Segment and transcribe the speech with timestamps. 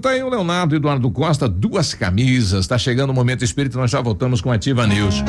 [0.00, 2.66] Tá aí o Leonardo Eduardo Costa, duas camisas.
[2.66, 5.22] Tá chegando o momento espírito, nós já voltamos com Ativa News.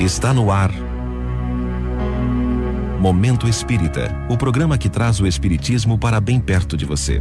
[0.00, 0.70] Está no ar.
[3.00, 7.20] Momento Espírita, o programa que traz o espiritismo para bem perto de você.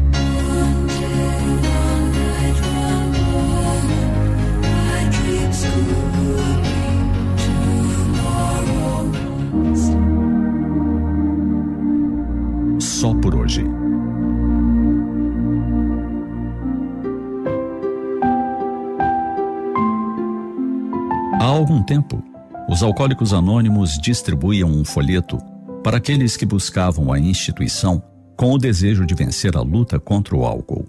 [21.55, 22.23] Algum tempo,
[22.69, 25.37] os alcoólicos anônimos distribuíam um folheto
[25.83, 28.01] para aqueles que buscavam a instituição
[28.35, 30.85] com o desejo de vencer a luta contra o álcool.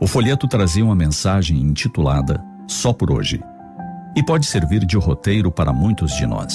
[0.00, 3.40] O folheto trazia uma mensagem intitulada Só por hoje
[4.16, 6.54] e pode servir de roteiro para muitos de nós.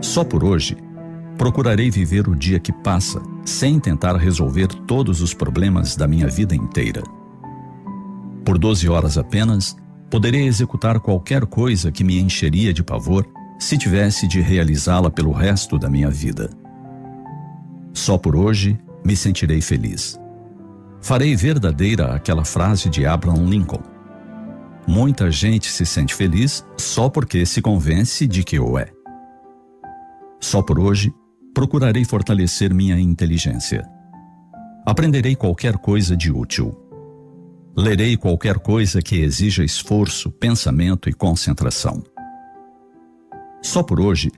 [0.00, 0.76] Só por hoje
[1.36, 6.56] Procurarei viver o dia que passa, sem tentar resolver todos os problemas da minha vida
[6.56, 7.02] inteira.
[8.44, 9.76] Por 12 horas apenas,
[10.10, 13.26] poderei executar qualquer coisa que me encheria de pavor
[13.58, 16.50] se tivesse de realizá-la pelo resto da minha vida.
[17.92, 20.20] Só por hoje me sentirei feliz.
[21.00, 23.82] Farei verdadeira aquela frase de Abraham Lincoln.
[24.86, 28.90] Muita gente se sente feliz só porque se convence de que o é.
[30.40, 31.12] Só por hoje
[31.54, 33.88] procurarei fortalecer minha inteligência.
[34.84, 36.85] Aprenderei qualquer coisa de útil.
[37.76, 42.02] Lerei qualquer coisa que exija esforço, pensamento e concentração.
[43.62, 44.30] Só por hoje,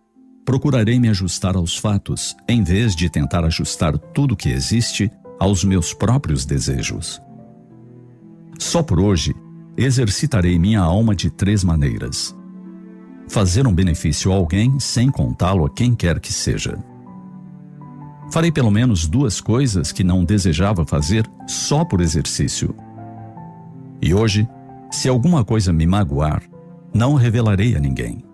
[0.45, 5.95] procurarei me ajustar aos fatos, em vez de tentar ajustar tudo que existe aos meus
[5.95, 7.21] próprios desejos.
[8.59, 9.35] Só por hoje,
[9.77, 12.35] exercitarei minha alma de três maneiras:
[13.29, 16.77] fazer um benefício a alguém sem contá-lo a quem quer que seja
[18.31, 22.75] Farei pelo menos duas coisas que não desejava fazer só por exercício.
[24.01, 24.49] E hoje,
[24.91, 26.43] se alguma coisa me magoar,
[26.95, 28.25] não revelarei a ninguém.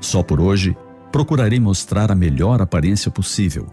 [0.00, 0.76] Só por hoje,
[1.10, 3.66] procurarei mostrar a melhor aparência possível,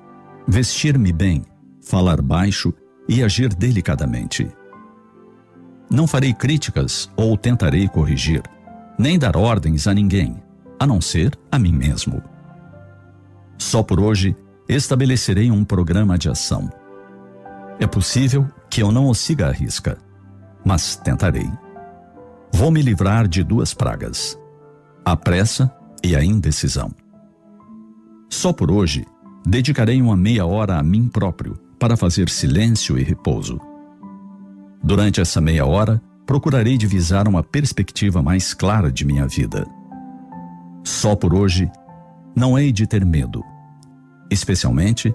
[0.48, 1.44] vestir-me bem,
[1.82, 2.74] falar baixo
[3.08, 4.50] e agir delicadamente.
[5.90, 8.42] Não farei críticas ou tentarei corrigir,
[8.98, 10.42] nem dar ordens a ninguém,
[10.80, 12.22] a não ser a mim mesmo.
[13.58, 14.36] Só por hoje,
[14.68, 16.70] estabelecerei um programa de ação.
[17.80, 19.98] É possível que eu não o siga à risca,
[20.66, 21.50] mas tentarei.
[22.54, 24.40] Vou me livrar de duas pragas:
[25.04, 26.92] a pressa e a indecisão.
[28.30, 29.06] Só por hoje,
[29.46, 33.60] dedicarei uma meia hora a mim próprio para fazer silêncio e repouso.
[34.84, 39.66] Durante essa meia hora, procurarei divisar uma perspectiva mais clara de minha vida.
[40.84, 41.72] Só por hoje,
[42.36, 43.44] não hei de ter medo
[44.34, 45.14] Especialmente,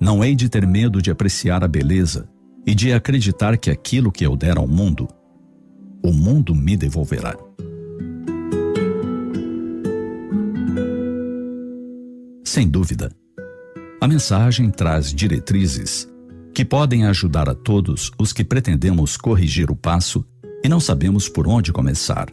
[0.00, 2.28] não hei de ter medo de apreciar a beleza
[2.66, 5.08] e de acreditar que aquilo que eu der ao mundo,
[6.02, 7.36] o mundo me devolverá.
[12.44, 13.10] Sem dúvida,
[14.00, 16.08] a mensagem traz diretrizes
[16.54, 20.24] que podem ajudar a todos os que pretendemos corrigir o passo
[20.64, 22.28] e não sabemos por onde começar.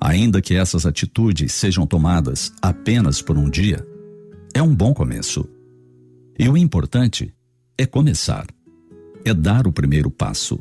[0.00, 3.86] Ainda que essas atitudes sejam tomadas apenas por um dia,
[4.52, 5.48] é um bom começo.
[6.38, 7.32] E o importante
[7.78, 8.46] é começar,
[9.24, 10.58] é dar o primeiro passo.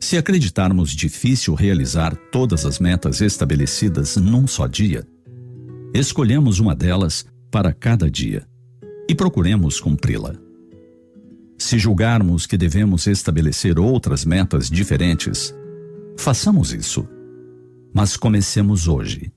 [0.00, 5.06] Se acreditarmos difícil realizar todas as metas estabelecidas num só dia,
[5.94, 8.46] escolhemos uma delas para cada dia
[9.08, 10.34] e procuremos cumpri-la.
[11.58, 15.54] Se julgarmos que devemos estabelecer outras metas diferentes,
[16.16, 17.06] façamos isso.
[17.94, 19.30] Mas comecemos hoje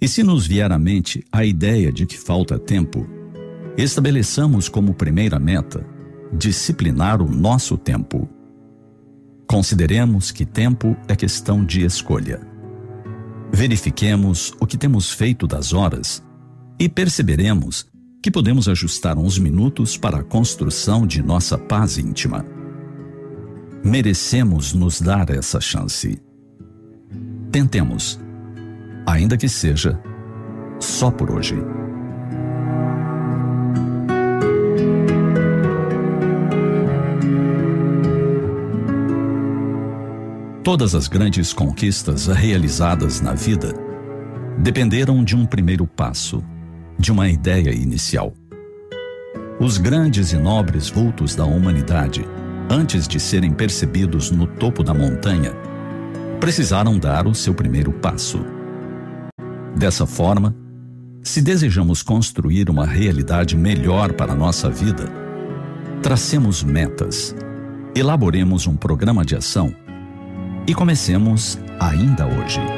[0.00, 3.04] e se nos vier à mente a ideia de que falta tempo,
[3.76, 5.84] estabeleçamos como primeira meta
[6.32, 8.28] disciplinar o nosso tempo.
[9.46, 12.40] Consideremos que tempo é questão de escolha.
[13.52, 16.22] Verifiquemos o que temos feito das horas
[16.78, 17.86] e perceberemos
[18.22, 22.44] que podemos ajustar uns minutos para a construção de nossa paz íntima.
[23.82, 26.20] Merecemos nos dar essa chance.
[27.50, 28.20] Tentemos
[29.06, 29.98] ainda que seja
[30.78, 31.56] só por hoje.
[40.68, 43.72] Todas as grandes conquistas realizadas na vida
[44.58, 46.44] dependeram de um primeiro passo,
[46.98, 48.34] de uma ideia inicial.
[49.58, 52.22] Os grandes e nobres vultos da humanidade,
[52.68, 55.52] antes de serem percebidos no topo da montanha,
[56.38, 58.44] precisaram dar o seu primeiro passo
[59.74, 60.54] Dessa forma,
[61.22, 65.10] Se desejamos construir uma realidade melhor para nossa vida,
[66.02, 67.34] tracemos metas,
[67.94, 69.74] elaboremos um programa de ação
[70.68, 72.77] e comecemos ainda hoje.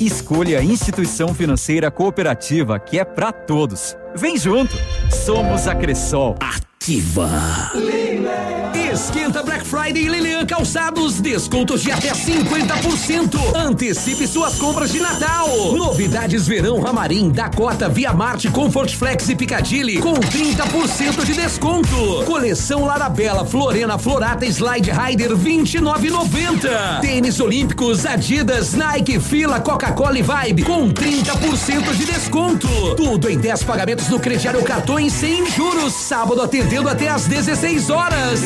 [0.00, 3.96] Escolha a instituição financeira cooperativa que é para todos.
[4.16, 4.76] Vem junto.
[5.08, 6.34] Somos a Cressol.
[6.82, 8.79] Ativa.
[8.92, 13.54] Esquenta Black Friday Lilian Calçados, descontos de até 50%.
[13.54, 15.48] Antecipe suas compras de Natal.
[15.76, 22.24] Novidades verão Ramarim, Dakota, Via Marte, Comfort Flex e Piccadilly com 30% de desconto.
[22.26, 27.00] Coleção Larabela, Florena, Florata, Slide Rider 29,90.
[27.00, 32.66] Tênis Olímpicos, Adidas, Nike, Fila, Coca-Cola e Vibe com 30% de desconto.
[32.96, 35.92] Tudo em 10 pagamentos no crediário cartões sem juros.
[35.92, 38.40] Sábado atendendo até às 16 horas.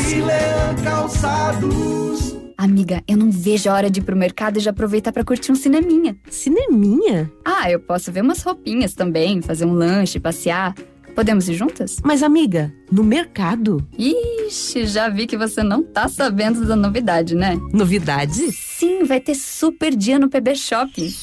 [0.83, 2.35] Calçados.
[2.57, 5.53] Amiga, eu não vejo a hora de ir pro mercado e já aproveitar para curtir
[5.53, 6.17] um cineminha.
[6.31, 7.31] Cineminha?
[7.45, 10.75] Ah, eu posso ver umas roupinhas também, fazer um lanche, passear.
[11.15, 11.99] Podemos ir juntas?
[12.03, 13.87] Mas, amiga, no mercado?
[13.97, 17.57] Ixi, já vi que você não tá sabendo da novidade, né?
[17.73, 18.51] Novidade?
[18.51, 21.15] Sim, vai ter super dia no PB Shopping.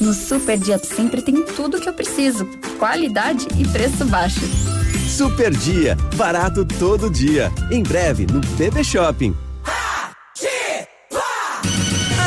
[0.00, 2.46] No Super Dia sempre tem tudo que eu preciso:
[2.78, 4.40] qualidade e preço baixo.
[5.06, 7.50] Super Dia, barato todo dia.
[7.70, 9.34] Em breve no BB Shopping.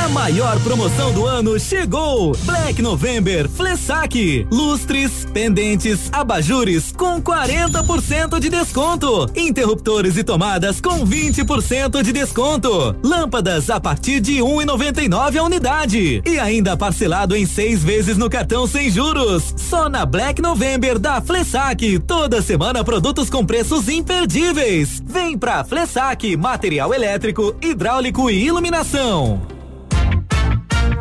[0.10, 2.36] A maior promoção do ano chegou!
[2.44, 4.48] Black November Flessac.
[4.52, 9.30] Lustres, pendentes, abajures com 40% de desconto.
[9.36, 12.96] Interruptores e tomadas com 20% de desconto.
[13.04, 16.24] Lâmpadas a partir de 1,99 a unidade.
[16.26, 19.54] E ainda parcelado em seis vezes no cartão sem juros.
[19.58, 22.00] Só na Black November da Flessac.
[22.00, 25.04] Toda semana produtos com preços imperdíveis.
[25.06, 29.59] Vem pra Flessac, material elétrico, hidráulico e iluminação.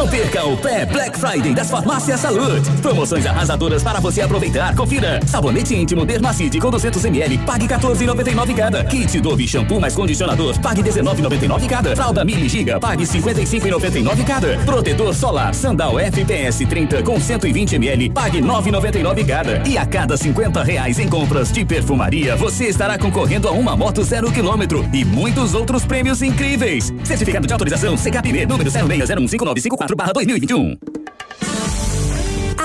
[0.00, 2.70] Não perca o pré-Black Friday das Farmácias Salute.
[2.80, 4.74] Promoções arrasadoras para você aproveitar.
[4.74, 5.20] Confira.
[5.26, 8.82] Sabonete íntimo Dermacide com 200ml, pague 14,99 cada.
[8.84, 11.94] Kit Dove shampoo mais condicionador, pague 19,99 cada.
[11.94, 14.56] Fralda Mili Giga, pague 55,99 cada.
[14.64, 19.68] Protetor solar Sandal FPS 30 com 120ml, pague 9,99 cada.
[19.68, 24.02] E a cada 50 reais em compras de perfumaria, você estará concorrendo a uma moto
[24.02, 26.90] zero quilômetro e muitos outros prêmios incríveis.
[27.04, 30.78] Certificado de autorização CKPB número 06015954 2021.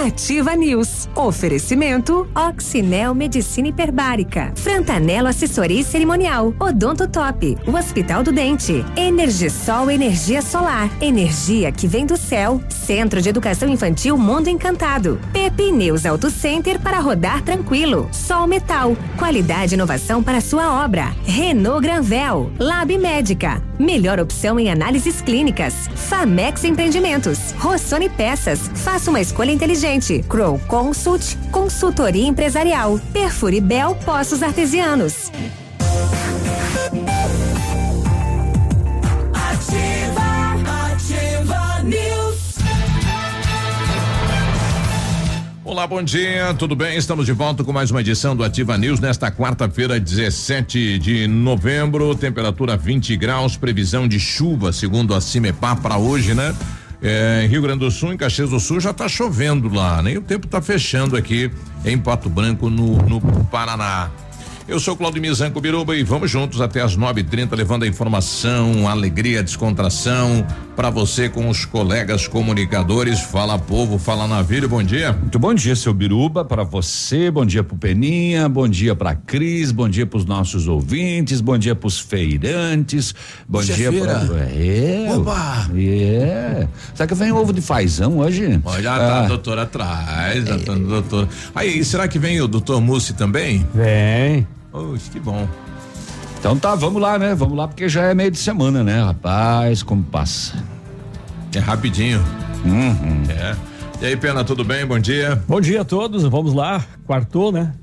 [0.06, 1.10] Ativa News.
[1.16, 4.52] Oferecimento Oxinel Medicina Hiperbárica.
[4.56, 6.54] Frantanelo Assessoria Cerimonial.
[6.60, 7.58] Odonto Top.
[7.66, 8.86] O Hospital do Dente.
[8.96, 10.92] Energisol Energia Solar.
[11.02, 12.62] Energia que vem do céu.
[12.70, 15.20] Centro de Educação Infantil Mundo Encantado.
[15.34, 18.08] Pepe News Auto Center para rodar tranquilo.
[18.12, 18.96] Sol Metal.
[19.18, 21.16] Qualidade e inovação para sua obra.
[21.26, 22.52] Renault Granvel.
[22.60, 23.60] Lab Médica.
[23.80, 25.88] Melhor opção em análises clínicas.
[25.96, 27.52] Famex Empreendimentos.
[27.58, 28.70] Rossoni Peças.
[28.76, 30.24] Faça uma escolha inteligente.
[30.30, 31.38] Crow Consult.
[31.52, 33.00] Consultoria Empresarial.
[33.12, 35.32] Perfuribel Poços Artesianos.
[45.88, 46.98] Bom dia, tudo bem?
[46.98, 52.16] Estamos de volta com mais uma edição do Ativa News nesta quarta-feira, 17 de novembro,
[52.16, 56.56] temperatura 20 graus, previsão de chuva, segundo a Cimepar para hoje, né?
[57.04, 60.22] É, Rio Grande do Sul, em Caxias do Sul, já está chovendo lá, nem o
[60.22, 61.52] tempo está fechando aqui
[61.86, 64.10] em Pato Branco, no, no Paraná.
[64.68, 68.92] Eu sou Claudio Mizanco Biruba e vamos juntos até as 9:30 levando a informação, a
[68.92, 70.44] alegria, a descontração
[70.76, 73.20] para você com os colegas comunicadores.
[73.20, 75.14] Fala povo, fala navio, bom dia.
[75.14, 79.72] Muito bom dia, seu Biruba, para você, bom dia pro Peninha, bom dia pra Cris,
[79.72, 83.14] bom dia pros nossos ouvintes, bom dia pros feirantes,
[83.48, 84.20] bom Hoje é dia feira.
[84.26, 84.46] pra.
[84.50, 85.08] É.
[85.14, 85.70] Oba!
[85.78, 86.68] É.
[86.96, 88.60] Será que vem ovo de fazão hoje?
[88.66, 91.30] Olha, tá a Ah, doutora atrás, já tá no doutor.
[91.54, 93.64] Aí, será que vem o doutor Mussi também?
[93.72, 94.48] Vem.
[94.76, 95.48] Oxe, que bom.
[96.38, 97.34] Então tá, vamos lá, né?
[97.34, 99.82] Vamos lá, porque já é meio de semana, né, rapaz?
[99.82, 100.62] Como passa.
[101.56, 102.20] É rapidinho.
[102.66, 103.24] Uhum.
[103.30, 103.56] É.
[104.02, 104.86] E aí, Pena, tudo bem?
[104.86, 105.42] Bom dia.
[105.48, 107.74] Bom dia a todos, vamos lá, quartou, né?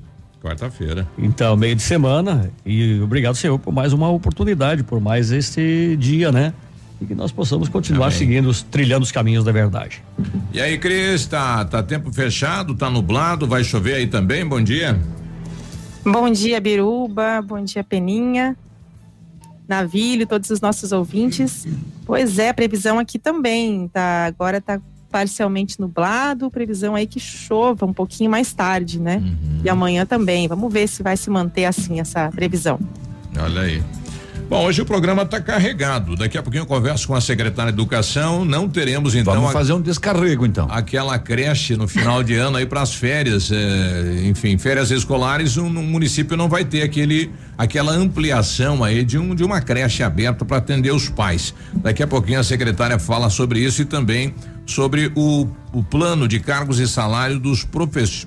[0.43, 1.09] Quarta-feira.
[1.17, 6.31] Então, meio de semana e obrigado, Senhor, por mais uma oportunidade, por mais este dia,
[6.31, 6.53] né?
[7.01, 8.19] E que nós possamos continuar Amém.
[8.19, 10.03] seguindo, trilhando os caminhos da verdade.
[10.53, 14.47] E aí, Cris, tá, tá tempo fechado, tá nublado, vai chover aí também?
[14.47, 15.01] Bom dia.
[16.05, 17.41] Bom dia, Biruba.
[17.43, 18.57] Bom dia, Peninha.
[19.69, 21.67] Navilho, todos os nossos ouvintes.
[22.05, 24.81] Pois é, a previsão aqui também tá agora tá
[25.11, 29.23] parcialmente nublado, previsão aí que chova um pouquinho mais tarde, né?
[29.65, 30.49] E amanhã também.
[30.49, 32.81] Vamos ver se vai se manter assim essa previsão.
[33.39, 33.83] Olha aí.
[34.53, 36.15] Bom, hoje o programa está carregado.
[36.15, 38.45] Daqui a pouquinho eu converso com a secretária de Educação.
[38.45, 39.33] Não teremos então.
[39.33, 40.69] Vamos fazer um descarrego então.
[40.71, 45.63] Aquela creche no final de ano aí para as férias, eh, enfim, férias escolares, o
[45.63, 50.45] um, município não vai ter aquele, aquela ampliação aí de um de uma creche aberta
[50.45, 51.55] para atender os pais.
[51.77, 54.35] Daqui a pouquinho a secretária fala sobre isso e também
[54.67, 57.67] sobre o, o plano de cargos e salário dos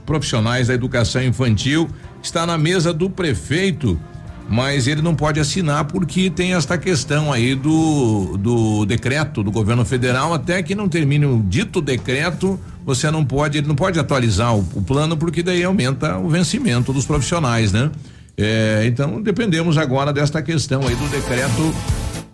[0.03, 1.87] profissionais da educação infantil
[2.19, 3.99] está na mesa do prefeito
[4.47, 9.83] mas ele não pode assinar porque tem esta questão aí do, do decreto do governo
[9.83, 10.33] federal.
[10.33, 14.59] Até que não termine o dito decreto você não pode ele não pode atualizar o,
[14.75, 17.89] o plano porque daí aumenta o vencimento dos profissionais né?
[18.37, 21.73] É, então dependemos agora desta questão aí do decreto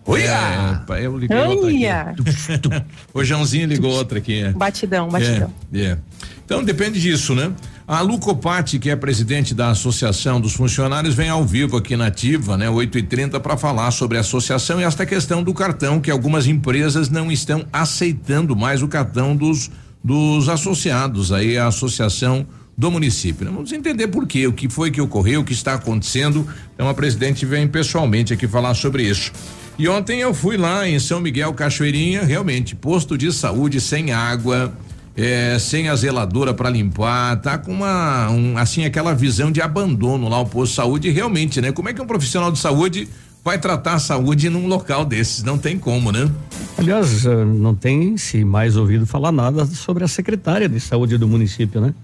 [0.06, 0.82] Uia!
[0.90, 2.00] É, eu liguei outra Uia!
[2.00, 2.84] aqui.
[3.14, 4.42] o Joãozinho ligou outra aqui.
[4.42, 4.52] é.
[4.52, 5.52] Batidão, batidão.
[5.72, 5.98] É, é.
[6.44, 7.52] Então depende disso, né?
[7.86, 12.56] A Lucopati, que é presidente da Associação dos Funcionários, vem ao vivo aqui na Ativa,
[12.56, 12.68] né?
[12.68, 16.46] 8 e 30 para falar sobre a associação e esta questão do cartão, que algumas
[16.46, 19.70] empresas não estão aceitando mais o cartão dos,
[20.02, 22.46] dos associados aí à associação
[22.82, 23.46] do município.
[23.46, 26.44] Vamos entender por quê, o que foi que ocorreu, o que está acontecendo.
[26.74, 29.30] Então a presidente vem pessoalmente aqui falar sobre isso.
[29.78, 34.72] E ontem eu fui lá em São Miguel Cachoeirinha, realmente, posto de saúde sem água,
[35.16, 40.28] é, sem a zeladora para limpar, tá com uma, um, assim, aquela visão de abandono
[40.28, 41.70] lá o posto de saúde, realmente, né?
[41.70, 43.08] Como é que um profissional de saúde
[43.44, 45.44] vai tratar a saúde num local desses?
[45.44, 46.28] Não tem como, né?
[46.76, 51.28] Aliás, eh, não tem se mais ouvido falar nada sobre a secretária de saúde do
[51.28, 51.94] município, né?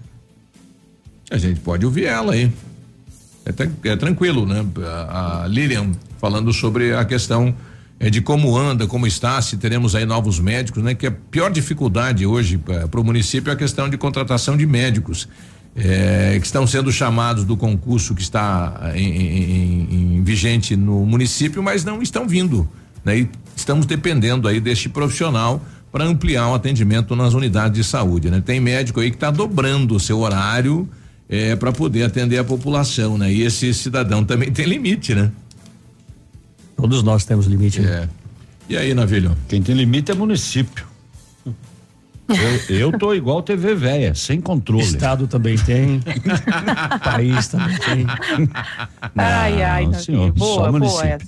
[1.29, 2.51] A gente pode ouvir ela aí.
[3.45, 4.65] É, é tranquilo, né?
[4.85, 7.53] A, a Lilian falando sobre a questão
[7.99, 10.93] é, de como anda, como está, se teremos aí novos médicos, né?
[10.95, 15.27] Que a pior dificuldade hoje para o município é a questão de contratação de médicos.
[15.75, 21.05] é, que estão sendo chamados do concurso que está em, em- em- em vigente no
[21.05, 22.67] município, mas não estão vindo.
[23.05, 23.19] Né?
[23.19, 28.31] E estamos dependendo aí deste profissional para ampliar o atendimento nas unidades de saúde.
[28.31, 28.41] Né?
[28.43, 30.89] Tem médico aí que está dobrando o seu horário
[31.29, 33.31] é, para poder atender a população, né?
[33.31, 35.31] E esse cidadão também tem limite, né?
[36.75, 37.81] Todos nós temos limite.
[37.81, 38.03] né?
[38.03, 38.09] É.
[38.67, 39.37] E aí, Navilho?
[39.47, 40.87] Quem tem limite é município.
[42.69, 44.83] Eu, eu tô igual TV velha, sem controle.
[44.83, 45.99] Estado também tem.
[47.03, 48.05] país também tem.
[49.15, 50.03] ai, ai, Não, Davi.
[50.03, 51.07] senhor, boa, só boa município.
[51.07, 51.25] essa.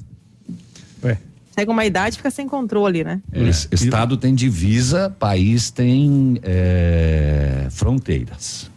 [1.03, 1.17] Ué,
[1.57, 3.19] Chega uma idade fica sem controle, né?
[3.33, 3.49] É.
[3.49, 8.69] Estado tem divisa, país tem é, fronteiras.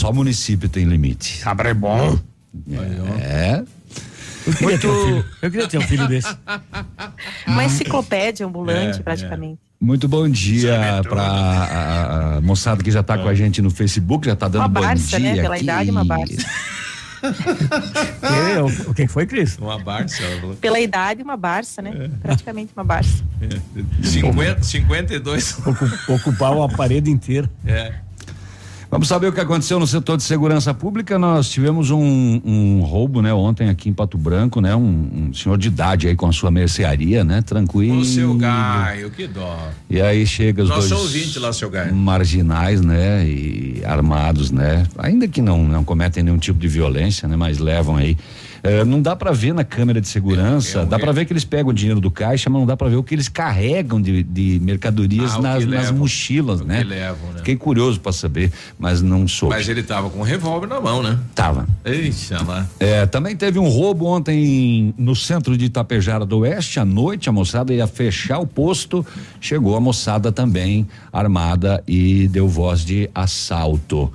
[0.00, 1.40] Só município tem limite.
[1.40, 2.18] Cabra é bom.
[3.20, 3.62] É.
[4.46, 6.34] Eu queria, ter um filho, eu queria ter um filho desse.
[7.46, 9.58] Uma enciclopédia ambulante, É, praticamente.
[9.78, 14.26] Muito bom dia para a, a moçada que já está com a gente no Facebook,
[14.26, 15.42] já está dando Uma bom Barça, dia né?
[15.42, 15.64] Pela aqui.
[15.64, 16.34] idade, uma Barça.
[17.20, 19.58] Que- o, o que foi, Cris?
[19.58, 20.22] Uma Barça.
[20.62, 21.92] Pela idade, uma Barça, né?
[21.94, 22.08] É.
[22.22, 23.22] Praticamente uma Barça.
[24.02, 25.58] 50, 52.
[25.66, 27.50] Ocu- Ocupar uma parede inteira.
[27.66, 27.92] É.
[28.90, 31.16] Vamos saber o que aconteceu no setor de segurança pública.
[31.16, 35.56] Nós tivemos um, um roubo, né, ontem aqui em Pato Branco, né, um, um senhor
[35.56, 38.00] de idade aí com a sua mercearia, né, tranquilo.
[38.00, 39.56] O seu Gaio, que dó.
[39.88, 41.94] E aí chega os Nosso dois ouvinte lá, seu Gaio.
[41.94, 47.36] marginais, né, e armados, né, ainda que não não cometem nenhum tipo de violência, né,
[47.36, 48.16] mas levam aí.
[48.62, 51.24] Eh, não dá pra ver na câmera de segurança, É, é dá pra re- ver
[51.24, 53.28] que eles pegam o dinheiro do caixa, mas não dá pra ver o que eles
[53.28, 55.98] carregam de, de mercadorias Ah, nas, nas levam.
[55.98, 56.78] mochilas, né?
[56.78, 57.38] que levam, né?
[57.38, 59.54] Fiquei curioso pra saber, mas não soube.
[59.54, 61.18] Mas ele tava com um revólver na mão, né?
[61.34, 61.66] Tava.
[61.84, 62.66] Eixa lá.
[62.78, 67.32] É, também teve um roubo ontem no centro de Itapejara do Oeste, à noite, a
[67.32, 69.04] moçada ia fechar o posto,
[69.40, 74.12] chegou a moçada também armada e deu voz de assalto.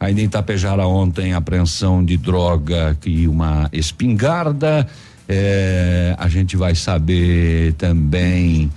[0.00, 4.86] Ainda em Itapejara ontem, apreensão de droga e uma espingarda.
[5.28, 8.70] É, a gente vai saber também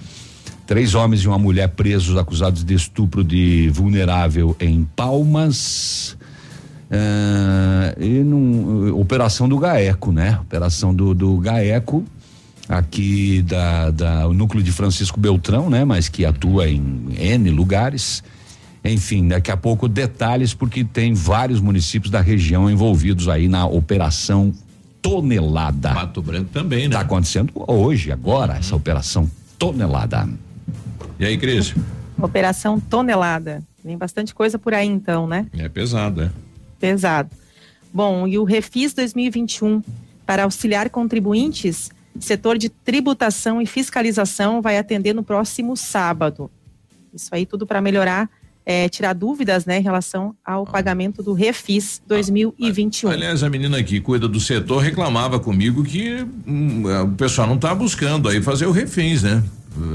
[0.65, 6.17] três homens e uma mulher presos acusados de estupro de vulnerável em Palmas.
[6.91, 10.37] Ah, e num, operação do GAECO, né?
[10.41, 12.03] Operação do, do GAECO,
[12.67, 15.85] aqui da, da, o núcleo de Francisco Beltrão, né?
[15.85, 18.21] Mas que atua em N lugares.
[18.83, 24.53] Enfim, daqui a pouco detalhes, porque tem vários municípios da região envolvidos aí na operação
[25.01, 25.93] Tonelada.
[25.93, 26.95] Pato Branco também, né?
[26.95, 30.27] Tá acontecendo hoje, agora, essa operação Tonelada.
[31.19, 31.75] E aí, Cris?
[32.19, 33.63] Operação Tonelada.
[33.83, 35.47] Vem bastante coisa por aí, então, né?
[35.53, 36.31] É pesado, é.
[36.79, 37.29] Pesado.
[37.93, 39.83] Bom, e o Refis 2021
[40.25, 46.49] para auxiliar contribuintes, setor de tributação e fiscalização vai atender no próximo sábado.
[47.13, 48.29] Isso aí tudo para melhorar,
[48.65, 53.09] eh, tirar dúvidas, né, em relação ao pagamento do Refis 2021.
[53.09, 57.73] Aliás, a menina que cuida do setor reclamava comigo que hum, o pessoal não tá
[57.73, 59.43] buscando aí fazer o refins, né?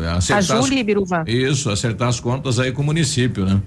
[0.09, 1.25] a Acertar as- Júlia Biruva.
[1.27, 3.61] Isso, acertar as contas aí com o município, né?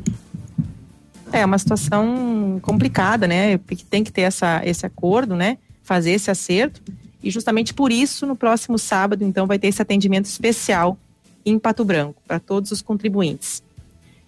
[1.32, 3.58] É uma situação complicada, né?
[3.60, 5.58] Porque tem que ter essa, esse acordo, né?
[5.84, 6.82] Fazer esse acerto.
[7.24, 10.98] E justamente por isso, no próximo sábado, então, vai ter esse atendimento especial
[11.46, 13.62] em Pato Branco, para todos os contribuintes.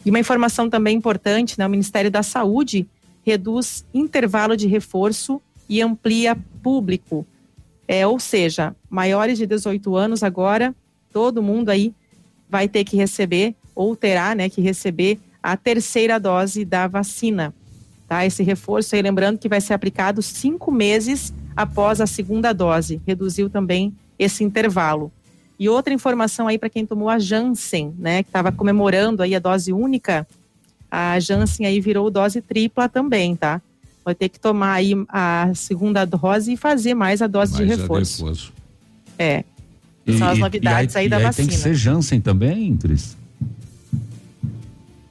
[0.05, 1.65] E uma informação também importante, né?
[1.65, 2.87] O Ministério da Saúde
[3.23, 7.25] reduz intervalo de reforço e amplia público.
[7.87, 10.73] É, ou seja, maiores de 18 anos agora,
[11.11, 11.93] todo mundo aí
[12.49, 17.53] vai ter que receber, ou terá, né, que receber a terceira dose da vacina.
[18.07, 18.25] Tá?
[18.25, 23.01] Esse reforço aí, lembrando que vai ser aplicado cinco meses após a segunda dose.
[23.05, 25.11] Reduziu também esse intervalo.
[25.61, 29.39] E outra informação aí para quem tomou a Janssen, né, que estava comemorando aí a
[29.39, 30.27] dose única,
[30.89, 33.61] a Janssen aí virou dose tripla também, tá?
[34.03, 37.77] Vai ter que tomar aí a segunda dose e fazer mais a dose de Mais
[37.77, 38.23] a reforço.
[38.23, 38.53] reforço.
[39.19, 39.43] É.
[40.17, 41.47] São as novidades aí, da e vacina.
[41.47, 43.15] Tem que ser Janssen também, Cris.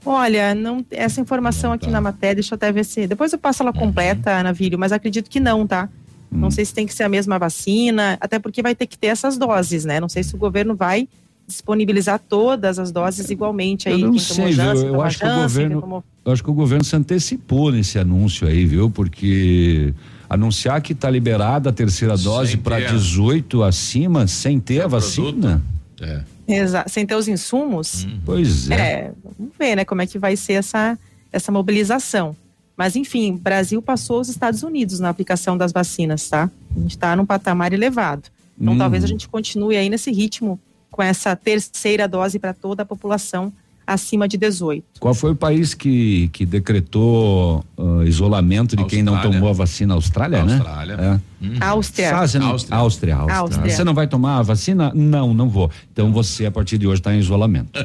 [0.05, 3.07] Olha, não, essa informação aqui na matéria, deixa eu até ver se.
[3.07, 5.89] Depois eu passo ela completa, Navírio, mas acredito que não, tá?
[6.31, 9.09] Não sei se tem que ser a mesma vacina, até porque vai ter que ter
[9.09, 9.99] essas doses, né?
[10.01, 11.09] Não sei se o governo vai
[11.47, 14.01] disponibilizar todas as doses igualmente aí.
[14.01, 14.63] Eu não sei, viu?
[14.87, 17.99] Eu tomou acho que o governo, tomou- eu acho que o governo se antecipou nesse
[17.99, 18.89] anúncio aí, viu?
[18.89, 19.93] Porque
[20.29, 24.87] anunciar que está liberada a terceira dose para ter a- 18 acima, sem ter a
[24.87, 25.61] vacina.
[26.01, 26.21] É.
[26.47, 28.07] Exa- sem ter os insumos.
[28.25, 28.75] Pois é.
[28.75, 30.97] É, vamos ver, né, como é que vai ser essa,
[31.33, 32.37] essa mobilização.
[32.81, 36.49] Mas, enfim, Brasil passou os Estados Unidos na aplicação das vacinas, tá?
[36.75, 38.23] A gente está num patamar elevado.
[38.59, 38.79] Então, Hum.
[38.79, 40.59] talvez a gente continue aí nesse ritmo
[40.91, 43.53] com essa terceira dose para toda a população
[43.87, 44.83] acima de 18.
[44.99, 49.39] Qual foi o país que, que decretou ah, isolamento de quem não Austrália.
[49.39, 49.93] tomou a vacina?
[49.93, 50.55] Austrália, né?
[50.55, 50.93] Austrália.
[50.95, 51.45] É.
[51.45, 51.57] Uhum.
[51.61, 52.17] Áustria.
[52.17, 52.77] Ah, você não- Áustria.
[52.79, 53.39] Áustria, Áustria.
[53.41, 53.71] Áustria.
[53.77, 54.91] Você não vai tomar a vacina?
[54.95, 55.71] Não, não vou.
[55.93, 57.79] Então você, a partir de hoje, está em isolamento.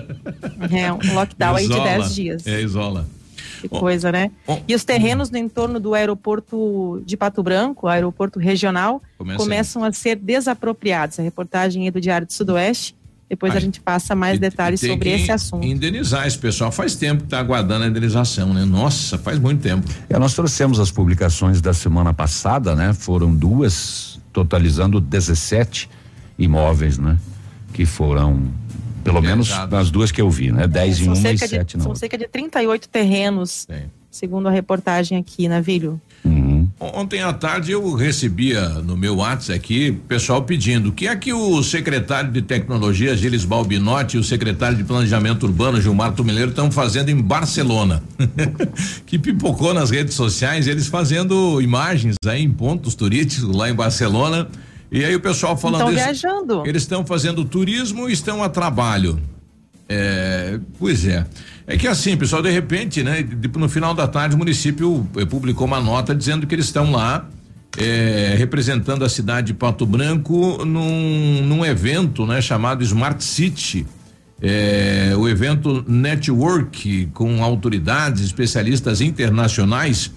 [0.71, 1.83] É um lockdown aí de Isola.
[1.89, 2.47] 10 dias.
[2.47, 3.05] É, isola.
[3.69, 4.31] Que coisa, né?
[4.67, 9.91] E os terrenos no entorno do aeroporto de Pato Branco, aeroporto regional, Começa começam a
[9.91, 11.19] ser desapropriados.
[11.19, 12.95] A reportagem é do Diário do Sudoeste.
[13.27, 15.65] Depois Ai, a gente passa mais detalhes Tem sobre que esse assunto.
[15.65, 16.71] Indenizar esse pessoal.
[16.71, 18.63] Faz tempo que tá aguardando a indenização, né?
[18.65, 19.87] Nossa, faz muito tempo.
[20.07, 22.93] É, nós trouxemos as publicações da semana passada, né?
[22.93, 25.89] Foram duas, totalizando 17.
[26.37, 27.17] imóveis, né?
[27.73, 28.43] Que foram,
[29.05, 30.67] pelo menos as duas que eu vi, né?
[30.67, 31.99] 10 em São uma e cerca, 7 de, na são outra.
[31.99, 33.67] cerca de 38 terrenos,
[34.09, 36.01] segundo a reportagem aqui, Navilho.
[36.79, 41.31] Ontem à tarde eu recebia no meu WhatsApp aqui pessoal pedindo o que é que
[41.31, 46.71] o secretário de Tecnologia Gilles Balbinotti e o secretário de Planejamento Urbano Gilmar Tumileiro estão
[46.71, 48.03] fazendo em Barcelona.
[49.05, 54.47] que pipocou nas redes sociais, eles fazendo imagens aí em pontos turísticos lá em Barcelona.
[54.95, 56.63] E aí o pessoal falando Estão viajando.
[56.65, 59.19] Eles estão fazendo turismo e estão a trabalho.
[59.89, 61.25] É, pois é.
[61.67, 63.27] É que assim, pessoal, de repente, né?
[63.57, 67.27] No final da tarde, o município eh, publicou uma nota dizendo que eles estão lá
[67.77, 72.39] eh, representando a cidade de Pato Branco num, num evento, né?
[72.39, 73.85] Chamado Smart City.
[74.41, 80.09] Eh, o evento Network com autoridades, especialistas internacionais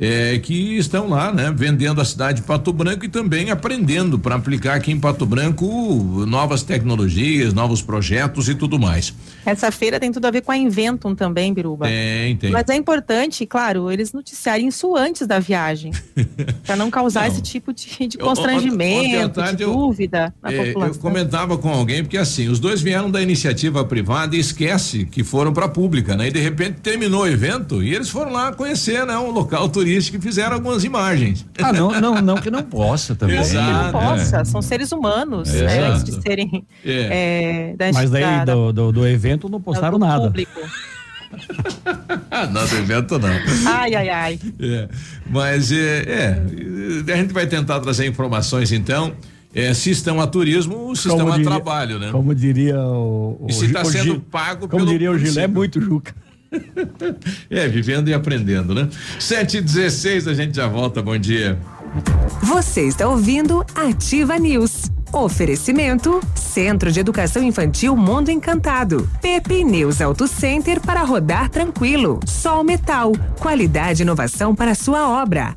[0.00, 1.52] eh, que estão lá, né?
[1.56, 6.24] Vendendo a cidade de Pato Branco e também aprendendo para aplicar aqui em Pato Branco
[6.26, 9.14] novas tecnologias, novos projetos e tudo mais.
[9.46, 11.86] Essa feira tem tudo a ver com a Inventum também, Biruba.
[11.86, 12.50] Tem, tem.
[12.50, 15.92] Mas é importante, claro, eles noticiarem isso antes da viagem,
[16.66, 20.58] para não causar esse tipo de, de Eu- constrangimento, tarde de eu- dúvida na É,
[20.60, 21.00] eu população.
[21.02, 25.52] comentava com alguém, porque assim, os dois vieram da iniciativa privada e esquece que foram
[25.52, 26.28] para pública, né?
[26.28, 29.16] E de repente terminou o evento e eles foram lá conhecer, né?
[29.18, 31.44] Um local turístico e fizeram algumas imagens.
[31.62, 33.38] Ah, não, não, não que não possa também.
[33.38, 33.84] Exato.
[33.84, 35.64] Não possa, são seres humanos, É.
[35.66, 37.72] né, antes de serem É.
[37.72, 40.24] é, da, Mas daí da- do, do, do evento não postaram do nada.
[40.26, 40.60] público.
[42.30, 43.28] Ah, não, do evento não.
[43.66, 44.38] Ai, ai, ai.
[44.60, 44.88] É,
[45.28, 49.12] mas é, é, a gente vai tentar trazer informações então.
[49.56, 52.08] É, se estão a turismo, se estão a diria- trabalho, né?
[52.10, 53.38] Como diria o.
[53.40, 56.12] o E se tá o sendo pago Como pelo diria o Gilé, é muito Juca.
[57.50, 58.88] É, vivendo e aprendendo, né?
[59.18, 61.02] 7 e 16 a gente já volta.
[61.02, 61.58] Bom dia.
[62.42, 64.90] Você está ouvindo Ativa News.
[65.12, 69.08] Oferecimento Centro de Educação Infantil Mundo Encantado.
[69.22, 72.18] Pepe News Auto Center para rodar tranquilo.
[72.26, 73.12] Sol Metal.
[73.38, 75.56] Qualidade e inovação para sua obra.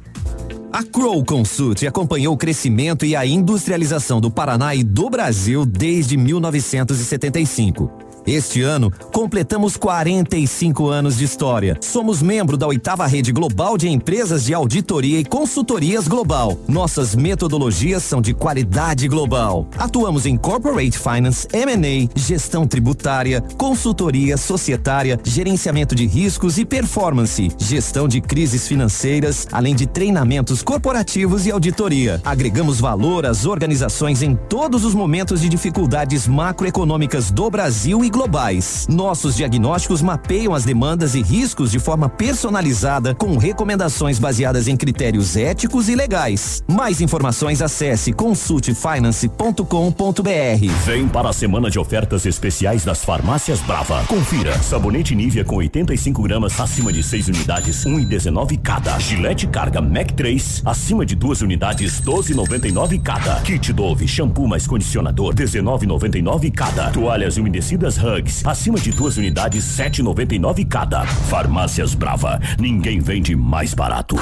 [0.72, 6.18] A Crow Consult acompanhou o crescimento e a industrialização do Paraná e do Brasil desde
[6.18, 8.07] 1975.
[8.28, 11.78] Este ano, completamos 45 anos de história.
[11.80, 16.60] Somos membro da oitava rede global de empresas de auditoria e consultorias global.
[16.68, 19.66] Nossas metodologias são de qualidade global.
[19.78, 28.10] Atuamos em corporate finance, M&A, gestão tributária, consultoria societária, gerenciamento de riscos e performance, gestão
[28.10, 32.20] de crises financeiras, além de treinamentos corporativos e auditoria.
[32.26, 38.88] Agregamos valor às organizações em todos os momentos de dificuldades macroeconômicas do Brasil e globais.
[38.90, 45.38] Nossos diagnósticos mapeiam as demandas e riscos de forma personalizada, com recomendações baseadas em critérios
[45.38, 46.64] éticos e legais.
[46.68, 50.84] Mais informações acesse consultfinance.com.br.
[50.84, 54.04] Vem para a semana de ofertas especiais das Farmácias Brava.
[54.08, 54.58] Confira.
[54.64, 58.98] Sabonete Nivea com 85 gramas acima de 6 unidades, 1,19 cada.
[58.98, 63.42] Gillette Carga Mac 3 acima de duas unidades, 12,99 cada.
[63.42, 66.90] Kit Dove shampoo mais condicionador, 19,99 cada.
[66.90, 71.06] Toalhas umedecidas Hugs acima de duas unidades, 7,99 cada.
[71.06, 72.40] Farmácias Brava.
[72.58, 74.16] Ninguém vende mais barato.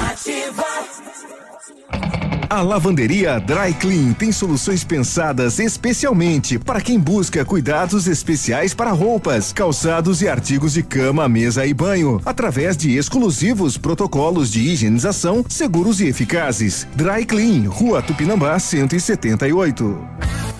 [2.48, 9.52] A lavanderia Dry Clean tem soluções pensadas especialmente para quem busca cuidados especiais para roupas,
[9.52, 16.00] calçados e artigos de cama, mesa e banho, através de exclusivos protocolos de higienização seguros
[16.00, 16.86] e eficazes.
[16.94, 20.16] Dry Clean, Rua Tupinambá 178.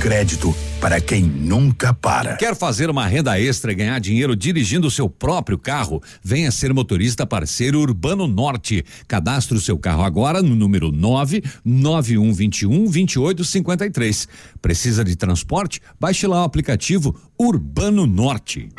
[0.00, 2.34] Crédito para quem nunca para.
[2.36, 6.02] Quer fazer uma renda extra e ganhar dinheiro dirigindo o seu próprio carro?
[6.24, 8.82] Venha ser motorista parceiro Urbano Norte.
[9.06, 14.26] Cadastre o seu carro agora no número 99121 2853.
[14.62, 15.82] Precisa de transporte?
[16.00, 18.70] Baixe lá o aplicativo Urbano Norte.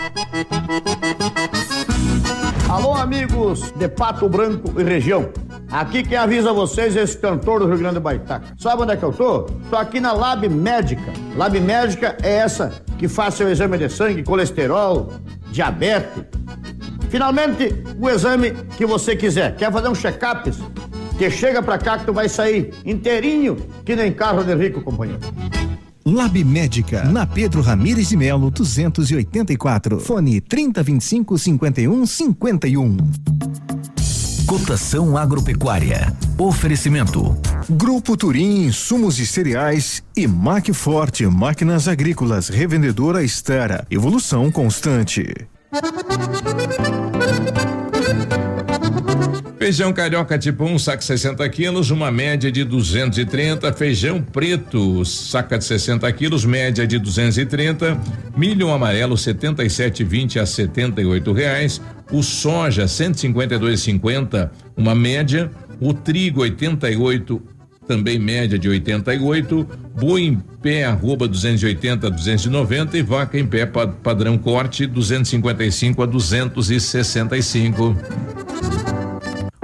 [2.67, 5.31] Alô, amigos de Pato Branco e região.
[5.71, 8.53] Aqui quem avisa vocês é esse cantor do Rio Grande do Baitaca.
[8.60, 9.43] Sabe onde é que eu tô?
[9.69, 11.13] Tô aqui na Lab Médica.
[11.38, 15.13] Lab Médica é essa que faz seu exame de sangue, colesterol,
[15.49, 16.25] diabetes.
[17.10, 19.55] Finalmente, o exame que você quiser.
[19.55, 20.51] Quer fazer um check-up?
[21.17, 23.55] Que chega pra cá que tu vai sair inteirinho,
[23.86, 25.21] que nem carro de rico, companheiro.
[26.05, 29.99] Lab Médica, na Pedro Ramires de Melo, 284.
[29.99, 32.97] Fone 3025 51 51.
[34.51, 36.13] Cotação agropecuária.
[36.37, 37.37] Oferecimento.
[37.69, 43.87] Grupo Turim, insumos e cereais e Macforte, máquinas agrícolas, revendedora Estera.
[43.89, 45.47] Evolução constante.
[49.57, 53.71] Feijão carioca tipo 1, um, saco 60 quilos, uma média de 230.
[53.71, 57.97] Feijão preto, saca de 60 quilos, média de 230.
[58.35, 61.79] Milho amarelo 77,20 a 78 reais.
[62.12, 65.50] O soja 152,50, uma média.
[65.80, 67.41] O trigo 88
[67.88, 69.67] também média de 88,
[70.00, 76.06] boi em pé arroba 280 a 290 e vaca em pé padrão corte 255 a
[76.06, 77.95] 265.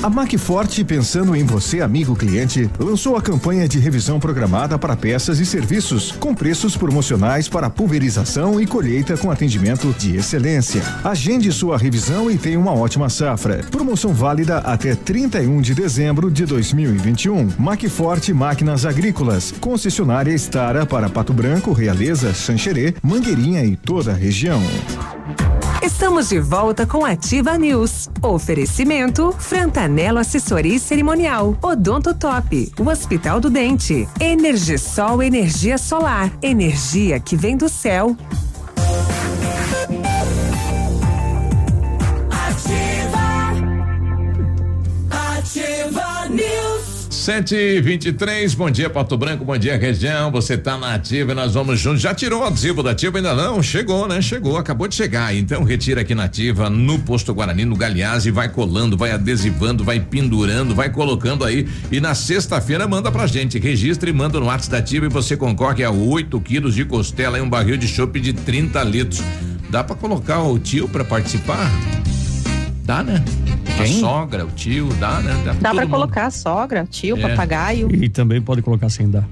[0.00, 5.40] A Macforte, pensando em você, amigo cliente, lançou a campanha de revisão programada para peças
[5.40, 10.82] e serviços, com preços promocionais para pulverização e colheita com atendimento de excelência.
[11.02, 13.64] Agende sua revisão e tenha uma ótima safra.
[13.72, 17.54] Promoção válida até 31 de dezembro de 2021.
[17.58, 24.62] Macforte Máquinas Agrícolas, concessionária Estara para Pato Branco, Realeza, Xanxerê, Mangueirinha e toda a região.
[25.88, 28.10] Estamos de volta com Ativa News.
[28.20, 37.34] Oferecimento Frantanelo Assessoria Cerimonial, Odonto Top, o Hospital do Dente, Energisol Energia Solar, energia que
[37.34, 38.14] vem do céu.
[47.28, 50.94] Sete e vinte e três, bom dia Pato Branco, bom dia região, você tá na
[50.94, 53.62] ativa e nós vamos juntos, já tirou o adesivo da ativa ainda não?
[53.62, 54.22] Chegou, né?
[54.22, 58.48] Chegou, acabou de chegar, então retira aqui na ativa, no posto Guarani, no Galeazzi, vai
[58.48, 64.10] colando, vai adesivando, vai pendurando, vai colocando aí e na sexta-feira manda pra gente, registre
[64.10, 67.42] e manda no WhatsApp da ativa e você concorre a 8 quilos de costela e
[67.42, 69.22] um barril de chopp de 30 litros.
[69.68, 71.70] Dá pra colocar o tio pra participar?
[72.84, 73.22] Dá, né?
[73.84, 73.96] Quem?
[73.96, 75.32] A sogra, o tio, dá, né?
[75.60, 75.90] Dá pra mundo.
[75.90, 77.28] colocar a sogra, tio, É.
[77.28, 77.88] papagaio.
[77.94, 79.24] E também pode colocar sem dar.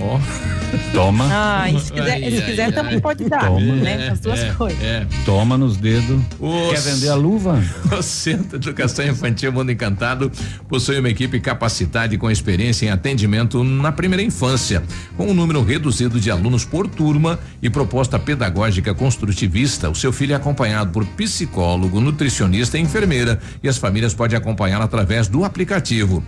[0.00, 0.18] Ó.
[0.92, 1.26] Toma.
[1.30, 2.72] Ah, e se quiser, Ai, se quiser ai.
[2.72, 3.60] também pode dar, Toma.
[3.76, 4.08] né?
[4.10, 4.82] As duas é, coisas.
[4.82, 5.06] É.
[5.24, 6.20] Toma nos dedos.
[6.40, 7.62] Os- Quer vender a luva?
[7.96, 10.30] O Centro de Educação Infantil Mundo Encantado
[10.68, 14.82] possui uma equipe capacitada e com experiência em atendimento na primeira infância,
[15.16, 19.88] com um número reduzido de alunos por turma e proposta pedagógica construtivista.
[19.88, 24.80] O seu filho é acompanhado por psicólogo, nutricionista e enfermeira e as famílias podem acompanhar
[24.82, 26.22] através do aplicativo.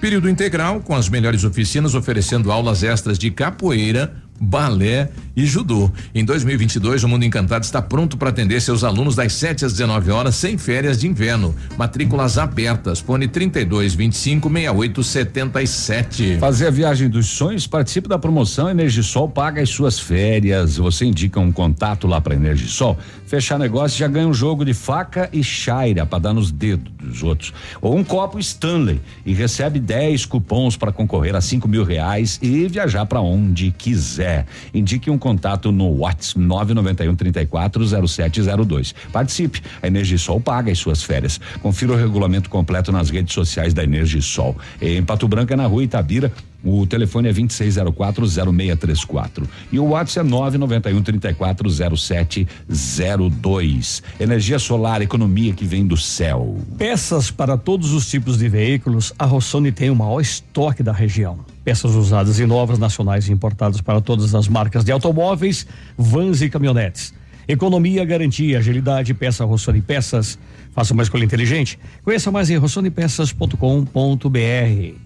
[0.00, 5.90] Período integral com as melhores oficinas oferecendo aulas extras de capoeira, balé e judô.
[6.14, 10.10] Em 2022, o Mundo Encantado está pronto para atender seus alunos das 7 às 19
[10.10, 11.54] horas sem férias de inverno.
[11.76, 13.00] Matrículas abertas.
[13.00, 16.38] Fone 32 25 68 77.
[16.38, 20.78] Fazer a viagem dos sonhos, participe da promoção Energisol paga as suas férias.
[20.78, 22.96] Você indica um contato lá para Energisol,
[23.26, 27.22] fechar negócio já ganha um jogo de faca e chaira para dar nos dedos dos
[27.22, 27.52] outros.
[27.82, 32.66] Ou um copo Stanley e recebe 10 cupons para concorrer a cinco mil reais e
[32.68, 34.46] viajar para onde quiser.
[34.72, 38.94] Indique um contato no WhatsApp 991 34 0702.
[39.12, 39.60] Participe.
[39.82, 41.40] A Energisol paga as suas férias.
[41.60, 44.56] Confira o regulamento completo nas redes sociais da Energisol.
[44.80, 46.32] Em Pato Branco é na rua Itabira.
[46.68, 54.02] O telefone é 26040634 e o WhatsApp é 991 34 0702.
[54.18, 56.58] Energia solar, economia que vem do céu.
[56.76, 61.38] Peças para todos os tipos de veículos, a Rossoni tem o maior estoque da região.
[61.62, 66.50] Peças usadas e novas, nacionais e importadas para todas as marcas de automóveis, vans e
[66.50, 67.14] caminhonetes.
[67.46, 70.36] Economia, garantia, agilidade, peça Rossoni Peças.
[70.72, 71.78] Faça uma escolha inteligente.
[72.02, 75.05] Conheça mais em rossonipeças.com.br.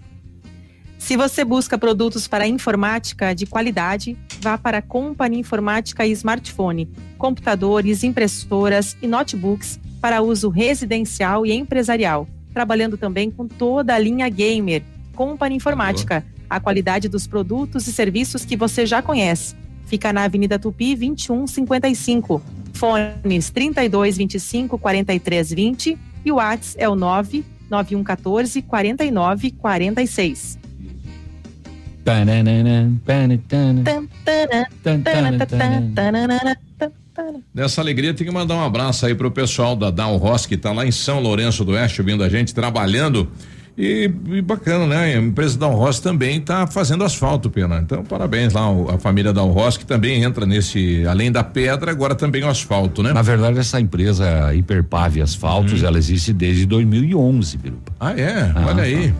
[1.01, 6.87] Se você busca produtos para informática de qualidade, vá para a Company Informática e Smartphone,
[7.17, 14.29] computadores, impressoras e notebooks para uso residencial e empresarial, trabalhando também com toda a linha
[14.29, 14.83] gamer.
[15.15, 19.55] Company Informática, a qualidade dos produtos e serviços que você já conhece.
[19.87, 22.41] Fica na Avenida Tupi 2155.
[22.73, 30.60] Fones 32 25 43 20 e o WhatsApp é o 9 9114 49 46.
[37.53, 40.71] Nessa alegria tem que mandar um abraço aí pro pessoal da Down Ross que tá
[40.71, 43.29] lá em São Lourenço do Oeste ouvindo a gente trabalhando
[43.77, 45.15] e, e bacana, né?
[45.15, 47.79] A empresa Down Ross também tá fazendo asfalto, Pena.
[47.79, 48.61] Então, parabéns lá
[48.93, 53.01] a família Down Ross que também entra nesse, além da pedra, agora também o asfalto,
[53.01, 53.13] né?
[53.13, 57.91] Na verdade, essa empresa Hiperpave Asfaltos, ela existe desde 2011, Birupa.
[57.99, 58.51] Ah, é?
[58.67, 59.13] Olha aí.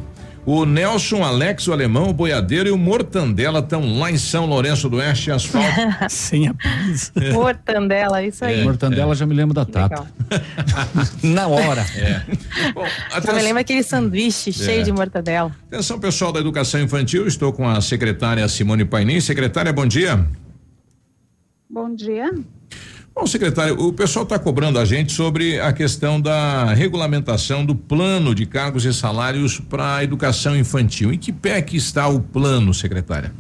[0.46, 4.90] O Nelson, Alex, o Alemão, o Boiadeiro e o Mortandela estão lá em São Lourenço
[4.90, 5.70] do Oeste, asfalto.
[6.10, 7.14] Sem a pizza.
[7.32, 8.64] Mortandela, isso aí.
[8.64, 10.08] Mortandela já me lembro da Tata.
[11.22, 11.86] Na hora.
[11.96, 12.22] É.
[12.74, 12.86] Bom,
[13.24, 15.56] Já me lembra aquele sanduíche cheio de mortadela.
[15.68, 19.22] Atenção, pessoal da educação infantil, estou com a secretária Simone Painin.
[19.22, 20.26] Secretária, bom dia.
[21.70, 22.32] Bom dia.
[23.22, 28.34] Bom, secretário, o pessoal está cobrando a gente sobre a questão da regulamentação do plano
[28.34, 31.14] de cargos e salários para a educação infantil.
[31.14, 33.32] Em que pé que está o plano, secretária?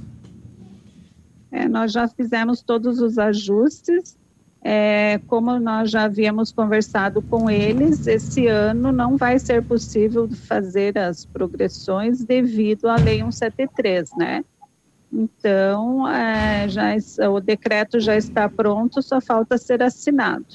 [1.52, 4.16] É, nós já fizemos todos os ajustes.
[4.64, 10.96] É, como nós já havíamos conversado com eles, esse ano não vai ser possível fazer
[10.96, 14.46] as progressões devido à Lei 173, né?
[15.14, 16.96] Então, é, já,
[17.30, 20.46] o decreto já está pronto, só falta ser assinado.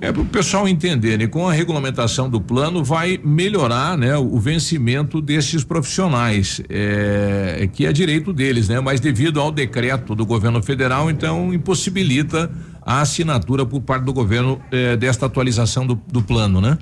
[0.00, 1.26] É para o pessoal entender, né?
[1.26, 4.16] Com a regulamentação do plano vai melhorar, né?
[4.16, 8.80] O vencimento desses profissionais, é, que é direito deles, né?
[8.80, 12.50] Mas devido ao decreto do governo federal, então impossibilita
[12.82, 16.76] a assinatura por parte do governo é, desta atualização do, do plano, né?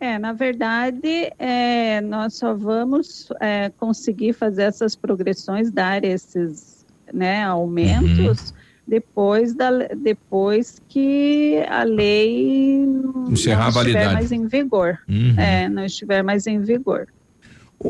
[0.00, 7.42] É, na verdade, é, nós só vamos é, conseguir fazer essas progressões, dar esses né,
[7.44, 8.56] aumentos Uhum.
[8.86, 14.14] depois, da, depois que a lei Encerrar não estiver validade.
[14.14, 14.98] mais em vigor.
[15.08, 15.34] Uhum.
[15.38, 17.06] É, não estiver mais em vigor.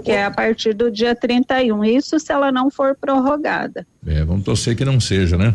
[0.05, 1.85] Que é a partir do dia 31.
[1.85, 3.87] Isso se ela não for prorrogada.
[4.07, 5.55] É, vamos torcer que não seja, né?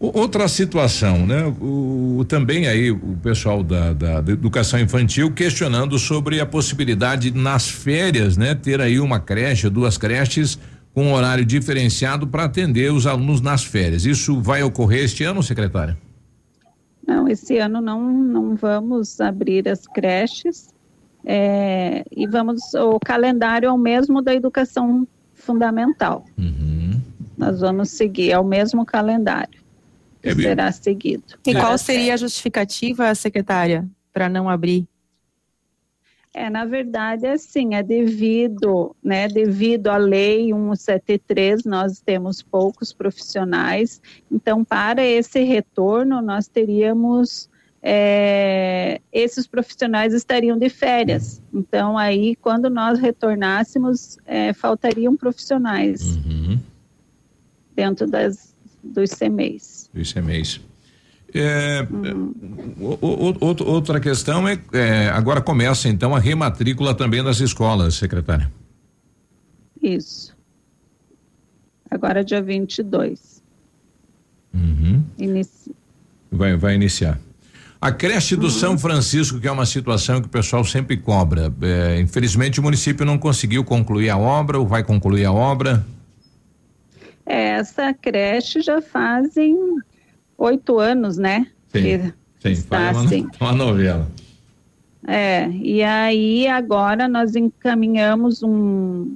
[0.00, 1.44] Outra situação, né?
[1.60, 7.68] O, também aí o pessoal da, da, da educação infantil questionando sobre a possibilidade nas
[7.68, 8.54] férias, né?
[8.54, 10.56] Ter aí uma creche, duas creches
[10.94, 14.06] com horário diferenciado para atender os alunos nas férias.
[14.06, 15.98] Isso vai ocorrer este ano, secretária?
[17.04, 20.68] Não, esse ano não, não vamos abrir as creches.
[21.24, 22.72] é, e vamos.
[22.74, 26.24] O calendário é o mesmo da educação fundamental.
[27.36, 29.58] Nós vamos seguir, é o mesmo calendário.
[30.20, 31.24] Que será seguido.
[31.46, 34.86] E Para qual seria a justificativa, secretária, para não abrir?
[36.34, 42.92] É, na verdade, é assim, é devido, né, devido à lei 173, nós temos poucos
[42.92, 44.00] profissionais,
[44.30, 47.48] então, para esse retorno, nós teríamos,
[47.82, 56.18] é, esses profissionais estariam de férias, então, aí, quando nós retornássemos, é, faltariam profissionais
[57.74, 59.77] dentro das, dos CMEs.
[59.94, 60.60] Isso é mês.
[61.34, 61.86] É,
[62.80, 68.50] outra questão é, é, agora começa então a rematrícula também das escolas, secretária.
[69.82, 70.34] Isso.
[71.90, 73.42] Agora, dia 22.
[75.18, 75.74] Inici...
[76.30, 77.18] Vai, vai iniciar.
[77.80, 78.50] A creche do Uhum.
[78.50, 81.52] São Francisco, que é uma situação que o pessoal sempre cobra.
[81.62, 85.84] É, infelizmente o município não conseguiu concluir a obra ou vai concluir a obra.
[87.28, 89.54] Essa creche já fazem
[90.38, 91.46] oito anos, né?
[91.70, 93.28] Que Sim, está faz uma, assim.
[93.38, 94.08] uma novela.
[95.06, 99.14] É, e aí agora nós encaminhamos um,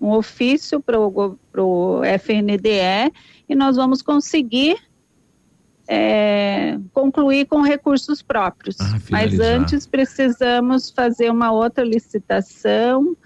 [0.00, 3.12] um ofício para o FNDE
[3.48, 4.76] e nós vamos conseguir
[5.88, 8.76] é, concluir com recursos próprios.
[8.78, 9.60] Mas finalizar.
[9.60, 13.16] antes precisamos fazer uma outra licitação,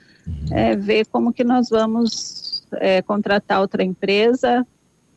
[0.51, 2.41] é, ver como que nós vamos
[2.75, 4.66] é, contratar outra empresa,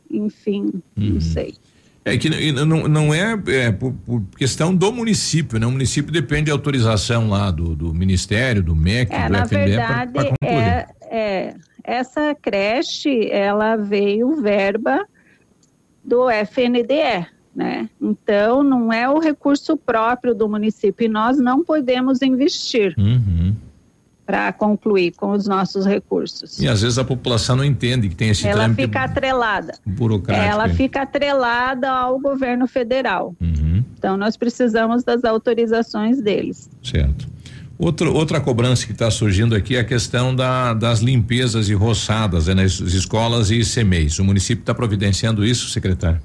[0.09, 1.55] enfim, não sei.
[2.07, 5.65] É que não, não é, é, por, por questão do município, né?
[5.65, 9.69] O município depende de autorização lá do, do Ministério, do MEC, É, do na FNDE
[9.71, 10.51] verdade, para concluir.
[10.51, 15.03] é, é, essa creche, ela veio verba
[16.03, 17.25] do FNDE,
[17.55, 17.89] né?
[17.99, 23.55] Então, não é o recurso próprio do município e nós não podemos investir Uhum.
[24.25, 26.59] Para concluir com os nossos recursos.
[26.59, 29.73] E às vezes a população não entende que tem esse Ela fica atrelada.
[29.85, 30.47] burocrático.
[30.47, 33.35] Ela fica atrelada ao governo federal.
[33.39, 33.83] Uhum.
[33.97, 36.69] Então, nós precisamos das autorizações deles.
[36.81, 37.27] Certo.
[37.77, 42.47] Outro, outra cobrança que está surgindo aqui é a questão da, das limpezas e roçadas
[42.47, 44.17] né, nas escolas e CMEs.
[44.17, 46.21] O município está providenciando isso, secretário?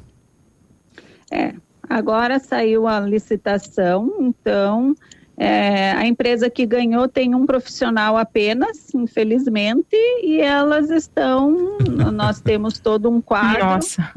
[1.31, 1.53] É,
[1.89, 4.95] agora saiu a licitação, então
[5.43, 11.79] é, a empresa que ganhou tem um profissional apenas, infelizmente, e elas estão.
[12.13, 14.13] nós temos todo um quadro Nossa.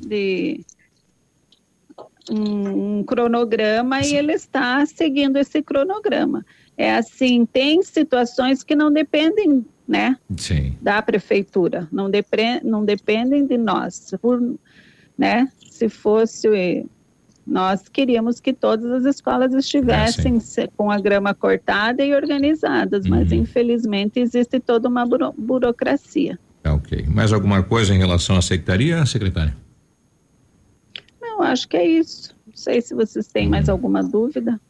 [0.00, 0.64] de
[2.30, 6.46] um, um cronograma e ele está seguindo esse cronograma.
[6.78, 10.16] É assim, tem situações que não dependem, né?
[10.36, 10.78] Sim.
[10.80, 14.14] da prefeitura, não, depre, não dependem de nós.
[14.22, 14.40] Por,
[15.18, 15.50] né?
[15.72, 16.86] Se fosse,
[17.46, 23.32] nós queríamos que todas as escolas estivessem se- com a grama cortada e organizadas, mas
[23.32, 26.38] infelizmente existe toda uma buro- burocracia.
[26.62, 27.04] Tá, ok.
[27.08, 29.56] Mais alguma coisa em relação à secretaria, secretária?
[31.20, 32.34] Não, acho que é isso.
[32.46, 34.60] Não sei se vocês têm mais alguma dúvida.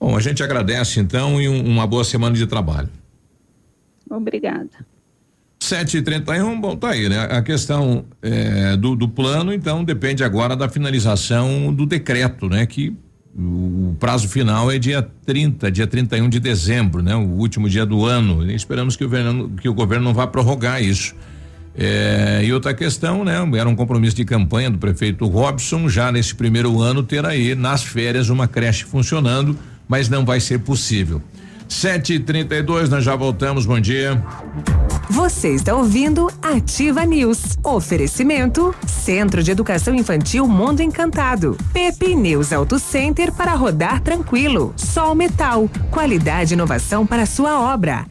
[0.00, 2.88] Bom, a gente agradece então e um- uma boa semana de trabalho.
[4.10, 4.70] Obrigada.
[5.72, 7.28] Sete e trinta e um, bom, tá aí, né?
[7.30, 12.66] A questão eh, do, do plano, então, depende agora da finalização do decreto, né?
[12.66, 12.94] Que
[13.34, 17.16] o prazo final é dia 30, dia 31 de dezembro, né?
[17.16, 18.44] O último dia do ano.
[18.50, 21.14] E esperamos que o governo, que o governo não vá prorrogar isso.
[21.74, 23.36] Eh, e outra questão, né?
[23.58, 27.82] Era um compromisso de campanha do prefeito Robson, já nesse primeiro ano ter aí nas
[27.82, 29.58] férias uma creche funcionando,
[29.88, 31.22] mas não vai ser possível.
[31.72, 34.22] Sete e trinta e dois, nós já voltamos, bom dia.
[35.08, 37.56] Você está ouvindo Ativa News.
[37.64, 41.56] Oferecimento Centro de Educação Infantil Mundo Encantado.
[41.72, 44.74] Pepe News Auto Center para rodar tranquilo.
[44.76, 45.68] Sol Metal.
[45.90, 48.06] Qualidade e inovação para sua obra.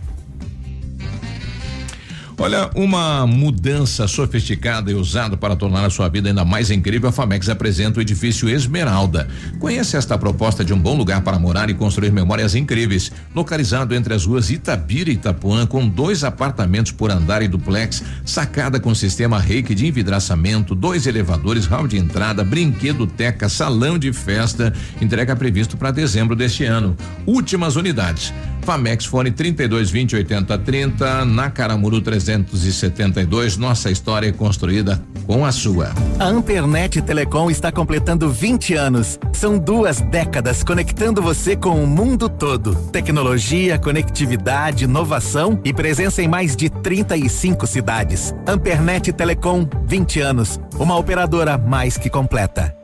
[2.41, 7.11] Olha, uma mudança sofisticada e usada para tornar a sua vida ainda mais incrível, a
[7.11, 9.27] Famex apresenta o edifício Esmeralda.
[9.59, 13.11] Conheça esta proposta de um bom lugar para morar e construir memórias incríveis.
[13.35, 18.79] Localizado entre as ruas Itabira e Itapuã, com dois apartamentos por andar e duplex, sacada
[18.79, 24.73] com sistema reiki de envidraçamento, dois elevadores, hall de entrada, brinquedo teca, salão de festa.
[24.99, 26.97] Entrega previsto para dezembro deste ano.
[27.27, 28.33] Últimas unidades.
[28.63, 31.99] Famex Fone 32 20 80 30 na Caramuru
[32.39, 33.57] 372.
[33.57, 35.91] Nossa história é construída com a sua.
[36.19, 39.19] A Ampernet Telecom está completando 20 anos.
[39.33, 42.75] São duas décadas conectando você com o mundo todo.
[42.91, 48.33] Tecnologia, conectividade, inovação e presença em mais de 35 cidades.
[48.47, 50.59] Ampernet Telecom, 20 anos.
[50.75, 52.80] Uma operadora mais que completa.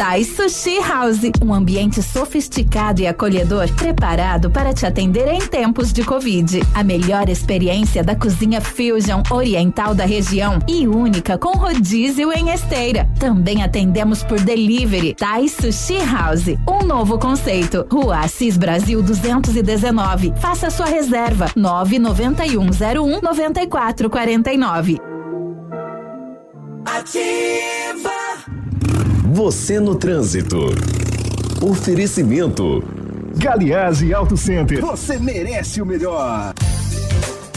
[0.00, 6.02] Thai Sushi House, um ambiente sofisticado e acolhedor, preparado para te atender em tempos de
[6.02, 6.62] Covid.
[6.74, 13.06] A melhor experiência da cozinha fusion oriental da região e única com rodízio em esteira.
[13.18, 15.14] Também atendemos por delivery.
[15.14, 17.86] Thai Sushi House, um novo conceito.
[17.92, 20.32] Rua Assis Brasil 219.
[20.40, 24.98] Faça sua reserva 99101 9449.
[26.86, 27.69] Ativa!
[29.32, 30.58] Você no trânsito.
[31.62, 32.82] Oferecimento.
[33.36, 34.80] Galiase Auto Center.
[34.80, 36.52] Você merece o melhor.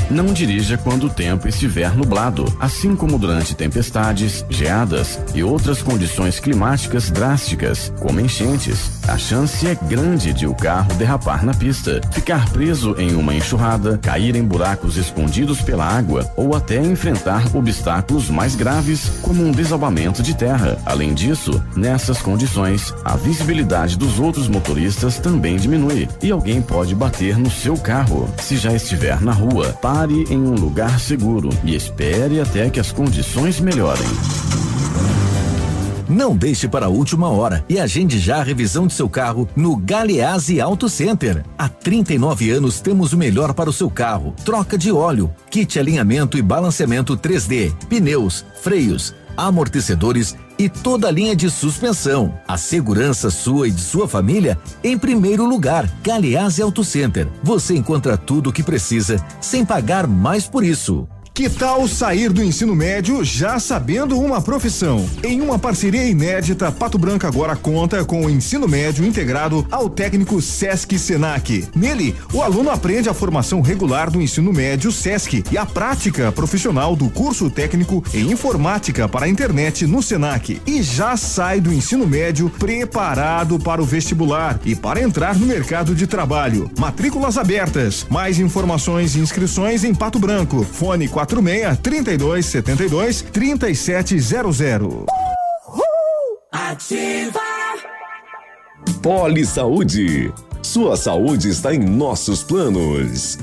[0.09, 6.39] Não dirija quando o tempo estiver nublado, assim como durante tempestades, geadas e outras condições
[6.39, 8.91] climáticas drásticas, como enchentes.
[9.07, 13.97] A chance é grande de o carro derrapar na pista, ficar preso em uma enxurrada,
[13.97, 20.21] cair em buracos escondidos pela água ou até enfrentar obstáculos mais graves, como um desabamento
[20.21, 20.77] de terra.
[20.85, 27.37] Além disso, nessas condições, a visibilidade dos outros motoristas também diminui e alguém pode bater
[27.37, 28.29] no seu carro.
[28.41, 32.91] Se já estiver na rua, pare em um lugar seguro e espere até que as
[32.91, 34.07] condições melhorem.
[36.09, 39.75] Não deixe para a última hora e agende já a revisão de seu carro no
[39.75, 41.43] Galeazzi Auto Center.
[41.57, 46.37] Há 39 anos temos o melhor para o seu carro: troca de óleo, kit alinhamento
[46.37, 52.33] e balanceamento 3D, pneus, freios, amortecedores e toda a linha de suspensão.
[52.47, 55.89] A segurança sua e de sua família em primeiro lugar.
[56.03, 57.27] Galeazzi Auto Center.
[57.43, 61.07] Você encontra tudo o que precisa sem pagar mais por isso.
[61.33, 65.03] Que tal sair do ensino médio já sabendo uma profissão?
[65.23, 70.39] Em uma parceria inédita, Pato Branco agora conta com o ensino médio integrado ao técnico
[70.39, 71.67] Sesc Senac.
[71.75, 76.95] Nele, o aluno aprende a formação regular do ensino médio Sesc e a prática profissional
[76.95, 80.61] do curso técnico em informática para a internet no Senac.
[80.67, 85.95] E já sai do ensino médio preparado para o vestibular e para entrar no mercado
[85.95, 86.69] de trabalho.
[86.77, 88.05] Matrículas abertas.
[88.07, 90.63] Mais informações e inscrições em Pato Branco.
[90.63, 95.05] Fone 46 32 72 3700.
[96.51, 97.39] Ativa.
[99.01, 100.33] Poli Saúde.
[100.61, 103.37] Sua saúde está em nossos planos.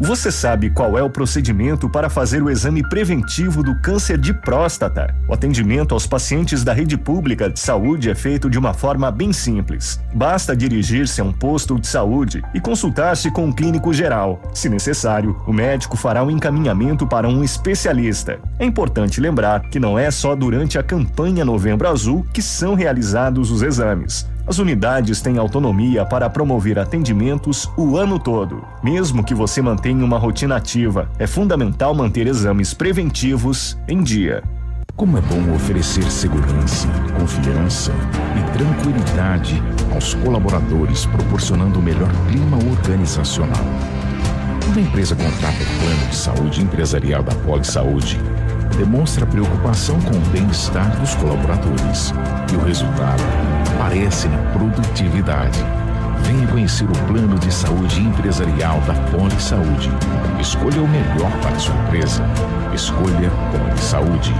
[0.00, 5.14] Você sabe qual é o procedimento para fazer o exame preventivo do câncer de próstata?
[5.28, 9.32] O atendimento aos pacientes da rede pública de saúde é feito de uma forma bem
[9.32, 10.00] simples.
[10.12, 14.42] Basta dirigir-se a um posto de saúde e consultar-se com um clínico geral.
[14.52, 18.40] Se necessário, o médico fará um encaminhamento para um especialista.
[18.58, 23.48] É importante lembrar que não é só durante a campanha Novembro Azul que são realizados
[23.52, 24.26] os exames.
[24.46, 28.62] As unidades têm autonomia para promover atendimentos o ano todo.
[28.82, 34.42] Mesmo que você mantenha uma rotina ativa, é fundamental manter exames preventivos em dia.
[34.94, 36.86] Como é bom oferecer segurança,
[37.18, 37.92] confiança
[38.38, 39.62] e tranquilidade
[39.94, 43.64] aos colaboradores, proporcionando o melhor clima organizacional.
[44.62, 48.20] Quando a empresa contrata o plano de saúde empresarial da Poli Saúde,
[48.76, 52.12] demonstra preocupação com o bem-estar dos colaboradores
[52.52, 53.22] e o resultado
[53.74, 55.58] aparece na produtividade.
[56.22, 59.90] Venha conhecer o plano de saúde empresarial da Poli Saúde.
[60.40, 62.24] Escolha o melhor para a sua empresa.
[62.74, 64.34] Escolha Poli Saúde.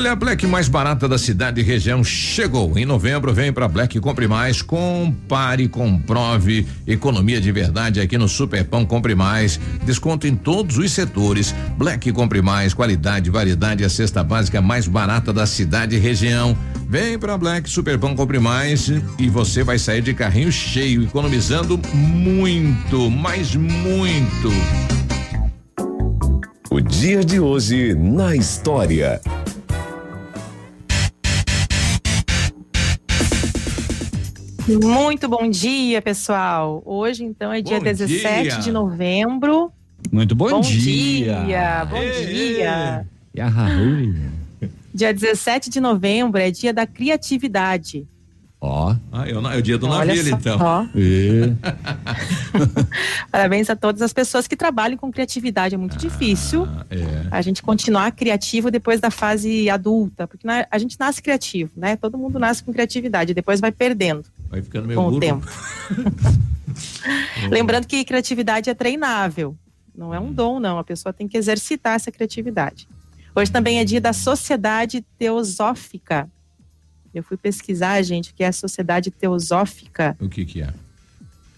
[0.00, 2.78] Olha, a Black mais barata da cidade e região chegou.
[2.78, 8.86] Em novembro vem para Black Compre Mais, compare, comprove, economia de verdade aqui no Superpão
[8.86, 11.54] Compre Mais, desconto em todos os setores.
[11.76, 16.56] Black Compre Mais, qualidade, variedade, a cesta básica mais barata da cidade e região.
[16.88, 23.10] Vem para Black Superpão Compre Mais e você vai sair de carrinho cheio, economizando muito,
[23.10, 24.48] mas muito.
[26.70, 29.20] O dia de hoje na história.
[34.68, 36.82] Muito bom dia, pessoal.
[36.84, 38.58] Hoje, então, é dia Bom 17 dia.
[38.58, 39.72] de novembro.
[40.10, 41.42] Muito bom, Bom dia.
[41.44, 43.06] dia, bom dia.
[43.34, 44.14] E a Raul.
[44.92, 48.06] Dia 17 de novembro é dia da criatividade.
[48.62, 48.94] Ó.
[49.10, 50.58] Ah, eu, não- é o dia do Olha navio, então.
[50.60, 50.84] Ó.
[50.94, 51.54] É.
[53.32, 55.74] Parabéns a todas as pessoas que trabalham com criatividade.
[55.74, 57.26] É muito difícil É.
[57.30, 61.96] a gente continuar criativo depois da fase adulta, porque na- a gente nasce criativo, né?
[61.96, 64.24] Todo mundo nasce com criatividade, depois vai perdendo.
[64.50, 65.20] Vai ficando meio Com o burro.
[65.20, 65.46] tempo.
[67.50, 69.56] Lembrando que criatividade é treinável,
[69.96, 70.78] não é um dom, não.
[70.78, 72.86] A pessoa tem que exercitar essa criatividade.
[73.34, 76.28] Hoje também é dia da Sociedade Teosófica.
[77.14, 80.16] Eu fui pesquisar, gente, o que é a Sociedade Teosófica.
[80.20, 80.72] O que que é?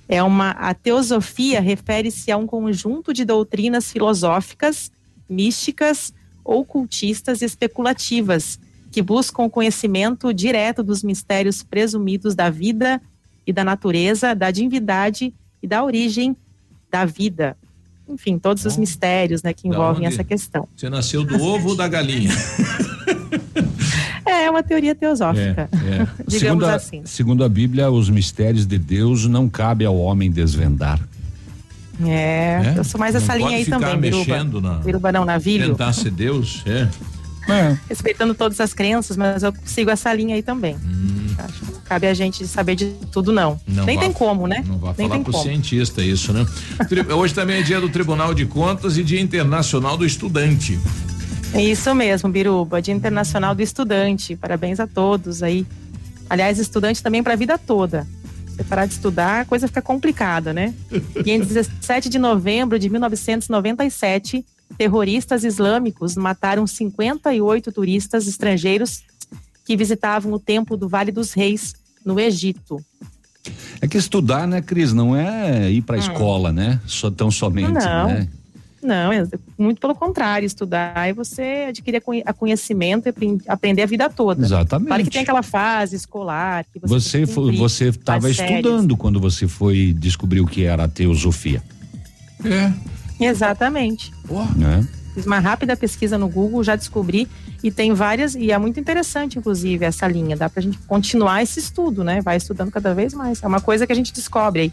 [0.08, 4.90] É uma a teosofia refere-se a um conjunto de doutrinas filosóficas,
[5.28, 6.12] místicas,
[6.44, 8.58] ocultistas e especulativas
[8.90, 13.00] que buscam o conhecimento direto dos mistérios presumidos da vida
[13.46, 15.32] e da natureza, da divindade
[15.62, 16.36] e da origem
[16.90, 17.56] da vida.
[18.06, 20.68] Enfim, todos os mistérios, né, que envolvem essa questão.
[20.76, 22.30] Você nasceu do ovo ou da galinha?
[24.32, 25.68] É uma teoria teosófica,
[26.26, 27.02] digamos segundo, a, assim.
[27.04, 31.00] segundo a Bíblia, os mistérios de Deus não cabe ao homem desvendar.
[32.04, 32.74] É, É?
[32.78, 34.24] eu sou mais essa Não linha aí ficar também, Biruba.
[34.32, 35.68] mexendo na- Biruba não, navilho.
[35.70, 36.88] Tentar ser Deus, é.
[37.88, 40.76] respeitando todas as crenças, mas eu sigo essa linha aí também.
[40.76, 41.26] Hum.
[41.38, 43.60] Acho que cabe a gente saber de tudo, não.
[43.66, 44.64] Não Nem vá- tem como, né?
[44.66, 45.44] Não vai Nem falar tem pro como.
[45.44, 46.46] cientista isso, né?
[47.16, 50.78] Hoje também é dia do Tribunal de Contas e dia internacional do estudante.
[51.54, 54.36] É Isso mesmo, Biruba, Dia Internacional do Estudante.
[54.36, 55.66] Parabéns a todos aí.
[56.28, 58.06] Aliás, estudante também para a vida toda.
[58.46, 60.74] Você parar de estudar, a coisa fica complicada, né?
[61.24, 64.44] E em 17 de novembro de 1997,
[64.78, 69.02] terroristas islâmicos mataram 58 turistas estrangeiros
[69.64, 71.74] que visitavam o Templo do Vale dos Reis,
[72.04, 72.82] no Egito.
[73.80, 76.00] É que estudar, né, Cris, não é ir pra Hum.
[76.00, 76.80] escola, né?
[76.86, 78.06] Só tão somente, Não.
[78.08, 78.28] né?
[78.82, 79.24] Não, é
[79.56, 83.86] muito pelo contrário, estudar e você adquirir a conhe- a conhecimento e apren- aprender a
[83.86, 84.44] vida toda.
[84.44, 84.88] Exatamente.
[84.88, 88.56] Claro que tem aquela fase escolar que você, Você estava as séries.
[88.56, 91.62] estudando quando você foi descobrir o que era a teosofia,
[92.44, 92.72] É.
[93.20, 94.12] Exatamente.
[94.56, 94.86] né?
[95.14, 97.28] Fiz uma rápida pesquisa no Google, já descobri
[97.62, 101.60] e tem várias e é muito interessante inclusive essa linha, dá pra gente continuar esse
[101.60, 102.20] estudo, né?
[102.22, 103.42] Vai estudando cada vez mais.
[103.42, 104.72] É uma coisa que a gente descobre aí.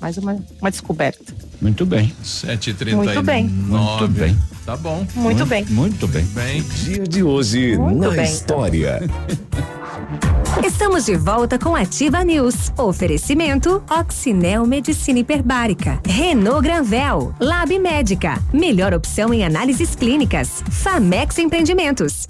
[0.00, 1.34] Mais uma, uma descoberta.
[1.60, 2.12] Muito bem.
[2.24, 2.94] 7h39.
[2.94, 3.44] Muito bem.
[3.48, 4.36] Muito bem.
[4.64, 5.06] Tá bom.
[5.14, 5.64] Muito bem.
[5.66, 6.24] Muito bem.
[6.26, 6.62] Bem.
[6.62, 8.24] Dia de hoje Muito na bem, então.
[8.24, 9.00] história.
[10.64, 12.72] Estamos de volta com Ativa News.
[12.76, 22.26] Oferecimento Oxinel Medicina Hiperbárica, Renault Granvel, Lab Médica, melhor opção em análises clínicas, Famex Empreendimentos.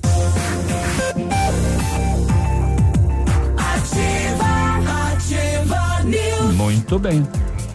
[6.55, 7.27] Muito bem.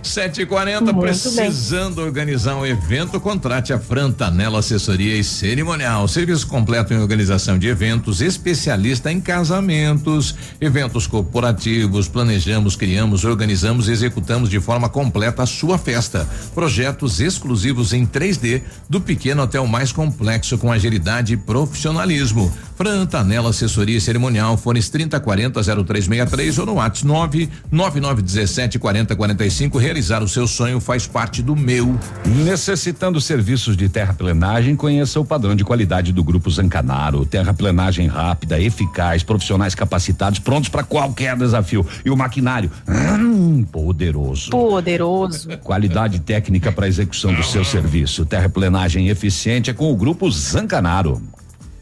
[0.05, 6.07] 7h40, Muito precisando organizar um evento, contrate a Frantanela Assessoria e Cerimonial.
[6.07, 12.07] Serviço completo em organização de eventos, especialista em casamentos, eventos corporativos.
[12.07, 16.27] Planejamos, criamos, organizamos e executamos de forma completa a sua festa.
[16.53, 22.53] Projetos exclusivos em 3D, do pequeno até o mais complexo, com agilidade e profissionalismo.
[22.77, 29.77] Frantanela Assessoria e Cerimonial, fones 3040 0363 ou no WhatsApp 99917 4045.
[29.95, 31.97] Realizar o seu sonho faz parte do meu.
[32.43, 37.25] Necessitando serviços de terraplenagem, conheça o padrão de qualidade do Grupo Zancanaro.
[37.25, 41.87] Terraplenagem rápida, eficaz, profissionais capacitados, prontos para qualquer desafio.
[42.03, 44.49] E o maquinário, hum, poderoso.
[44.49, 45.47] Poderoso.
[45.59, 48.25] Qualidade técnica para execução do seu serviço.
[48.25, 51.21] Terraplenagem eficiente é com o Grupo Zancanaro.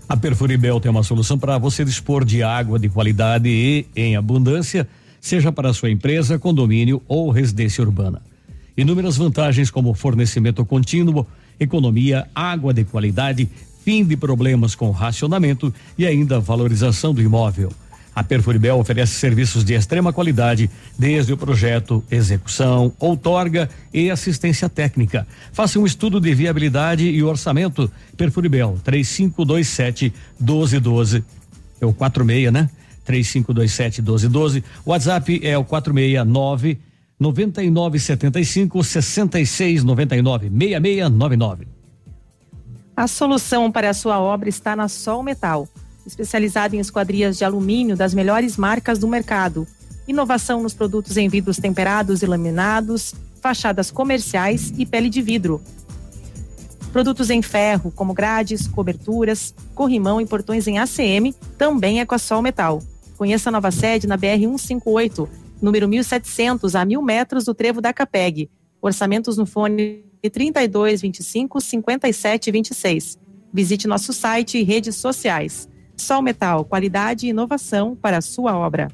[0.07, 4.87] A Perfuribel tem uma solução para você dispor de água de qualidade e em abundância,
[5.23, 8.21] seja para sua empresa, condomínio ou residência urbana.
[8.75, 11.25] Inúmeras vantagens como fornecimento contínuo,
[11.57, 13.49] economia, água de qualidade,
[13.85, 17.71] fim de problemas com racionamento e ainda valorização do imóvel.
[18.13, 20.69] A Perfuribel oferece serviços de extrema qualidade,
[20.99, 25.25] desde o projeto, execução, outorga e assistência técnica.
[25.53, 27.89] Faça um estudo de viabilidade e orçamento.
[28.17, 31.23] Perfuribel 3527 1212.
[31.79, 32.69] É o 46, né?
[33.03, 34.63] 3527 1212.
[34.85, 36.79] WhatsApp é o 469
[37.19, 41.67] 9975 6699 6699.
[42.95, 45.67] A solução para a sua obra está na Sol Metal,
[46.05, 49.67] especializada em esquadrias de alumínio das melhores marcas do mercado.
[50.07, 55.61] Inovação nos produtos em vidros temperados e laminados, fachadas comerciais e pele de vidro.
[56.91, 62.19] Produtos em ferro, como grades, coberturas, corrimão e portões em ACM, também é com a
[62.19, 62.83] Sol Metal.
[63.23, 65.29] Conheça a nova sede na BR 158,
[65.61, 68.49] número 1700, a mil metros do trevo da Capeg.
[68.81, 73.17] Orçamentos no fone 32 25 57 26.
[73.53, 75.69] Visite nosso site e redes sociais.
[75.95, 78.89] Sol Metal, qualidade e inovação para a sua obra.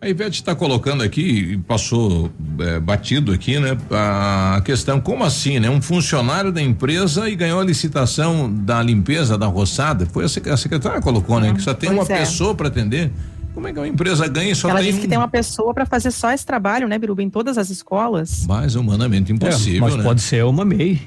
[0.00, 3.78] A Ivete está colocando aqui, e passou é, batido aqui, né?
[3.92, 5.70] A questão, como assim, né?
[5.70, 10.04] Um funcionário da empresa e ganhou a licitação da limpeza da roçada.
[10.06, 11.54] Foi a sec- a secretária que colocou, né?
[11.54, 12.18] Que só tem Pois uma é.
[12.18, 13.12] pessoa para atender.
[13.54, 15.10] Como é que uma empresa ganha e só Ela tem disse que um?
[15.10, 18.46] tem uma pessoa para fazer só esse trabalho, né, Biruba, em todas as escolas.
[18.46, 20.02] Mais humanamente impossível, É, mas né?
[20.02, 21.00] pode ser uma MEI,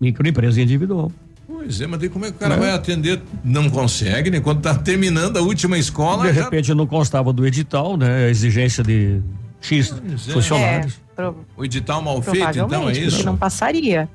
[0.00, 1.10] microempresa individual.
[1.46, 2.60] Pois é, mas daí como é que o cara Né?
[2.60, 3.20] vai atender?
[3.42, 4.38] Não consegue, né?
[4.40, 8.26] Quando tá terminando a última escola, De já repente não constava do edital, né?
[8.26, 9.20] A exigência de
[9.60, 9.94] X
[10.28, 10.32] é.
[10.32, 11.00] funcionários.
[11.16, 13.24] É, o edital mal feito, então é isso?
[13.24, 14.08] não passaria.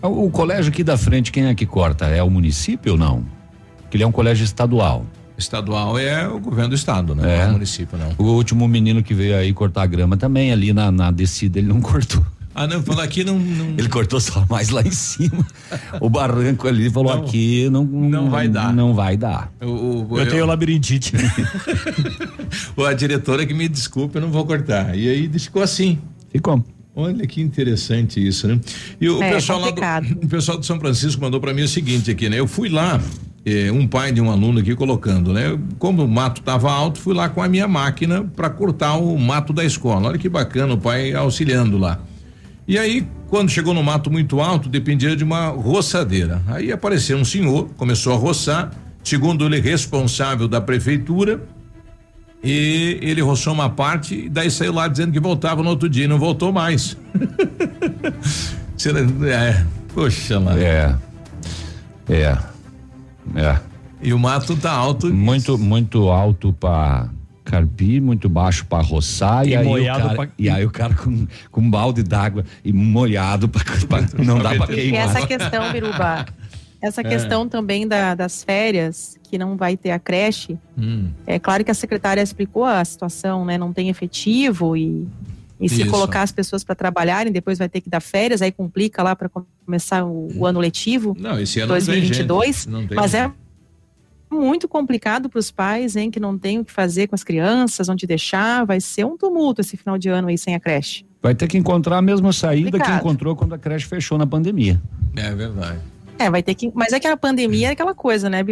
[0.00, 2.06] O, o colégio aqui da frente, quem é que corta?
[2.06, 3.24] É o município ou não?
[3.90, 5.04] Que ele é um colégio estadual.
[5.38, 7.22] Estadual é o governo do estado, né?
[7.22, 7.36] É.
[7.38, 8.12] Não é o município, não.
[8.18, 11.68] O último menino que veio aí cortar a grama também, ali na, na descida, ele
[11.68, 12.24] não cortou.
[12.54, 13.66] Ah, não, falar aqui não, não.
[13.78, 15.46] Ele cortou só mais lá em cima.
[16.00, 17.22] o barranco ali falou Não.
[17.22, 18.72] aqui não, Não vai dar.
[18.74, 19.52] Não vai dar.
[19.62, 21.12] O, o, Eu tenho labirintite.
[22.76, 24.96] o- a diretora que me desculpe, eu não vou cortar.
[24.96, 25.98] E aí ficou assim.
[26.32, 26.64] Ficou.
[26.96, 28.58] Olha que interessante isso, né?
[29.00, 29.80] E o É, pessoal lá do,
[30.24, 32.40] o pessoal do São Francisco mandou para mim o seguinte aqui, né?
[32.40, 33.00] Eu fui lá
[33.48, 35.58] eh, um pai de um aluno aqui colocando, né?
[35.78, 39.52] Como o mato estava alto, fui lá com a minha máquina para cortar o mato
[39.52, 40.08] da escola.
[40.08, 41.98] Olha que bacana o pai auxiliando lá.
[42.66, 46.42] E aí, quando chegou no mato muito alto, dependia de uma roçadeira.
[46.46, 48.70] Aí apareceu um senhor, começou a roçar,
[49.02, 51.40] segundo ele, responsável da prefeitura,
[52.42, 56.04] e ele roçou uma parte e daí saiu lá dizendo que voltava no outro dia
[56.04, 56.96] e não voltou mais.
[59.26, 60.58] é, poxa lá.
[60.58, 60.94] É.
[62.08, 62.38] É.
[63.34, 63.58] É.
[64.00, 65.12] E o mato tá alto.
[65.12, 67.08] Muito, muito alto para
[67.44, 71.26] carpir, muito baixo para roçar e, E aí cara, pra- e aí o cara com,
[71.50, 73.64] com um balde d'água e molhado para
[74.22, 75.00] não dá para E queimar.
[75.00, 76.26] essa questão, Biruba,
[76.80, 77.04] essa É.
[77.04, 81.08] questão também da- das férias, que não vai ter a creche, Hum.
[81.26, 83.56] é claro que a secretária explicou a situação, né?
[83.58, 85.08] Não tem efetivo e,
[85.60, 85.90] e se Isso.
[85.90, 89.28] colocar as pessoas para trabalharem, depois vai ter que dar férias, aí complica lá para
[89.64, 91.16] começar o, o ano letivo.
[91.18, 93.30] Não, esse ano não tem 2022, gente, não tem mas é
[94.30, 97.88] muito complicado para os pais, hein, que não tem o que fazer com as crianças,
[97.88, 101.04] onde deixar, vai ser um tumulto esse final de ano aí sem a creche.
[101.22, 103.00] Vai ter que encontrar a mesma saída que Complicado.
[103.00, 104.80] encontrou quando a creche fechou na pandemia.
[105.16, 105.80] É verdade.
[106.18, 106.70] É, vai ter que.
[106.74, 108.44] Mas é que a pandemia é aquela coisa, né?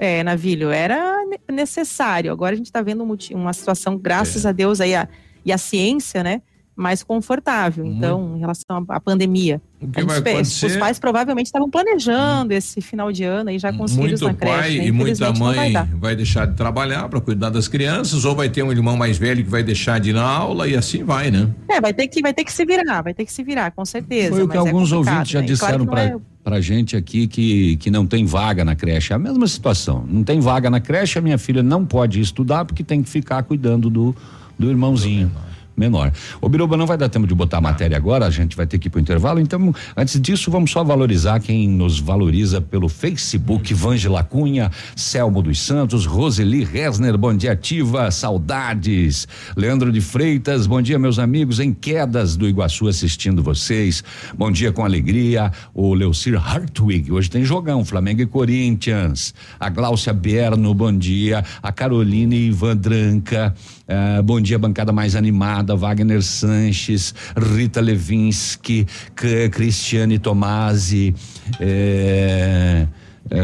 [0.00, 2.30] É, Navilho, era ne- necessário.
[2.30, 4.48] Agora a gente está vendo um uma situação, graças É.
[4.48, 5.08] a Deus, aí a,
[5.44, 6.42] e a ciência, né?
[6.74, 7.84] Mais confortável.
[7.84, 9.60] Então, em relação à pandemia.
[9.78, 13.70] O que vai acontecer- Os pais provavelmente estavam planejando esse final de ano aí já
[13.74, 14.56] com os filhos Muito na creche.
[14.58, 14.86] pai né?
[14.86, 15.86] e muita vai mãe dar.
[15.96, 19.44] vai, deixar de trabalhar para cuidar das crianças, ou vai ter um irmão mais velho
[19.44, 21.46] que vai deixar de ir na aula e assim vai, né?
[21.68, 23.84] É, vai ter, que, vai ter que se virar, vai ter que se virar, com
[23.84, 24.30] certeza.
[24.30, 25.46] Foi o que é alguns complicado, ouvintes já né?
[25.46, 28.74] E claro disseram não pra, é- pra gente aqui que, que não tem vaga na
[28.74, 29.12] creche.
[29.12, 30.06] É a mesma situação.
[30.08, 33.42] Não tem vaga na creche, a minha filha não pode estudar porque tem que ficar
[33.42, 34.16] cuidando do,
[34.62, 35.30] do irmãozinho.
[35.74, 36.12] Menor.
[36.40, 38.78] O Biruba não vai dar tempo de botar a matéria agora, a gente vai ter
[38.78, 39.40] que ir pro intervalo.
[39.40, 45.60] Então, antes disso, vamos só valorizar quem nos valoriza pelo Facebook: Vângela Cunha, Selmo dos
[45.60, 49.26] Santos, Roseli Resner, bom dia ativa, saudades.
[49.56, 54.04] Leandro de Freitas, bom dia, meus amigos em quedas do Iguaçu assistindo vocês.
[54.36, 55.50] Bom dia com alegria.
[55.72, 59.34] O Leucir Hartwig, hoje tem jogão, Flamengo e Corinthians.
[59.58, 61.42] A Gláucia Berno, bom dia.
[61.62, 63.54] A Carolina Ivan Dranca,
[63.92, 65.76] ah, bom dia, bancada mais animada.
[65.76, 68.86] Wagner Sanches, Rita Levinsky,
[69.16, 71.14] C- Cristiane Tomasi.
[71.60, 72.86] eh,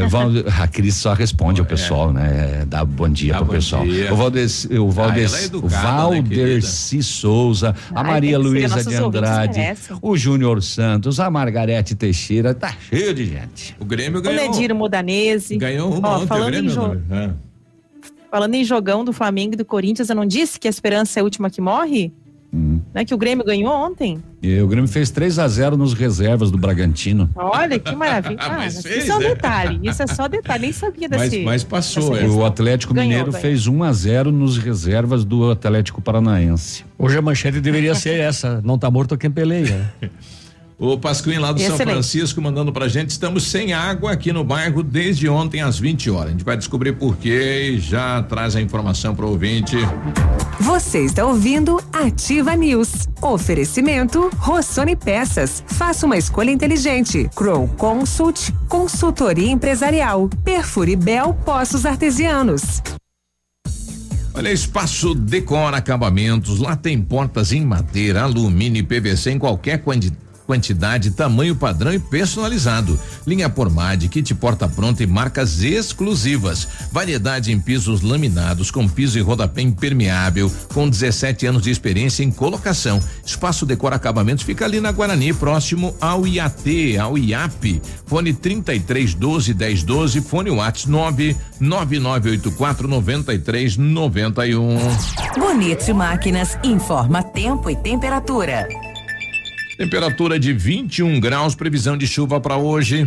[0.08, 0.30] Val-
[0.60, 2.64] a Cris só responde ao pessoal, né?
[2.66, 3.84] Dá bom dia Dá pro bom pessoal.
[3.86, 4.12] dia.
[4.12, 8.42] O Valdeci, o Ah, Valdeci, ela é educada, né, Valderci Souza, a Ai, Maria que
[8.42, 9.60] ser, Luísa de Andrade,
[10.02, 13.74] o Júnior Santos, a Margarete Teixeira, tá cheio de gente.
[13.80, 14.50] O Grêmio O ganhou.
[14.50, 15.56] Nedir Modanese.
[15.56, 16.70] Ganhou uma Ó, ontem, o falando, em Grêmio.
[16.70, 17.30] jo- né?
[18.30, 21.20] Falando em jogão do Flamengo e do Corinthians, eu não disse que a esperança é
[21.20, 22.12] a última que morre?
[22.50, 22.80] Hum.
[22.94, 24.22] Né, que o Grêmio ganhou ontem?
[24.42, 27.28] E o Grêmio fez 3 a 0 nos reservas do Bragantino.
[27.36, 28.38] Olha que maravilha.
[28.40, 29.28] Ah, Mas mas fez, isso é um né?
[29.28, 29.80] detalhe.
[29.82, 30.62] Isso é só detalhe.
[30.62, 31.44] Nem sabia Mas, desse.
[31.44, 32.28] mas passou, dessa é.
[32.28, 33.42] O Atlético Ganhou, Mineiro ganhou.
[33.42, 36.86] fez 1 a 0 nos reservas do Atlético Paranaense.
[36.98, 39.92] Hoje a manchete deveria ser essa: não tá morto quem peleia.
[40.80, 41.92] O Pasquim lá do São Excelente.
[41.94, 46.28] Francisco mandando pra gente, estamos sem água aqui no bairro desde ontem às 20 horas.
[46.28, 49.76] A gente vai descobrir por quê e já traz a informação pro ouvinte.
[50.60, 53.08] Você está ouvindo Ativa News.
[53.20, 55.64] Oferecimento Rossoni Peças.
[55.66, 57.28] Faça uma escolha inteligente.
[57.34, 60.28] Crow Consult, consultoria empresarial.
[60.44, 62.80] Perfure Bel Poços Artesianos.
[64.32, 70.12] Olha, Espaço Decor Acabamentos, lá tem portas em madeira, alumínio e PVC em qualquer quanti-
[70.48, 72.98] quantidade, tamanho padrão e personalizado.
[73.26, 76.66] Linha Pormade, kit porta pronta e marcas exclusivas.
[76.90, 82.30] Variedade em pisos laminados com piso e rodapé impermeável, com 17 anos de experiência em
[82.30, 82.98] colocação.
[83.26, 87.82] Espaço Decor Acabamentos fica ali na Guarani, próximo ao IAT, ao IAP.
[88.06, 94.78] Fone 33 12 10 12, fone WhatsApp 9 9984 93 91.
[95.38, 98.87] Bonito Máquinas informa tempo e temperatura.
[99.78, 103.06] Temperatura de 21 graus, previsão de chuva para hoje.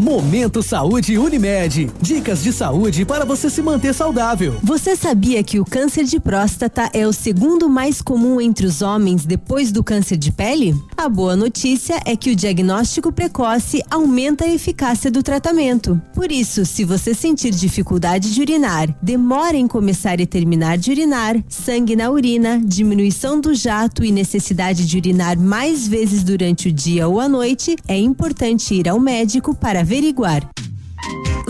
[0.00, 1.90] Momento Saúde Unimed.
[2.00, 4.54] Dicas de saúde para você se manter saudável.
[4.62, 9.26] Você sabia que o câncer de próstata é o segundo mais comum entre os homens
[9.26, 10.76] depois do câncer de pele?
[10.96, 16.00] A boa notícia é que o diagnóstico precoce aumenta a eficácia do tratamento.
[16.14, 21.36] Por isso, se você sentir dificuldade de urinar, demora em começar e terminar de urinar,
[21.48, 27.08] sangue na urina, diminuição do jato e necessidade de urinar mais vezes durante o dia
[27.08, 30.50] ou a noite, é importante ir ao médico para averiguar.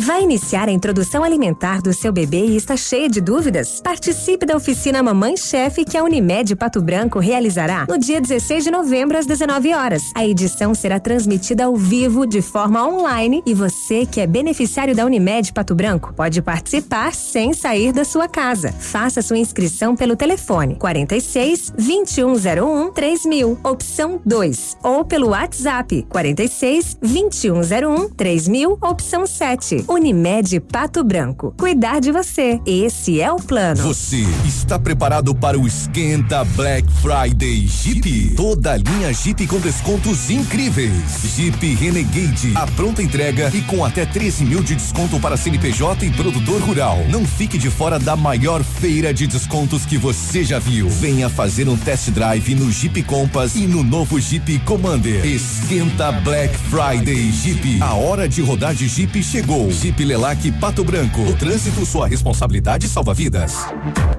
[0.09, 3.81] Vai iniciar a introdução alimentar do seu bebê e está cheia de dúvidas?
[3.81, 8.71] Participe da oficina Mamãe Chefe que a Unimed Pato Branco realizará no dia 16 de
[8.71, 10.05] novembro às 19 horas.
[10.15, 15.05] A edição será transmitida ao vivo de forma online e você que é beneficiário da
[15.05, 18.73] Unimed Pato Branco pode participar sem sair da sua casa.
[18.73, 28.11] Faça sua inscrição pelo telefone 46 2101 3000, opção 2, ou pelo WhatsApp 46 2101
[28.11, 29.48] 3000, opção 7.
[29.89, 31.55] Unimed Pato Branco.
[31.59, 32.61] Cuidar de você.
[32.67, 33.83] Esse é o plano.
[33.83, 38.35] Você está preparado para o Esquenta Black Friday Jeep?
[38.37, 40.93] Toda a linha Jeep com descontos incríveis.
[41.35, 46.11] Jeep Renegade, a pronta entrega e com até 13 mil de desconto para CNPJ e
[46.11, 46.99] produtor rural.
[47.09, 50.91] Não fique de fora da maior feira de descontos que você já viu.
[50.91, 55.25] Venha fazer um test drive no Jeep Compass e no novo Jeep Commander.
[55.25, 57.81] Esquenta Black Friday Jeep.
[57.81, 59.71] A hora de rodar de Jeep chegou.
[59.71, 61.21] Jeep Lelac Pato Branco.
[61.21, 63.55] O trânsito, sua responsabilidade salva vidas.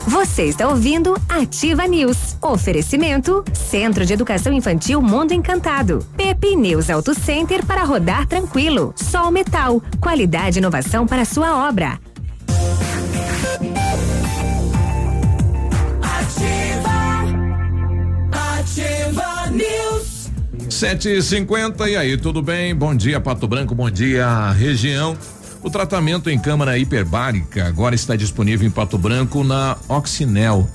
[0.07, 2.37] Você está ouvindo Ativa News.
[2.41, 6.05] Oferecimento Centro de Educação Infantil Mundo Encantado.
[6.15, 8.93] Pepe News Auto Center para rodar tranquilo.
[8.95, 9.81] Sol Metal.
[9.99, 11.99] Qualidade e inovação para sua obra.
[18.31, 19.98] Ativa News.
[20.69, 22.75] 7h50, e aí, tudo bem?
[22.75, 25.17] Bom dia, Pato Branco, bom dia, região.
[25.63, 30.69] O tratamento em câmara hiperbárica agora está disponível em Pato Branco na Oxinel.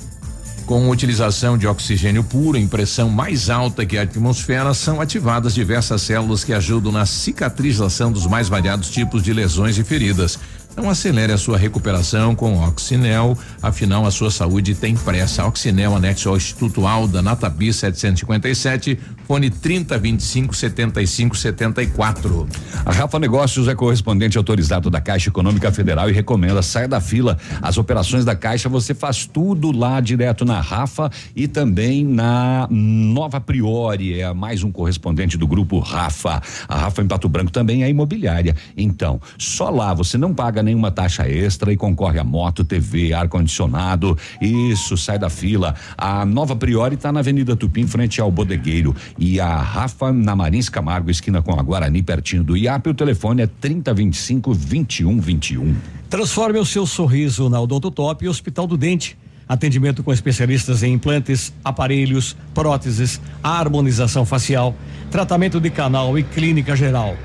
[0.66, 6.02] Com utilização de oxigênio puro em pressão mais alta que a atmosfera, são ativadas diversas
[6.02, 10.38] células que ajudam na cicatrização dos mais variados tipos de lesões e feridas.
[10.74, 15.46] Então acelere a sua recuperação com Oxinel, afinal a sua saúde tem pressa.
[15.46, 22.46] Oxinel anexo ao Instituto Alda, Natabi 757, fone 3025 75 74.
[22.84, 27.38] A Rafa Negócios é correspondente autorizado da Caixa Econômica Federal e recomenda saia da fila.
[27.62, 33.40] As operações da Caixa você faz tudo lá direto na Rafa e também na Nova
[33.40, 36.42] Priori, é mais um correspondente do grupo Rafa.
[36.68, 38.54] A Rafa em Pato Branco também é imobiliária.
[38.76, 43.28] Então, só lá você não paga nenhuma taxa extra e concorre a moto, TV, ar
[43.28, 44.16] condicionado.
[44.40, 45.74] Isso, sai da fila.
[45.96, 48.94] A Nova Priori está na Avenida Tupi, em frente ao Bodegueiro.
[49.18, 52.88] E a Rafa na Marins Camargo, esquina com a Guarani, pertinho do IAP.
[52.88, 55.76] O telefone é 3025 2121.
[56.10, 59.16] Transforme o seu sorriso na Odonto Top e Hospital do Dente.
[59.48, 64.74] Atendimento com especialistas em implantes, aparelhos, próteses, harmonização facial,
[65.10, 67.16] tratamento de canal e clínica geral.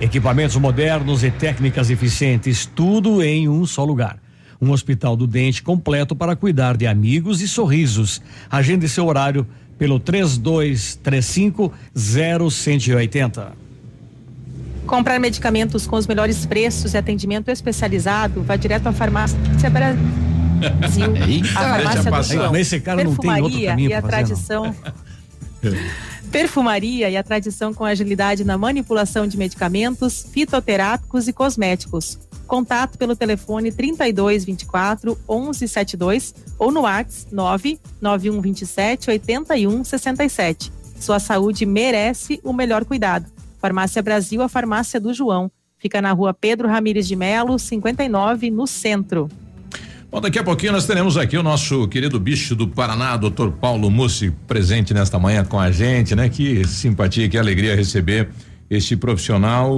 [0.00, 4.18] Equipamentos modernos e técnicas eficientes, tudo em um só lugar.
[4.60, 8.22] Um hospital do dente completo para cuidar de amigos e sorrisos.
[8.50, 9.46] Agende seu horário
[9.82, 13.52] pelo 3235 0180.
[14.86, 19.36] Comprar medicamentos com os melhores preços e atendimento especializado, vá direto à farmácia
[19.68, 20.04] Brasil.
[21.26, 22.56] Eita, a farmácia do João.
[22.56, 24.76] Esse cara não tem outro Perfumaria caminho e a tradição.
[26.30, 32.20] Perfumaria e a tradição com agilidade na manipulação de medicamentos, fitoterápicos e cosméticos.
[32.52, 40.70] Contato pelo telefone 3224 1172 ou no WhatsApp 99127 8167.
[41.00, 43.24] Sua saúde merece o melhor cuidado.
[43.58, 45.50] Farmácia Brasil, a farmácia do João.
[45.78, 49.30] Fica na rua Pedro Ramires de Melo, 59, no centro.
[50.10, 53.90] Bom, daqui a pouquinho nós teremos aqui o nosso querido bicho do Paraná, doutor Paulo
[53.90, 56.28] Mussi, presente nesta manhã com a gente, né?
[56.28, 58.28] Que simpatia, que alegria receber
[58.68, 59.74] este profissional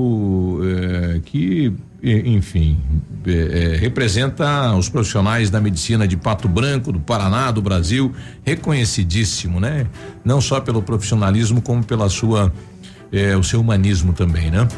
[0.62, 1.72] eh, que,
[2.04, 2.78] enfim,
[3.26, 9.58] eh, eh, representa os profissionais da medicina de Pato Branco, do Paraná, do Brasil, reconhecidíssimo,
[9.58, 9.86] né?
[10.24, 12.52] Não só pelo profissionalismo, como pela sua,
[13.10, 14.68] eh, o seu humanismo também, né?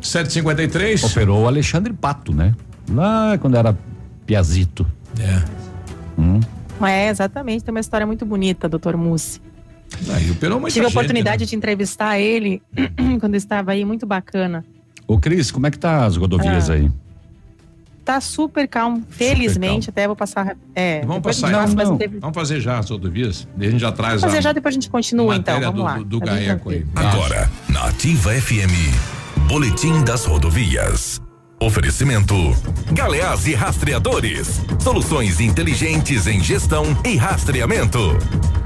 [0.00, 1.04] 753.
[1.04, 2.54] Operou o Alexandre Pato, né?
[2.90, 3.76] Lá quando era
[4.26, 4.86] piazito.
[5.20, 5.42] É.
[6.20, 6.40] Hum.
[6.84, 7.64] É, exatamente.
[7.64, 9.40] Tem uma história muito bonita, doutor Mussi.
[10.10, 11.46] Aí operou muita Tive a gente, oportunidade né?
[11.46, 12.60] de entrevistar ele
[13.20, 14.64] quando estava aí, muito bacana.
[15.06, 16.74] Ô Cris, como é que tá as rodovias Ah.
[16.74, 16.90] aí?
[18.04, 19.90] Tá super calmo, felizmente.
[19.90, 20.56] Até vou passar.
[20.76, 23.48] É, Vamos passar não, teve- Vamos fazer já as rodovias.
[23.58, 25.58] A gente já traz Vamos fazer a já, depois a gente continua, então.
[25.60, 25.98] Vamos do, lá.
[25.98, 26.48] do, do Tá aí.
[26.94, 28.70] Agora, na Ativa FM,
[29.48, 31.20] Boletim das Rodovias.
[31.60, 32.34] Oferecimento:
[32.92, 34.60] Galeás e Rastreadores.
[34.78, 37.98] Soluções inteligentes em gestão e rastreamento.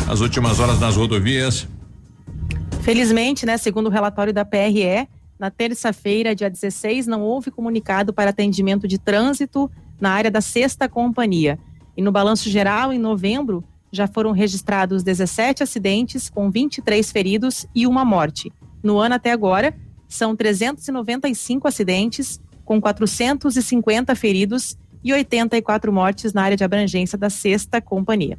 [0.07, 1.67] As últimas horas nas rodovias.
[2.83, 5.07] Felizmente, né, segundo o relatório da PRE,
[5.41, 10.87] na terça-feira, dia 16, não houve comunicado para atendimento de trânsito na área da sexta
[10.87, 11.59] companhia.
[11.97, 17.87] E no balanço geral, em novembro, já foram registrados 17 acidentes, com 23 feridos e
[17.87, 18.53] uma morte.
[18.83, 19.75] No ano até agora,
[20.07, 27.81] são 395 acidentes, com 450 feridos e 84 mortes na área de abrangência da sexta
[27.81, 28.39] companhia.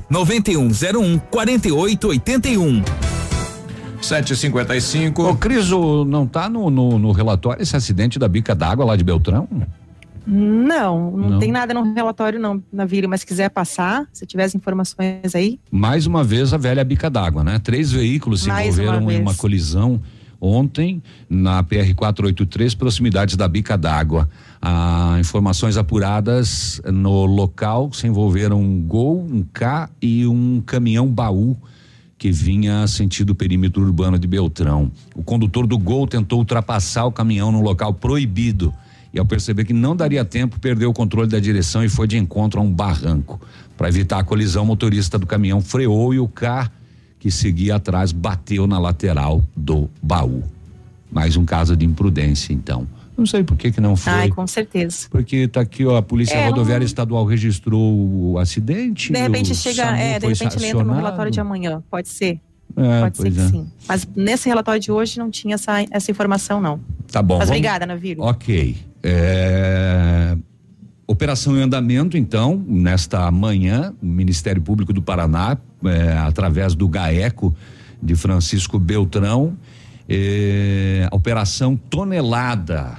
[0.09, 2.83] 9101 4881.
[4.01, 5.23] 755.
[5.29, 8.95] Ô Cris, o- não tá no, no, no relatório esse acidente da bica d'água lá
[8.95, 9.47] de Beltrão?
[10.25, 11.39] Não, não, Não.
[11.39, 15.59] tem nada no relatório não, Navírio, mas se quiser passar, se tiver as informações aí.
[15.71, 17.59] Mais uma vez a velha bica d'água, né?
[17.59, 19.21] Três veículos se Mais uma envolveram em vez.
[19.21, 19.99] uma colisão
[20.41, 24.27] ontem na PR 483, proximidades da bica d'água.
[24.59, 31.55] Ah, informações apuradas no local se envolveram um Gol, um K e um caminhão baú
[32.17, 34.91] que vinha sentido perímetro urbano de Beltrão.
[35.15, 38.73] O condutor do Gol tentou ultrapassar o caminhão no local proibido
[39.13, 42.17] e ao perceber que não daria tempo, perdeu o controle da direção e foi de
[42.17, 43.41] encontro a um barranco.
[43.75, 46.69] Para evitar a colisão, o motorista do caminhão freou e o carro
[47.21, 50.43] que seguia atrás bateu na lateral do baú.
[51.11, 52.87] Mais um caso de imprudência, então.
[53.15, 54.11] Não sei por que que não foi.
[54.11, 55.05] Ai, com certeza.
[55.11, 57.79] Porque tá aqui, ó, a Polícia É, Rodoviária não- Estadual registrou
[58.33, 59.13] o acidente.
[59.13, 62.39] De repente chega, é, de repente ele entra no relatório de amanhã, pode ser.
[62.75, 63.47] É, pode ser que é.
[63.49, 63.67] sim.
[63.87, 66.79] Mas nesse relatório de hoje não tinha essa, essa informação, não.
[67.11, 67.37] Tá bom.
[67.37, 68.23] Mas vamos- obrigada, Navírio.
[68.23, 68.77] Ok.
[69.03, 70.35] É,
[71.11, 77.53] Operação em andamento, então, nesta manhã, o Ministério Público do Paraná, é, através do GAECO
[78.01, 79.57] de Francisco Beltrão,
[80.07, 82.93] é, Operação Tonelada.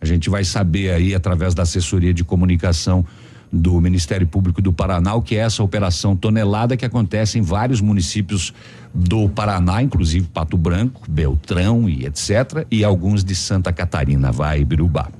[0.00, 3.04] A gente vai saber aí, através da assessoria de comunicação
[3.52, 7.82] do Ministério Público do Paraná, o que é essa Operação Tonelada que acontece em vários
[7.82, 8.54] municípios
[8.94, 12.66] do Paraná, inclusive Pato Branco, Beltrão e etc.
[12.70, 14.32] E alguns de Santa Catarina.
[14.32, 15.10] Vai, Birubá.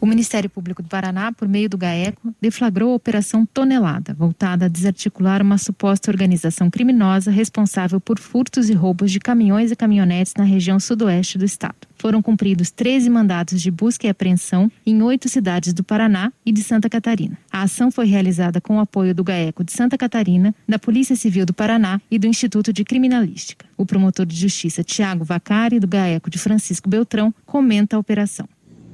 [0.00, 4.68] O Ministério Público do Paraná, por meio do GAECO, deflagrou a Operação Tonelada, voltada a
[4.68, 10.44] desarticular uma suposta organização criminosa responsável por furtos e roubos de caminhões e caminhonetes na
[10.44, 11.88] região sudoeste do estado.
[11.96, 16.62] Foram cumpridos 13 mandados de busca e apreensão em oito cidades do Paraná e de
[16.62, 17.36] Santa Catarina.
[17.50, 21.44] A ação foi realizada com o apoio do GAECO de Santa Catarina, da Polícia Civil
[21.44, 23.66] do Paraná e do Instituto de Criminalística.
[23.76, 28.48] O promotor de justiça Tiago Vacari, do GAECO de Francisco Beltrão, comenta a operação.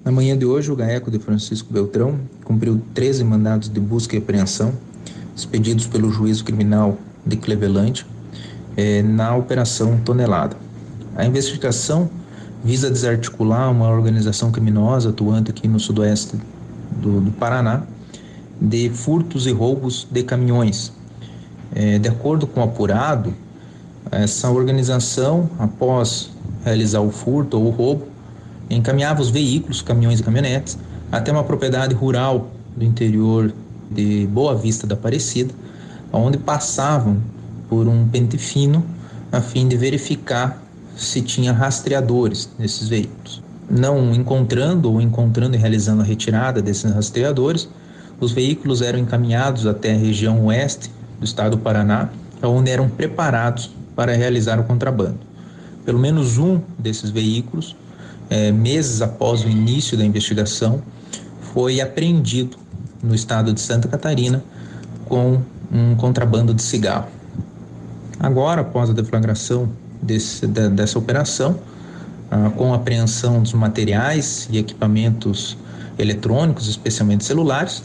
[0.05, 4.19] Na manhã de hoje, o GAECO de Francisco Beltrão cumpriu 13 mandados de busca e
[4.19, 4.75] apreensão
[5.35, 8.05] expedidos pelo juízo criminal de Cleveland
[8.77, 10.59] eh, na Operação Tonelada.
[11.17, 12.11] A investigação
[12.63, 16.37] visa desarticular uma organização criminosa atuante aqui no sudoeste
[17.01, 17.85] do, do Paraná
[18.61, 20.93] de furtos e roubos de caminhões.
[21.75, 23.33] Eh, de acordo com o apurado,
[24.11, 26.31] essa organização, após
[26.63, 28.14] realizar o furto ou o roubo,
[28.71, 30.79] encaminhava os veículos, caminhões e caminhonetes,
[31.11, 33.53] até uma propriedade rural do interior
[33.91, 35.55] de Boa Vista da Aparecida,
[36.13, 37.19] onde passavam
[37.69, 38.85] por um pente fino
[39.31, 40.63] a fim de verificar
[40.97, 43.43] se tinha rastreadores nesses veículos.
[43.69, 47.69] Não encontrando ou encontrando e realizando a retirada desses rastreadores,
[48.21, 52.11] os veículos eram encaminhados até a região oeste do estado do Paraná,
[52.43, 55.19] onde eram preparados para realizar o contrabando.
[55.85, 57.75] Pelo menos um desses veículos
[58.31, 60.83] é, meses após o início da investigação,
[61.53, 62.57] foi apreendido
[63.03, 64.43] no estado de Santa Catarina
[65.07, 65.41] com
[65.73, 67.09] um contrabando de cigarro.
[68.19, 69.69] Agora, após a deflagração
[70.03, 71.59] desse, da, dessa operação,
[72.31, 75.57] ah, com apreensão dos materiais e equipamentos
[75.99, 77.83] eletrônicos, especialmente celulares.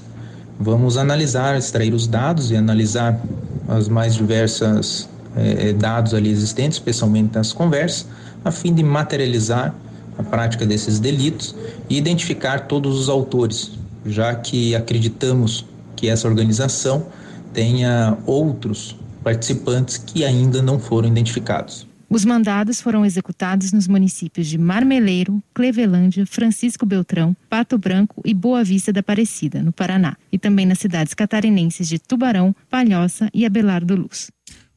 [0.60, 3.20] Vamos analisar, extrair os dados e analisar
[3.68, 8.08] as mais diversas eh, dados ali existentes, especialmente nas conversas,
[8.44, 9.74] a fim de materializar
[10.20, 11.56] a prática desses delitos
[11.90, 13.72] e identificar todos os autores,
[14.06, 15.66] já que acreditamos
[15.96, 17.08] que essa organização
[17.54, 21.88] tenha outros participantes que ainda não foram identificados.
[22.10, 28.64] Os mandados foram executados nos municípios de Marmeleiro, Clevelândia, Francisco Beltrão, Pato Branco e Boa
[28.64, 33.96] Vista da Aparecida, no Paraná, e também nas cidades catarinenses de Tubarão, Palhoça e Abelardo
[33.96, 34.32] Luz.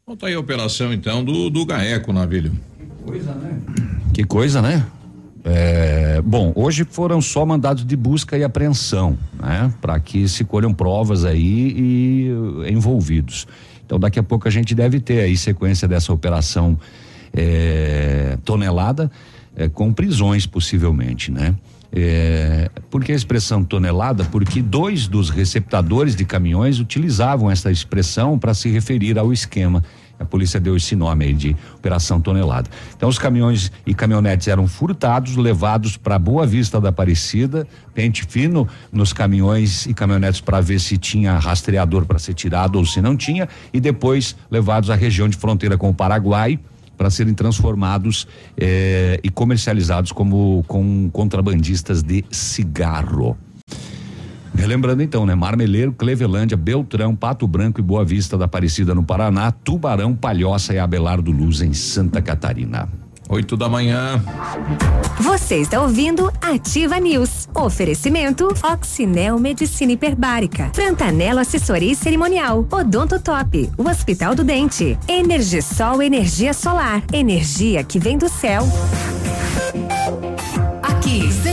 [0.05, 2.53] Conta aí a operação então do, do Gaeco, Navilho.
[2.79, 3.61] Que coisa, né?
[4.13, 4.87] Que coisa, né?
[5.45, 9.73] É, bom, hoje foram só mandados de busca e apreensão, né?
[9.81, 13.47] Para que se colham provas aí e envolvidos.
[13.85, 16.79] Então daqui a pouco a gente deve ter aí sequência dessa operação
[17.33, 19.11] é, tonelada
[19.57, 21.55] é, com prisões possivelmente, né?
[21.95, 24.25] É, por que a expressão tonelada?
[24.25, 29.85] Porque dois dos receptadores de caminhões utilizavam essa expressão para se referir ao esquema.
[30.23, 32.71] A polícia deu esse nome aí de Operação Tonelada.
[32.97, 38.67] Então, os caminhões e caminhonetes eram furtados, levados para Boa Vista da Aparecida, pente fino
[38.91, 43.17] nos caminhões e caminhonetes para ver se tinha rastreador para ser tirado ou se não
[43.17, 46.59] tinha, e depois levados à região de fronteira com o Paraguai
[46.97, 53.37] para serem transformados eh, e comercializados como com contrabandistas de cigarro.
[54.63, 55.35] Relembrando então, né?
[55.35, 60.79] Marmeleiro, Clevelândia, Beltrão, Pato Branco e Boa Vista da Aparecida no Paraná, Tubarão, Palhoça e
[60.79, 62.89] Abelardo Luz em Santa Catarina.
[63.29, 64.23] Oito da manhã.
[65.19, 67.49] Você está ouvindo Ativa News.
[67.53, 70.71] Oferecimento Oxinel Medicina Hiperbárica.
[70.73, 72.65] Frantanelo Assessoria e Cerimonial.
[72.71, 73.69] Odonto Top.
[73.77, 74.97] O Hospital do Dente.
[75.09, 77.03] Energisol Energia Solar.
[77.13, 78.63] Energia que vem do céu.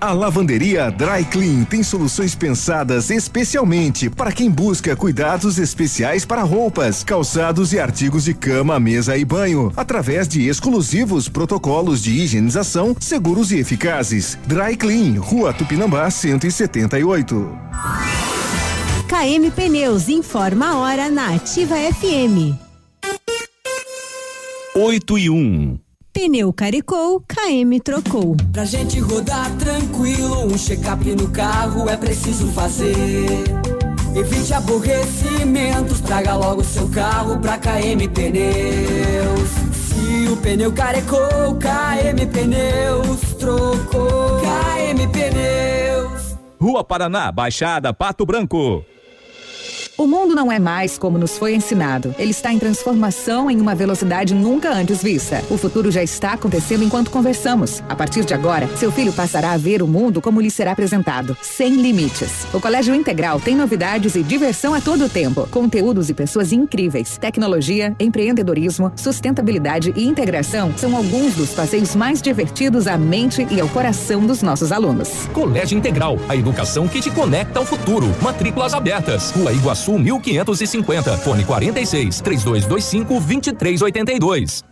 [0.00, 7.02] A lavanderia Dry Clean tem soluções pensadas especialmente para quem busca cuidados especiais para roupas,
[7.02, 13.52] calçados e artigos de cama, mesa e banho, através de exclusivos protocolos de higienização seguros
[13.52, 14.38] e eficazes.
[14.46, 17.58] Dry Clean, Rua Tupinambá 178.
[19.08, 22.56] KM Pneus informa a hora na Ativa FM.
[24.74, 25.34] 8 e 1.
[25.34, 25.85] Um.
[26.16, 28.34] Pneu caricou, KM trocou.
[28.50, 33.44] Pra gente rodar tranquilo, um check-up no carro é preciso fazer.
[34.14, 39.50] Evite aborrecimentos, traga logo seu carro pra KM Pneus.
[39.74, 44.40] Se o pneu carecou, KM Pneus trocou.
[44.40, 46.34] KM Pneus.
[46.58, 48.82] Rua Paraná, Baixada, Pato Branco.
[49.98, 52.14] O mundo não é mais como nos foi ensinado.
[52.18, 55.42] Ele está em transformação em uma velocidade nunca antes vista.
[55.48, 57.82] O futuro já está acontecendo enquanto conversamos.
[57.88, 61.34] A partir de agora, seu filho passará a ver o mundo como lhe será apresentado,
[61.40, 62.46] sem limites.
[62.52, 65.48] O Colégio Integral tem novidades e diversão a todo tempo.
[65.50, 67.16] Conteúdos e pessoas incríveis.
[67.16, 73.68] Tecnologia, empreendedorismo, sustentabilidade e integração são alguns dos passeios mais divertidos à mente e ao
[73.70, 75.26] coração dos nossos alunos.
[75.32, 78.14] Colégio Integral, a educação que te conecta ao futuro.
[78.20, 79.30] Matrículas abertas.
[79.30, 84.64] Rua Iguaçu Sul 1550, fone 46 3225 2382.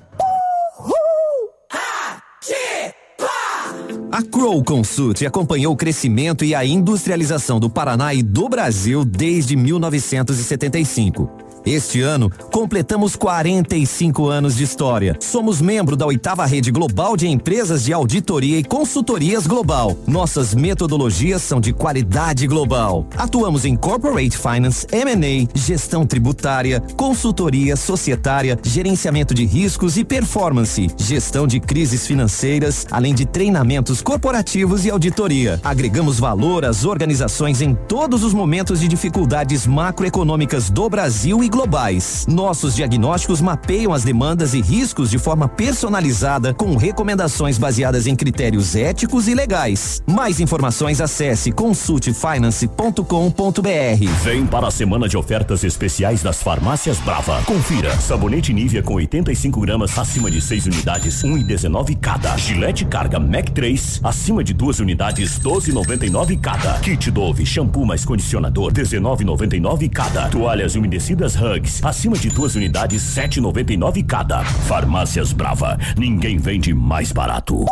[4.10, 9.54] A Crow Consult acompanhou o crescimento e a industrialização do Paraná e do Brasil desde
[9.54, 11.30] 1975.
[11.66, 15.16] Este ano, completamos 45 anos de história.
[15.18, 19.96] Somos membro da oitava rede global de empresas de auditoria e consultorias global.
[20.06, 23.06] Nossas metodologias são de qualidade global.
[23.16, 31.46] Atuamos em corporate finance, M&A, gestão tributária, consultoria societária, gerenciamento de riscos e performance, gestão
[31.46, 35.58] de crises financeiras, além de treinamentos corporativos e auditoria.
[35.64, 42.26] Agregamos valor às organizações em todos os momentos de dificuldades macroeconômicas do Brasil e globais.
[42.28, 48.74] Nossos diagnósticos mapeiam as demandas e riscos de forma personalizada, com recomendações baseadas em critérios
[48.74, 50.02] éticos e legais.
[50.04, 54.24] Mais informações acesse consultefinance.com.br.
[54.24, 57.40] Vem para a semana de ofertas especiais das farmácias Brava.
[57.42, 57.96] Confira.
[58.00, 62.36] Sabonete Nivea com 85 gramas acima de 6 unidades, 1,19 cada.
[62.36, 66.80] Gillette Carga Mac 3 acima de duas unidades, 12,99 cada.
[66.80, 70.28] Kit Dove shampoo mais condicionador, 19,99 cada.
[70.30, 74.42] Toalhas umedecidas Hugs, acima de duas unidades, 7,99 cada.
[74.42, 77.66] Farmácias Brava, ninguém vende mais barato.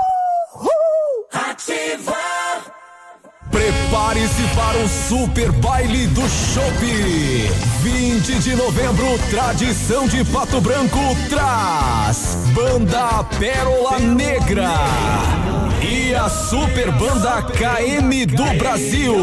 [1.33, 2.13] Ativa!
[3.51, 6.85] Prepare-se para o super baile do Chopp.
[7.83, 14.71] 20 de novembro, tradição de Pato Branco traz Banda Pérola Negra
[15.83, 19.15] e a super banda KM do Brasil.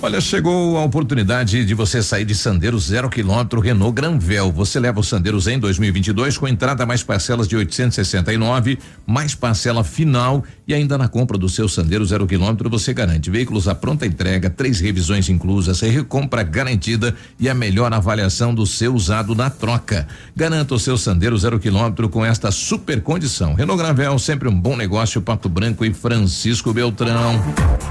[0.02, 4.50] Olha, chegou a oportunidade de você sair de Sandero zero quilômetro Renault Granvel.
[4.50, 10.42] Você leva o Sandeiros em 2022 com entrada mais parcelas de 869, mais parcela final
[10.66, 14.48] e ainda na compra do seu Sandero zero quilômetro você garante veículos à pronta entrega,
[14.48, 20.08] três revisões inclusas, recompra garantida e a melhor avaliação do seu usado na troca.
[20.34, 23.52] Garanta o seu Sandero zero quilômetro com esta super condição.
[23.52, 25.20] Renault Granvel sempre um bom negócio.
[25.20, 27.38] Pato Branco e Francisco Beltrão.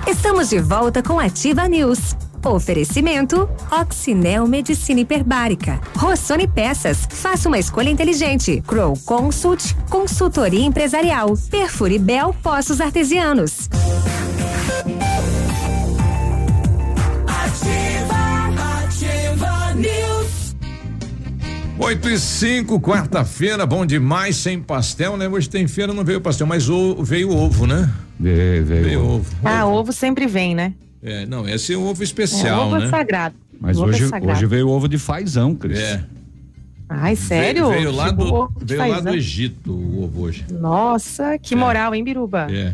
[0.08, 1.99] Estamos de volta com Ativa News.
[2.46, 5.80] Oferecimento Oxinel Medicina Hiperbárica.
[5.96, 7.08] Rossoni Peças.
[7.10, 8.64] Faça uma escolha inteligente.
[8.66, 9.76] Crow Consult.
[9.90, 11.36] Consultoria Empresarial.
[11.50, 13.70] Perfure Bel Poços Artesianos.
[17.28, 20.56] Ativa, ativa News.
[21.78, 25.28] 8 e 5, quarta-feira, bom demais, sem pastel, né?
[25.28, 27.90] Hoje tem feira, não veio pastel, mas o, veio ovo, né?
[28.20, 28.84] Veio, veio.
[28.84, 29.26] Veio ovo.
[29.44, 30.74] Ah, ovo sempre vem, né?
[31.02, 32.86] É, não, esse é o ovo especial, é, ovo né?
[32.86, 33.36] é sagrado.
[33.60, 34.38] Mas ovo é hoje, sagrado.
[34.38, 35.80] hoje veio ovo de fazão, Cris.
[35.80, 36.04] É.
[36.88, 37.70] Ai, sério?
[37.70, 39.10] Veio, veio lá, Tipo, do, ovo veio lá do.
[39.10, 40.46] Egito o ovo hoje.
[40.52, 42.48] Nossa, que moral, hein, Biruba?
[42.52, 42.74] É.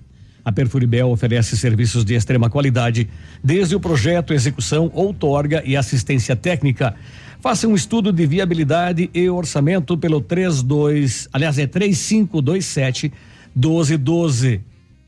[0.45, 3.09] A Perfuribel oferece serviços de extrema qualidade,
[3.45, 6.95] desde o projeto, execução, outorga e assistência técnica.
[7.41, 13.13] Faça um estudo de viabilidade e orçamento pelo 32, aliás, é 3527
[13.55, 14.61] 1212.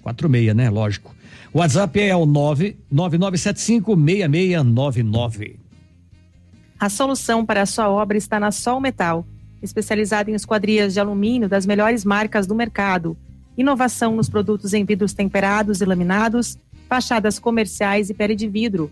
[0.02, 0.70] 46, né?
[0.70, 1.14] Lógico.
[1.52, 5.59] O WhatsApp é o 99975 6699.
[6.80, 9.26] A solução para a sua obra está na Sol Metal,
[9.60, 13.14] especializada em esquadrias de alumínio das melhores marcas do mercado.
[13.54, 16.58] Inovação nos produtos em vidros temperados e laminados,
[16.88, 18.90] fachadas comerciais e pele de vidro.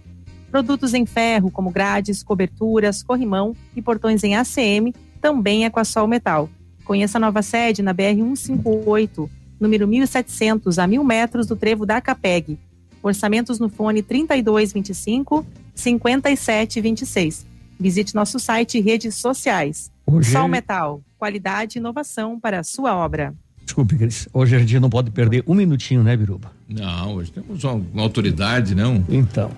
[0.51, 5.85] Produtos em ferro, como grades, coberturas, corrimão e portões em ACM, também é com a
[5.85, 6.47] Sol Metal.
[6.85, 12.59] Conheça a nova sede na BR-158, número 1700, a mil metros do trevo da Capeg.
[13.03, 17.48] Orçamentos no fone 3225 5726.
[17.79, 19.91] Visite nosso site e redes sociais.
[20.07, 23.35] Hoje- Sol Metal, qualidade e inovação para a sua obra.
[23.65, 24.27] Desculpe, Cris.
[24.33, 26.51] Hoje a gente não pode perder um minutinho, né, Biruba?
[26.69, 29.05] Não, hoje temos uma, uma autoridade, não?
[29.09, 29.51] Então,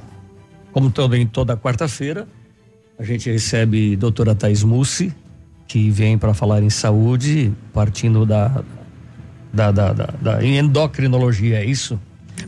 [0.73, 2.27] como também toda quarta-feira,
[2.99, 5.15] a gente recebe doutora Thais Mussi,
[5.67, 8.63] que vem para falar em saúde, partindo da,
[9.55, 11.99] da, da, da, da endocrinologia, é isso?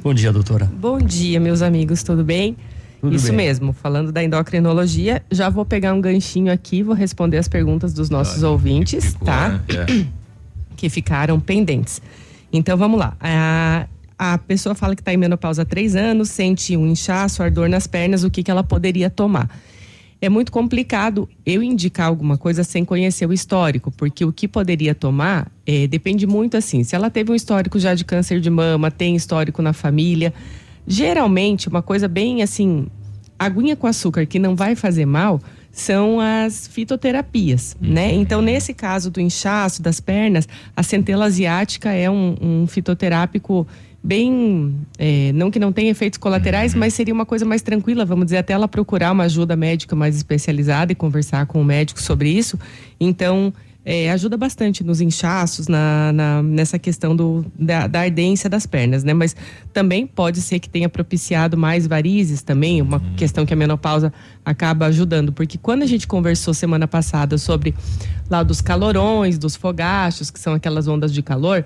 [0.03, 0.65] Bom dia, doutora.
[0.65, 2.57] Bom dia, meus amigos, tudo bem?
[3.03, 3.37] Tudo Isso bem.
[3.39, 8.09] mesmo, falando da endocrinologia, já vou pegar um ganchinho aqui, vou responder as perguntas dos
[8.09, 9.61] nossos ouvintes, tá?
[9.69, 10.07] É.
[10.77, 12.03] Que ficaram pendentes.
[12.53, 13.17] Então vamos lá.
[13.21, 13.87] A,
[14.19, 17.87] a pessoa fala que está em menopausa há três anos, sente um inchaço, ardor nas
[17.87, 19.49] pernas, o que, que ela poderia tomar?
[20.23, 24.95] é muito complicado eu indicar alguma coisa sem conhecer o histórico, porque o que poderia
[24.95, 26.85] tomar é, depende muito assim.
[26.85, 30.33] Se ela teve um histórico já de câncer de mama, tem histórico na família,
[30.87, 32.87] geralmente uma coisa bem assim,
[33.39, 35.41] aguinha com açúcar que não vai fazer mal
[35.71, 38.13] são as fitoterapias, né?
[38.13, 40.47] Então, nesse caso do inchaço das pernas,
[40.77, 43.67] a centela asiática é um, um fitoterápico
[44.05, 48.27] bem, é, não que não tenha efeitos colaterais, mas seria uma coisa mais tranquila, vamos
[48.27, 52.29] dizer, até ela procurar uma ajuda médica mais especializada e conversar com o médico sobre
[52.29, 52.59] isso.
[53.01, 53.53] Então,
[53.85, 59.03] é, ajuda bastante nos inchaços, na, na nessa questão do, da, da, ardência das pernas,
[59.03, 59.13] né?
[59.13, 59.35] Mas
[59.73, 63.15] também pode ser que tenha propiciado mais varizes também, uma uhum.
[63.17, 64.13] questão que a menopausa
[64.45, 67.75] acaba ajudando, porque quando a gente conversou semana passada sobre
[68.31, 71.65] lá dos calorões, dos fogachos, que são aquelas ondas de calor,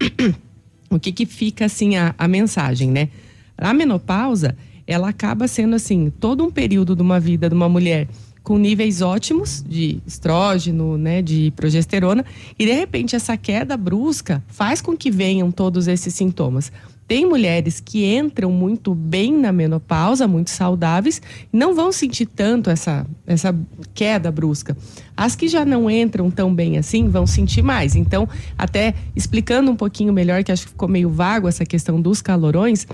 [0.90, 3.08] o que que fica assim a, a mensagem, né?
[3.56, 4.54] A menopausa,
[4.86, 8.06] ela acaba sendo assim, todo um período de uma vida de uma mulher
[8.44, 12.24] com níveis ótimos de estrógeno, né, de progesterona,
[12.58, 16.70] e de repente essa queda brusca faz com que venham todos esses sintomas.
[17.08, 21.20] Tem mulheres que entram muito bem na menopausa, muito saudáveis,
[21.52, 23.54] não vão sentir tanto essa, essa
[23.94, 24.76] queda brusca.
[25.16, 27.94] As que já não entram tão bem assim vão sentir mais.
[27.94, 32.22] Então, até explicando um pouquinho melhor, que acho que ficou meio vago essa questão dos
[32.22, 32.86] calorões,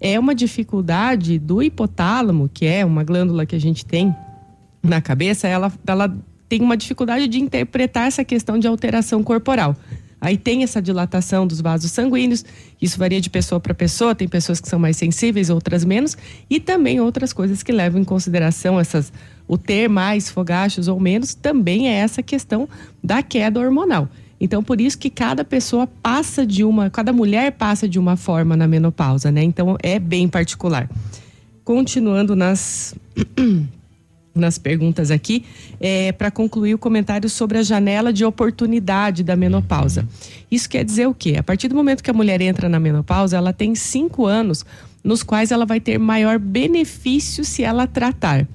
[0.00, 4.14] é uma dificuldade do hipotálamo, que é uma glândula que a gente tem
[4.82, 6.16] na cabeça, ela, ela
[6.48, 9.76] tem uma dificuldade de interpretar essa questão de alteração corporal.
[10.20, 12.44] Aí tem essa dilatação dos vasos sanguíneos,
[12.82, 16.16] isso varia de pessoa para pessoa, tem pessoas que são mais sensíveis, outras menos,
[16.50, 19.12] e também outras coisas que levam em consideração essas
[19.46, 22.68] o ter mais fogachos ou menos, também é essa questão
[23.02, 24.08] da queda hormonal.
[24.40, 28.56] Então, por isso que cada pessoa passa de uma, cada mulher passa de uma forma
[28.56, 29.42] na menopausa, né?
[29.42, 30.88] Então, é bem particular.
[31.64, 32.94] Continuando nas
[34.38, 35.44] nas perguntas aqui,
[35.80, 40.06] é, para concluir o comentário sobre a janela de oportunidade da menopausa.
[40.50, 41.36] Isso quer dizer o quê?
[41.38, 44.64] A partir do momento que a mulher entra na menopausa, ela tem cinco anos
[45.02, 48.46] nos quais ela vai ter maior benefício se ela tratar.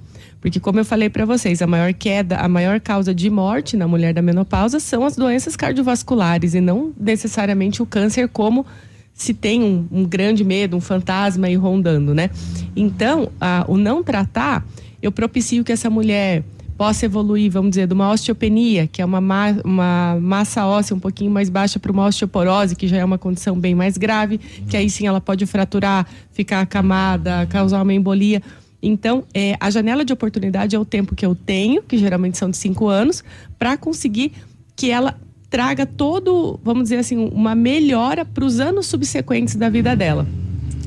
[0.44, 3.88] Porque, como eu falei para vocês, a maior queda, a maior causa de morte na
[3.88, 8.66] mulher da menopausa são as doenças cardiovasculares e não necessariamente o câncer, como
[9.14, 12.30] se tem um, um grande medo, um fantasma aí rondando, né?
[12.76, 14.66] Então, a, o não tratar
[15.04, 16.46] eu propicio que essa mulher
[16.78, 21.00] possa evoluir, vamos dizer, de uma osteopenia, que é uma, ma uma massa óssea um
[21.00, 24.78] pouquinho mais baixa, para uma osteoporose, que já é uma condição bem mais grave, que
[24.78, 28.42] aí sim ela pode fraturar, ficar acamada, causar uma embolia.
[28.82, 32.50] Então, é, a janela de oportunidade é o tempo que eu tenho, que geralmente são
[32.50, 33.26] de cinco anos,
[33.60, 34.32] para conseguir
[34.74, 35.20] que ela
[35.50, 40.26] traga todo, vamos dizer assim, uma melhora para os anos subsequentes da vida dela.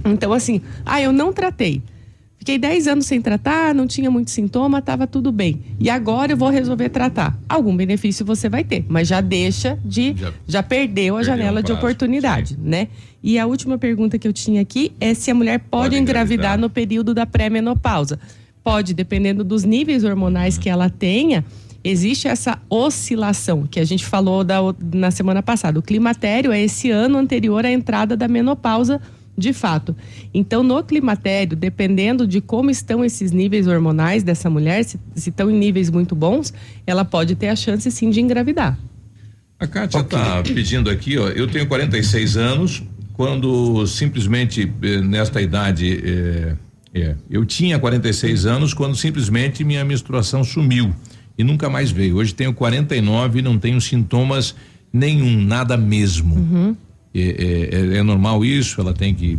[0.04, 1.82] Então, assim, ah, eu não tratei
[2.46, 5.62] Fiquei 10 anos sem tratar, não tinha muito sintoma, estava tudo bem.
[5.80, 7.36] E agora eu vou resolver tratar.
[7.48, 10.14] Algum benefício você vai ter, mas já deixa de.
[10.16, 12.60] Já, já perdeu a perdeu janela de oportunidade, sim.
[12.62, 12.86] né?
[13.20, 16.34] E a última pergunta que eu tinha aqui é se a mulher pode, pode engravidar,
[16.34, 18.16] engravidar no período da pré-menopausa.
[18.62, 20.62] Pode, dependendo dos níveis hormonais uhum.
[20.62, 21.44] que ela tenha
[21.82, 24.58] existe essa oscilação que a gente falou da,
[24.94, 25.78] na semana passada.
[25.78, 29.00] O climatério é esse ano anterior à entrada da menopausa
[29.36, 29.94] de fato.
[30.32, 35.50] Então, no climatério, dependendo de como estão esses níveis hormonais dessa mulher, se, se estão
[35.50, 36.54] em níveis muito bons,
[36.86, 38.78] ela pode ter a chance sim de engravidar.
[39.58, 40.54] A Kátia está okay.
[40.54, 42.82] pedindo aqui, ó, eu tenho 46 anos,
[43.14, 46.56] quando simplesmente eh, nesta idade, eh,
[46.94, 50.94] é, eu tinha 46 anos quando simplesmente minha menstruação sumiu
[51.36, 52.16] e nunca mais veio.
[52.16, 54.54] Hoje tenho 49 e não tenho sintomas
[54.92, 56.36] nenhum, nada mesmo.
[56.36, 56.76] Uhum.
[57.16, 58.80] É, é, é, normal isso?
[58.80, 59.38] Ela tem que.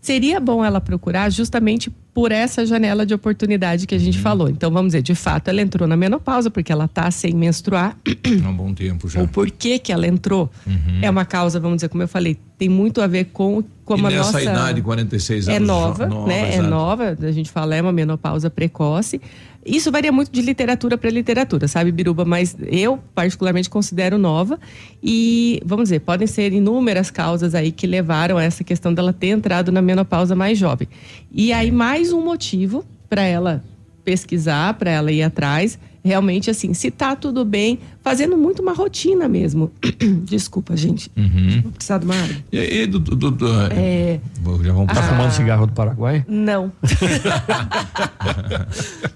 [0.00, 4.22] Seria bom ela procurar justamente por essa janela de oportunidade que a gente uhum.
[4.22, 4.48] falou.
[4.48, 7.96] Então, vamos dizer, de fato, ela entrou na menopausa porque ela está sem menstruar.
[8.44, 9.22] Há um bom tempo já.
[9.22, 11.00] O porquê que ela entrou uhum.
[11.02, 14.14] é uma causa, vamos dizer, como eu falei, tem muito a ver com como e
[14.14, 15.68] a nessa idade, 46 é anos.
[15.68, 16.48] É nova, nova né?
[16.48, 16.66] Exato.
[16.66, 19.20] É nova, a gente fala, é uma menopausa precoce.
[19.66, 22.24] Isso varia muito de literatura para literatura, sabe, Biruba?
[22.24, 24.58] Mas eu, particularmente, considero nova.
[25.02, 29.28] E, vamos dizer, podem ser inúmeras causas aí que levaram a essa questão dela ter
[29.28, 30.86] entrado na menopausa mais jovem.
[31.32, 33.64] E aí, mais um motivo para ela
[34.04, 39.26] pesquisar, para ela ir atrás realmente assim, se tá tudo bem, fazendo muito uma rotina
[39.26, 39.72] mesmo.
[40.24, 41.10] Desculpa, gente.
[41.16, 41.70] Uhum.
[41.72, 42.36] Precisar de uma água.
[42.52, 44.20] E aí, do, do, do, é...
[44.62, 46.24] Já vamos tá fumando cigarro do Paraguai?
[46.28, 46.70] Não.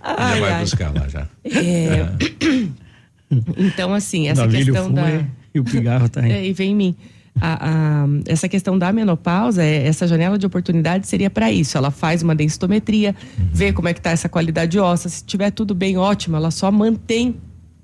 [0.02, 0.60] ai, já vai ai.
[0.62, 1.28] buscar lá já.
[1.44, 2.08] É...
[3.58, 5.26] então, assim, essa questão da.
[5.54, 6.32] E o cigarro tá aí.
[6.32, 6.96] É, e vem em mim.
[7.40, 11.76] A- a- essa questão da menopausa, é- essa janela de oportunidade seria para isso.
[11.76, 13.14] Ela faz uma densitometria,
[13.52, 15.08] vê como é que tá essa qualidade óssea.
[15.10, 17.36] Se tiver tudo bem, ótimo, ela só mantém,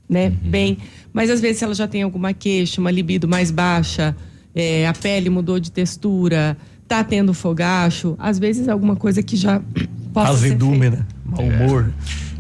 [0.09, 0.79] né, bem.
[1.13, 4.15] Mas às vezes se ela já tem alguma queixa, uma libido mais baixa,
[4.55, 6.57] é, a pele mudou de textura,
[6.87, 9.61] tá tendo fogacho, às vezes é alguma coisa que já
[10.13, 11.07] possa ser Azedume, né?
[11.25, 11.93] Mau humor.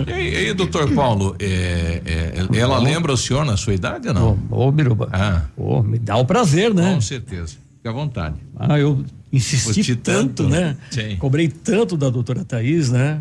[0.06, 4.09] E aí, e aí, doutor Paulo, é, é, ela lembra o senhor na sua idade
[4.09, 4.39] ou não?
[4.51, 5.09] Ô, Biruba.
[5.12, 5.43] Ah.
[5.56, 6.94] Ô, me dá o prazer, né?
[6.94, 7.55] Com certeza.
[7.77, 8.36] Fique à vontade.
[8.59, 10.77] Ah, eu insisti tanto, tanto, né?
[10.90, 11.16] Sim.
[11.16, 13.20] Cobrei tanto da doutora Thaís, né?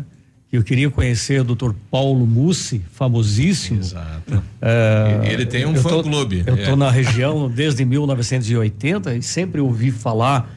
[0.50, 3.80] Que eu queria conhecer o doutor Paulo Mussi, famosíssimo.
[3.80, 4.42] Exato.
[4.62, 6.44] É, Ele tem um fã-clube.
[6.46, 6.60] Eu É.
[6.60, 10.48] estou na região desde 1980 e sempre ouvi falar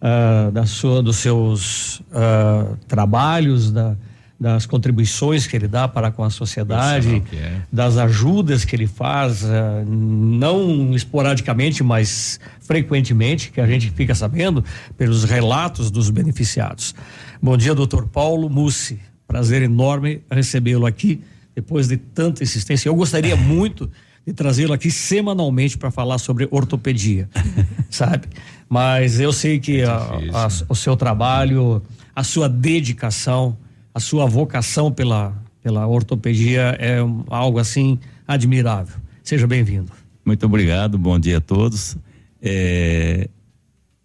[0.00, 3.96] ah, da sua, dos seus ah, trabalhos, da-
[4.40, 7.60] das contribuições que ele dá para com a sociedade, é.
[7.70, 14.64] das ajudas que ele faz, ah, não esporadicamente, mas frequentemente, que a gente fica sabendo
[14.96, 16.94] pelos relatos dos beneficiados.
[17.42, 18.98] Bom dia, doutor Paulo Mussi.
[19.28, 21.20] Prazer enorme recebê-lo aqui
[21.54, 22.88] depois de tanta insistência.
[22.88, 23.90] Eu gostaria muito
[24.26, 27.28] de trazê-lo aqui semanalmente para falar sobre ortopedia,
[27.90, 28.26] sabe?
[28.68, 29.96] Mas eu sei que a-
[30.32, 31.82] a- o seu trabalho,
[32.16, 33.56] a sua dedicação,
[33.94, 38.96] a sua vocação pela, pela ortopedia é um- algo assim admirável.
[39.22, 39.92] Seja bem-vindo.
[40.24, 41.96] Muito obrigado, bom dia a todos.
[42.42, 43.28] É,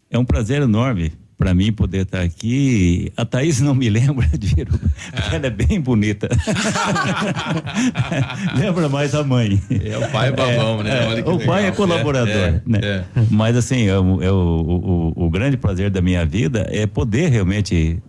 [0.09, 3.11] é um prazer enorme para mim poder estar aqui.
[3.17, 6.29] A Thaís não me lembra de porque ela é bem bonita.
[8.57, 9.61] lembra mais a mãe.
[9.69, 11.07] É, o pai é babão, né?
[11.07, 11.75] Olha que o pai é legal.
[11.75, 12.33] colaborador.
[12.33, 12.79] É, é, né?
[12.83, 13.03] é.
[13.29, 17.29] Mas assim, é o, é o- o- o grande prazer da minha vida é poder
[17.29, 18.01] realmente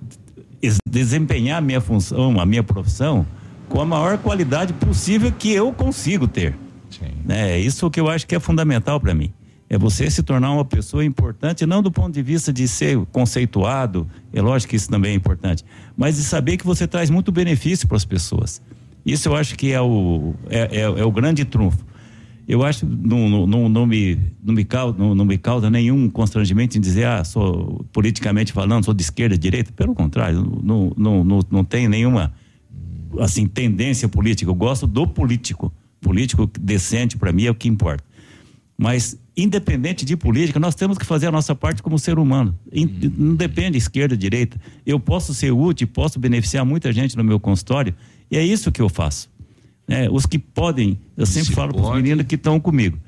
[0.88, 3.26] desempenhar a minha função, a minha profissão
[3.68, 6.54] com a maior qualidade possível que eu consigo ter.
[7.24, 7.52] Né?
[7.52, 9.32] É isso que eu acho que é fundamental para mim.
[9.68, 14.06] É você se tornar uma pessoa importante, não do ponto de vista de ser conceituado,
[14.32, 15.64] é lógico que isso também é importante,
[15.96, 18.62] mas de saber que você traz muito benefício para as pessoas.
[19.04, 21.84] Isso eu acho que é o, é, é- é o grande trunfo.
[22.48, 26.09] Eu acho não, não, não, não me não me causa não, não me causa nenhum
[26.09, 29.73] constrangimento em dizer ah sou politicamente falando sou de esquerda direita.
[29.73, 32.32] Pelo contrário não não, não, não tem nenhuma
[33.18, 34.51] assim tendência política.
[34.51, 35.73] Eu gosto do político.
[36.01, 38.05] Político decente para mim é o que importa.
[38.78, 42.56] Mas independente de política nós temos que fazer a nossa parte como ser humano.
[43.16, 44.60] Não depende esquerda direita.
[44.85, 47.93] Eu posso ser útil posso beneficiar muita gente no meu consultório
[48.31, 49.28] e é isso que eu faço
[49.86, 50.08] né?
[50.10, 52.98] Os que podem, eu sempre falo para os meninos que estão comigo.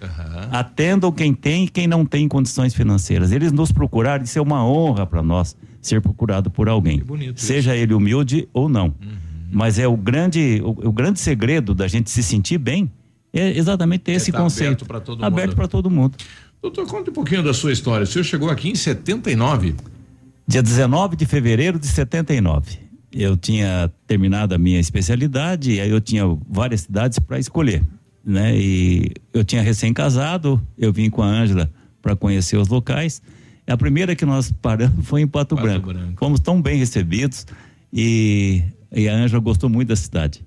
[0.51, 3.33] Atendam quem tem e quem não tem condições financeiras.
[3.33, 7.03] Eles nos procuraram, isso é uma honra para nós ser procurado por alguém.
[7.35, 8.95] Seja ele humilde ou não.
[9.51, 12.91] Mas é o grande, o, o grande segredo da gente se sentir bem
[13.33, 14.85] é exatamente ter esse tá conceito.
[14.85, 16.17] aberto pra todo para todo mundo.
[16.61, 18.05] Doutor, conta um pouquinho da sua história.
[18.05, 19.75] O senhor chegou aqui em 79.
[20.47, 22.88] Dia 19 de fevereiro de 79.
[23.21, 27.83] Eu tinha terminado a minha especialidade e aí eu tinha várias cidades para escolher,
[28.25, 28.57] né?
[28.57, 31.69] E eu tinha recém-casado, eu vim com a Ângela
[32.01, 33.21] para conhecer os locais.
[33.67, 35.93] A primeira que nós paramos foi em Pato, Branco.
[36.17, 37.45] Fomos tão bem recebidos
[37.93, 38.63] e,
[38.93, 40.47] e a Ângela gostou muito da cidade.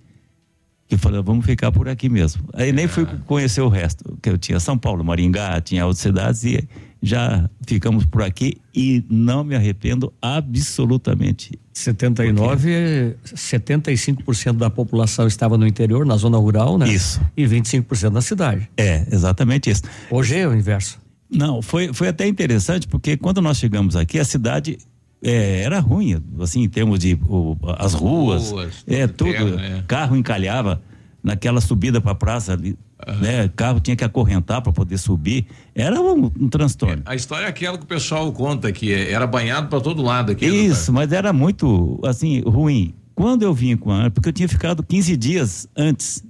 [0.87, 2.47] Que falei, vamos ficar por aqui mesmo.
[2.53, 6.45] Aí nem fui conhecer o resto, que eu tinha São Paulo, Maringá, tinha outras cidades
[6.45, 6.69] e
[7.01, 11.59] já ficamos por aqui e não me arrependo absolutamente.
[11.73, 16.87] 79, 75% da população estava no interior, na zona rural, né?
[16.87, 17.19] Isso.
[17.35, 18.69] E 25% na cidade.
[18.77, 19.83] É, exatamente isso.
[20.11, 20.99] Hoje é o inverso.
[21.29, 24.77] Não, foi, foi até interessante porque quando nós chegamos aqui, a cidade
[25.23, 29.83] é, era ruim, assim, em termos de o, as ruas, Ruas, é tudo terra, é.
[29.87, 30.81] carro encalhava
[31.23, 32.77] naquela subida para a praça ali,
[33.19, 33.49] né?
[33.55, 35.45] Carro tinha que acorrentar para poder subir,
[35.75, 37.01] era um, um transtorno.
[37.05, 40.31] A história é aquela que o pessoal conta que é- era banhado para todo lado
[40.31, 40.45] aqui.
[40.49, 42.93] né, Isso, mas era muito, assim, ruim.
[43.15, 46.23] Quando eu vim com a Ângela, porque eu tinha ficado 15 dias antes.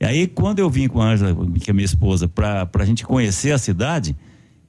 [0.00, 3.04] E aí, quando eu vim com a Ângela, que é minha esposa, para a gente
[3.04, 4.16] conhecer a cidade,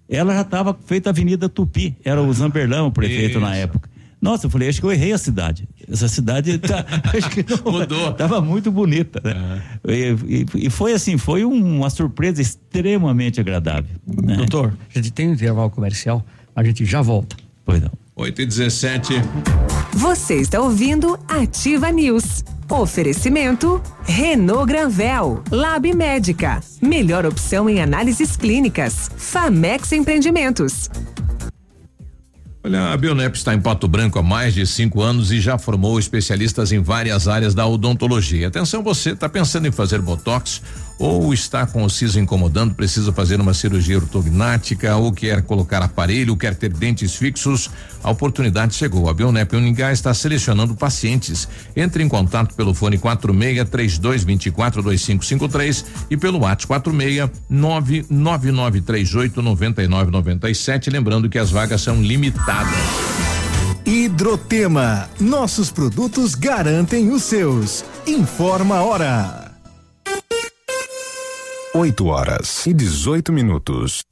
[0.10, 1.96] ela já estava feita a Avenida Tupi.
[2.04, 3.89] Era o Zamberlão, o prefeito na época.
[4.22, 5.68] Nossa, eu falei, acho que eu errei a cidade.
[5.90, 6.86] Essa cidade tá,
[7.18, 8.12] acho que não, mudou.
[8.14, 9.62] Tava muito bonita, né?
[9.88, 13.96] E, e- e foi assim, foi um- uma surpresa extremamente agradável.
[14.06, 14.36] né?
[14.36, 16.26] Doutor, a gente tem um intervalo comercial,
[16.56, 17.36] a gente já volta.
[17.66, 17.92] Pois não.
[18.16, 19.14] 8 e 17.
[19.94, 22.44] Você está ouvindo Ativa News.
[22.70, 29.10] Oferecimento Renault Granvel, Lab Médica, melhor opção em análises clínicas.
[29.18, 30.90] Famex Empreendimentos.
[32.62, 35.98] Olha, a Bionep está em Pato Branco há mais de cinco anos e já formou
[35.98, 38.50] especialistas em várias áreas da odontologia.
[38.50, 40.62] Atenção, você está pensando em fazer botox
[41.00, 46.36] ou está com o siso incomodando, precisa fazer uma cirurgia ortognática, ou quer colocar aparelho,
[46.36, 47.72] quer ter dentes fixos,
[48.04, 49.10] a oportunidade chegou.
[49.10, 51.48] A Bionep Uningá está selecionando pacientes.
[51.74, 60.90] Entre em contato pelo fone 46 3224 2553 e pelo WhatsApp 46 99938 9997.
[60.90, 62.76] Lembrando que as vagas são limitadas.
[63.86, 65.10] Hidrotema.
[65.20, 67.86] Nossos produtos garantem os seus.
[68.06, 69.49] Informa a hora.
[71.74, 74.04] 8 horas e 18 minutos.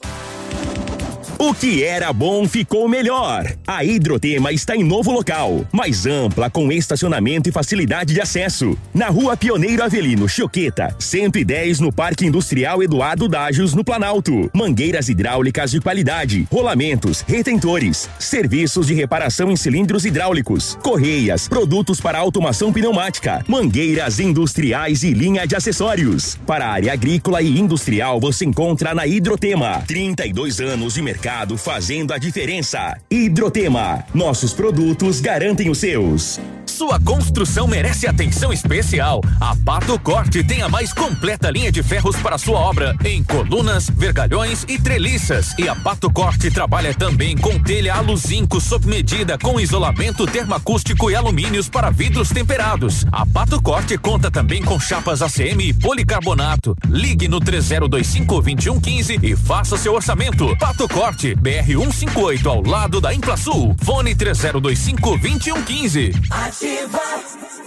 [1.40, 3.46] O que era bom ficou melhor.
[3.68, 8.76] A Hidrotema está em novo local, mais ampla, com estacionamento e facilidade de acesso.
[8.92, 14.50] Na rua Pioneiro Avelino Choqueta, 110 no Parque Industrial Eduardo Dágios, no Planalto.
[14.52, 22.18] Mangueiras hidráulicas de qualidade, rolamentos, retentores, serviços de reparação em cilindros hidráulicos, correias, produtos para
[22.18, 26.36] automação pneumática, mangueiras industriais e linha de acessórios.
[26.48, 29.84] Para a área agrícola e industrial, você encontra na Hidrotema.
[29.86, 31.27] 32 anos de mercado
[31.58, 32.98] fazendo a diferença.
[33.12, 36.40] Hidrotema, nossos produtos garantem os seus.
[36.78, 39.22] Sua construção merece atenção especial.
[39.42, 43.90] A Pato Corte tem a mais completa linha de ferros para sua obra, em colunas,
[43.90, 45.56] vergalhões e treliças.
[45.58, 51.16] E a Pato Corte trabalha também com telha aluzinco sob medida, com isolamento termoacústico e
[51.16, 53.06] alumínios para vidros temperados.
[53.12, 56.78] A Pato Corte conta também com chapas ACM e policarbonato.
[56.88, 60.56] Ligue no 3025 2115 e faça seu orçamento.
[60.58, 63.76] Pato Corte, BR 158 ao lado da Implasul.
[63.84, 67.67] Fone 3025 2115.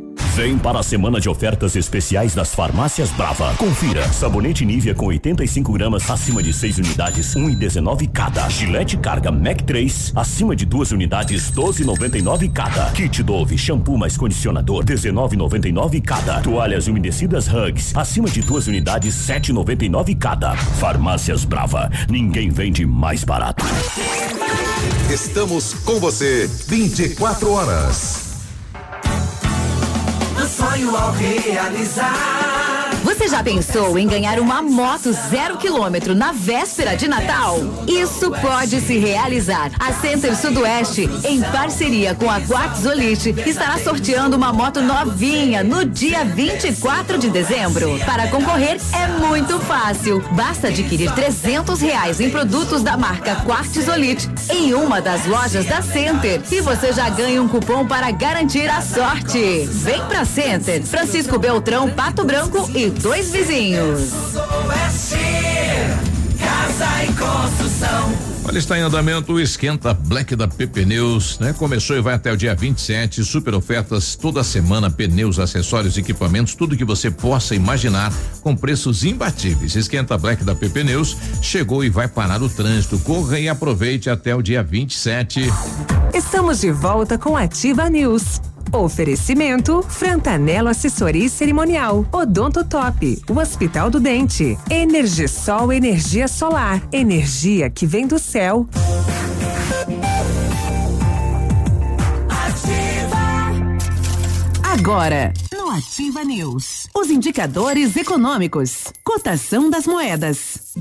[0.35, 3.53] Vem para a semana de ofertas especiais das farmácias Brava.
[3.55, 4.07] Confira.
[4.13, 8.47] Sabonete Nivea com 85 gramas acima de 6 unidades, 1,19 cada.
[8.49, 12.91] Gillette Carga Mac 3 acima de 2 unidades, 12,99 cada.
[12.91, 16.39] Kit Dove shampoo mais condicionador, 19,99 cada.
[16.41, 20.55] Toalhas umedecidas Hugs acima de 2 unidades, 7,99 cada.
[20.55, 21.91] Farmácias Brava.
[22.09, 23.65] Ninguém vende mais barato.
[25.11, 28.30] Estamos com você 24 horas.
[30.61, 32.70] Sonho ao realizar.
[33.03, 37.57] Você já pensou em ganhar uma moto zero quilômetro na véspera de Natal?
[37.87, 39.71] Isso pode se realizar.
[39.79, 46.23] A Center Sudoeste, em parceria com a Quartzolite, estará sorteando uma moto novinha no dia
[46.23, 47.99] 24 de dezembro.
[48.05, 50.23] Para concorrer é muito fácil.
[50.33, 56.39] Basta adquirir 300 reais em produtos da marca Quartzolite em uma das lojas da Center
[56.51, 59.65] e você já ganha um cupom para garantir a sorte.
[59.71, 64.11] Vem pra Center, Francisco Beltrão, Pato Branco e dois vizinhos.
[66.39, 68.31] Casa e construção.
[68.43, 71.53] Olha, está em andamento o Esquenta Black da PP Neus, né?
[71.53, 73.23] Começou e vai até o dia 27.
[73.23, 78.11] Super ofertas toda semana, pneus, acessórios, equipamentos, tudo que você possa imaginar
[78.41, 79.75] com preços imbatíveis.
[79.75, 82.97] Esquenta Black da PP Neus chegou e vai parar o trânsito.
[82.99, 85.41] Corra e aproveite até o dia 27.
[86.13, 88.50] Estamos de volta com Ativa News.
[88.73, 97.69] Oferecimento Frantanelo Assessoria e Cerimonial, Odonto Top, o Hospital do Dente, Energisol Energia Solar, energia
[97.69, 98.65] que vem do céu.
[104.63, 110.73] Agora, no Ativa News, os indicadores econômicos, cotação das moedas.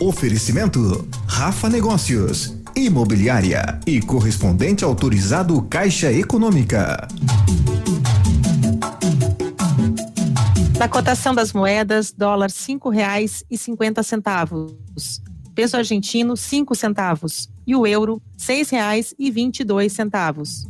[0.00, 7.08] Oferecimento Rafa Negócios, Imobiliária e correspondente autorizado Caixa Econômica.
[10.78, 15.22] Na cotação das moedas, dólar cinco reais e cinquenta centavos,
[15.54, 20.66] peso argentino cinco centavos e o euro seis reais e vinte e dois centavos.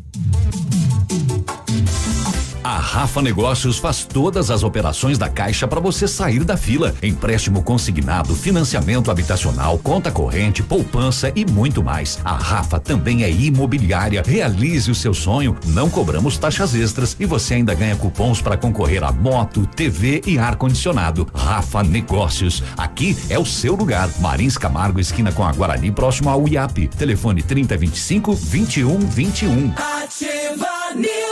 [2.62, 6.94] A Rafa Negócios faz todas as operações da Caixa para você sair da fila.
[7.02, 12.18] Empréstimo consignado, financiamento habitacional, conta corrente, poupança e muito mais.
[12.22, 14.22] A Rafa também é imobiliária.
[14.24, 15.56] Realize o seu sonho.
[15.68, 20.38] Não cobramos taxas extras e você ainda ganha cupons para concorrer a moto, TV e
[20.38, 21.26] ar condicionado.
[21.34, 22.62] Rafa Negócios.
[22.76, 24.10] Aqui é o seu lugar.
[24.20, 26.88] Marins Camargo, esquina com a Guarani, próximo ao IAP.
[26.88, 29.72] Telefone 3025 2121.
[29.76, 31.29] Ativa News.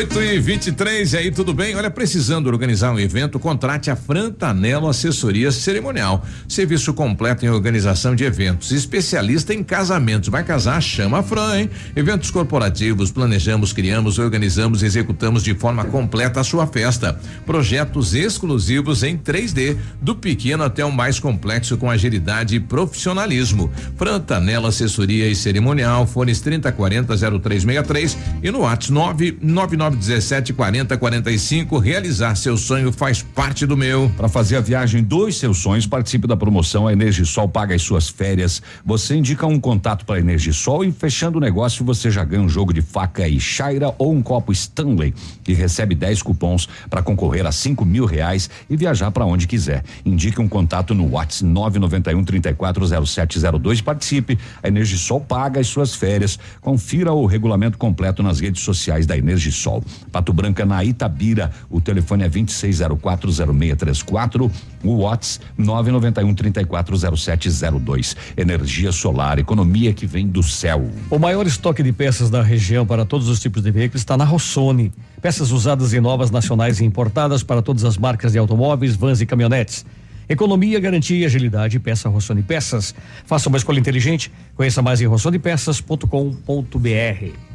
[0.00, 1.76] 8 e 23 e aí, tudo bem?
[1.76, 6.24] Olha, precisando organizar um evento, contrate a Frantanelo Assessoria Cerimonial.
[6.48, 10.30] Serviço completo em organização de eventos, especialista em casamentos.
[10.30, 10.80] Vai casar?
[10.80, 11.70] Chama a Fran, hein?
[11.94, 17.20] Eventos corporativos, planejamos, criamos, organizamos, executamos de forma completa a sua festa.
[17.44, 23.70] Projetos exclusivos em 3D, do pequeno até o mais complexo com agilidade e profissionalismo.
[23.98, 31.78] Frantanelo Assessoria e Cerimonial, fones 3040 0363 e no WhatsApp 9 9917 40 45.
[31.78, 34.10] Realizar seu sonho faz parte do meu.
[34.16, 38.08] Para fazer a viagem dos seus sonhos, participe da promoção A Energisol paga as suas
[38.08, 38.62] férias.
[38.84, 42.48] Você indica um contato para a Energisol e fechando o negócio você já ganha um
[42.48, 45.14] jogo de faca e chaira ou um copo Stanley
[45.46, 49.82] e recebe 10 cupons para concorrer a 5 mil reais e viajar para onde quiser.
[50.04, 54.38] Indique um contato no WhatsApp 991 340702 e participe.
[54.62, 56.38] A Energisol paga as suas férias.
[56.60, 59.69] Confira o regulamento completo nas redes sociais da Energisol.
[59.70, 59.84] Sol.
[60.10, 64.50] Pato Branca na Itabira, o telefone é 26040634,
[64.82, 68.16] o WhatsApp 991340702.
[68.36, 70.90] Energia solar, economia que vem do céu.
[71.08, 74.24] O maior estoque de peças da região para todos os tipos de veículos está na
[74.24, 74.92] Rossoni.
[75.22, 79.26] Peças usadas e novas nacionais e importadas para todas as marcas de automóveis, vans e
[79.26, 79.86] caminhonetes.
[80.28, 82.92] Economia, garantia, agilidade, peça Rossoni Peças.
[83.24, 84.30] Faça uma escolha inteligente.
[84.54, 87.49] Conheça mais em rossonepeças.com.br.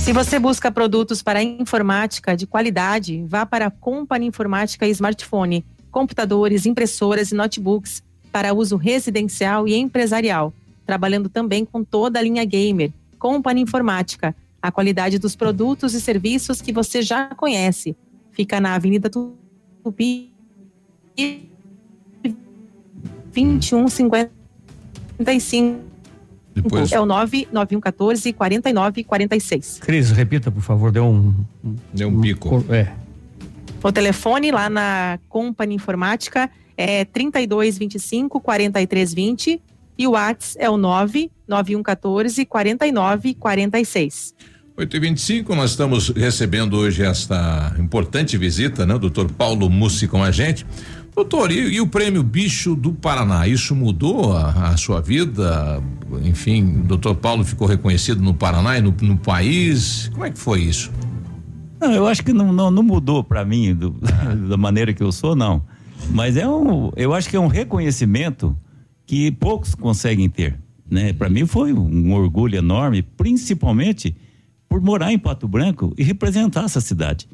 [0.00, 6.66] Se você busca produtos para informática de qualidade, vá para a Company Informática Smartphone, computadores,
[6.66, 8.02] impressoras e notebooks
[8.32, 10.52] para uso residencial e empresarial,
[10.86, 12.90] trabalhando também com toda a linha gamer.
[13.18, 17.96] Company Informática, a qualidade dos produtos e serviços que você já conhece.
[18.32, 20.32] Fica na Avenida Tupi
[23.32, 25.89] 2155
[26.54, 26.90] depois...
[26.92, 29.80] É o 99114 4946.
[29.80, 31.34] Cris, repita, por favor, deu um.
[31.92, 32.64] Deu um bico.
[32.68, 32.92] É.
[33.82, 39.60] O telefone lá na Company Informática é 3225 4320
[39.96, 44.34] e o WhatsApp é o 99114 4946.
[44.76, 48.94] 8 e 25 nós estamos recebendo hoje esta importante visita, né?
[48.94, 50.64] O doutor Paulo Mussi com a gente.
[51.14, 55.82] Doutor, e, e, o prêmio Bicho do Paraná, isso mudou a, a sua vida?
[56.24, 60.08] Enfim, o doutor Paulo ficou reconhecido no Paraná e no, no país.
[60.12, 60.90] Como é que foi isso?
[61.80, 63.90] Não, eu acho que não, não, não mudou para mim do,
[64.48, 65.62] da maneira que eu sou, não.
[66.10, 68.56] Mas é um, eu acho que é um reconhecimento
[69.06, 70.58] que poucos conseguem ter.
[70.90, 71.12] Né?
[71.12, 74.16] Para mim foi um orgulho enorme, principalmente
[74.68, 77.28] por morar em Pato Branco e representar essa cidade.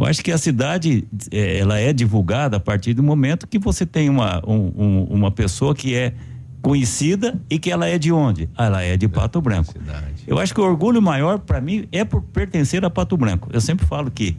[0.00, 3.84] Eu acho que a cidade é, ela é divulgada a partir do momento que você
[3.84, 6.14] tem uma, um, um, uma pessoa que é
[6.62, 8.48] conhecida e que ela é de onde?
[8.56, 9.74] Ah, ela é de Pato Branco.
[10.26, 13.50] Eu acho que o orgulho maior para mim é por pertencer a Pato Branco.
[13.52, 14.34] Eu sempre falo que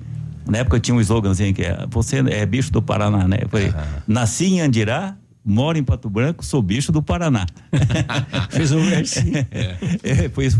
[0.47, 3.37] na época tinha um sloganzinho que é você é bicho do Paraná, né?
[3.47, 3.73] Foi, uhum.
[4.07, 7.45] nasci em Andirá, moro em Pato Branco, sou bicho do Paraná.
[8.51, 9.45] Fez um versinho.
[9.51, 9.77] É.
[10.03, 10.59] é, foi isso,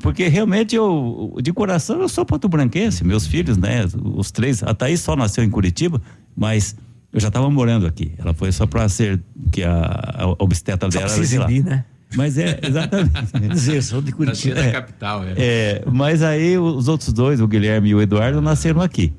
[0.00, 5.00] porque realmente eu, de coração, eu sou pato-branquense, meus filhos, né, os três, a Thaís
[5.00, 6.00] só nasceu em Curitiba,
[6.36, 6.76] mas
[7.12, 8.12] eu já estava morando aqui.
[8.18, 9.20] Ela foi só para ser
[9.50, 11.48] que a, a obstetra só dela era de lá.
[11.48, 11.84] né?
[12.14, 13.28] Mas é, exatamente.
[13.52, 14.54] Dizer, sou de Curitiba.
[14.54, 15.34] Nasci na capital, é.
[15.36, 15.82] é.
[15.90, 19.12] Mas aí os outros dois, o Guilherme e o Eduardo, nasceram aqui.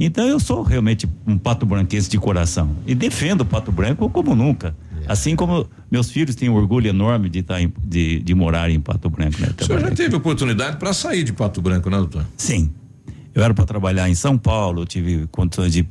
[0.00, 4.32] Então eu sou realmente um pato branquense de coração e defendo o pato branco como
[4.32, 4.76] nunca.
[5.02, 5.12] É.
[5.12, 8.70] Assim como meus filhos têm um orgulho enorme de, estar tá em, de, de morar
[8.70, 9.40] em Pato Branco.
[9.40, 12.24] Né, o senhor já teve oportunidade para sair de Pato Branco, né, doutor?
[12.36, 12.70] Sim.
[13.34, 15.86] Eu era para trabalhar em São Paulo, tive condições de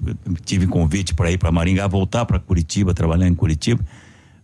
[0.45, 3.83] tive convite para ir para Maringá, voltar para Curitiba, trabalhar em Curitiba.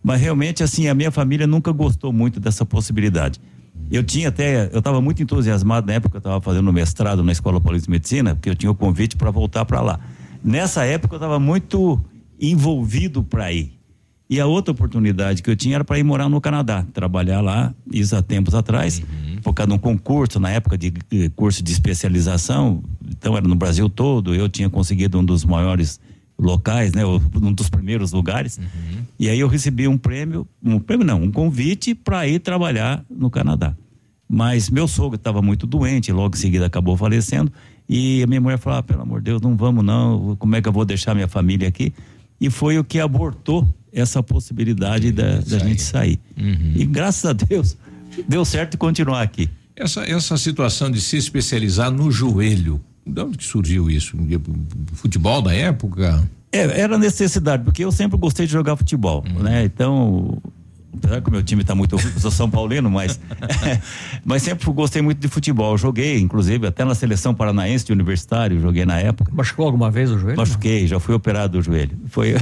[0.02, 3.40] Mas realmente assim, a minha família nunca gostou muito dessa possibilidade.
[3.90, 7.32] Eu tinha até, eu estava muito entusiasmado na época que eu estava fazendo mestrado na
[7.32, 10.00] Escola Paulista de Medicina, porque eu tinha o convite para voltar para lá.
[10.42, 12.00] Nessa época eu estava muito
[12.40, 13.72] envolvido para ir.
[14.28, 17.74] E a outra oportunidade que eu tinha era para ir morar no Canadá, trabalhar lá,
[17.92, 19.36] isso há tempos atrás, uhum.
[19.42, 23.54] por causa de um concurso, na época de, de curso de especialização, então era no
[23.54, 26.00] Brasil todo, eu tinha conseguido um dos maiores
[26.38, 28.58] locais, né, um dos primeiros lugares.
[28.58, 29.04] Uhum.
[29.18, 33.30] E aí eu recebi um prêmio, um prêmio não, um convite para ir trabalhar no
[33.30, 33.74] Canadá.
[34.28, 37.52] Mas meu sogro estava muito doente, logo em seguida acabou falecendo.
[37.88, 40.62] E a minha mulher falou: ah, pelo amor de Deus, não vamos não, como é
[40.62, 41.92] que eu vou deixar minha família aqui?
[42.40, 46.18] E foi o que abortou essa possibilidade da, da gente sair.
[46.36, 46.72] Uhum.
[46.74, 47.76] E graças a Deus,
[48.26, 49.48] deu certo continuar aqui.
[49.76, 54.16] Essa, essa situação de se especializar no joelho, de onde que surgiu isso?
[54.94, 56.28] Futebol da época?
[56.50, 59.42] É, era necessidade, porque eu sempre gostei de jogar futebol, uhum.
[59.42, 59.64] né?
[59.64, 60.40] Então,
[60.96, 63.18] apesar que o meu time está muito eu sou São Paulino, mas
[64.24, 65.76] mas sempre gostei muito de futebol.
[65.76, 69.32] Joguei, inclusive, até na seleção paranaense de universitário, joguei na época.
[69.34, 70.38] Machucou alguma vez o joelho?
[70.38, 71.98] Machuquei, já fui operado do joelho.
[72.06, 72.34] Foi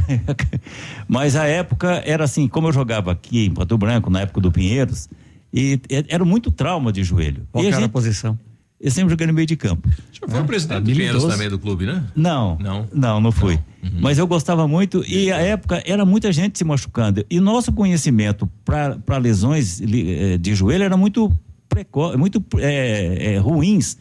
[1.09, 4.53] Mas a época era assim, como eu jogava aqui em Pato Branco, na época do
[4.53, 5.09] Pinheiros,
[5.53, 7.47] e era muito trauma de joelho.
[7.51, 8.39] Qual e era gente, a posição?
[8.83, 9.89] Eu sempre joguei no meio de campo.
[9.89, 12.05] O senhor foi o presidente do Pinheiros também do clube, né?
[12.17, 12.89] Não, Não.
[12.93, 13.57] não, não fui.
[14.01, 17.25] Mas eu gostava muito e a época era muita gente se machucando.
[17.31, 21.33] E nosso conhecimento para lesões eh, de joelho era muito
[21.69, 23.97] precoce, muito eh, eh, ruins.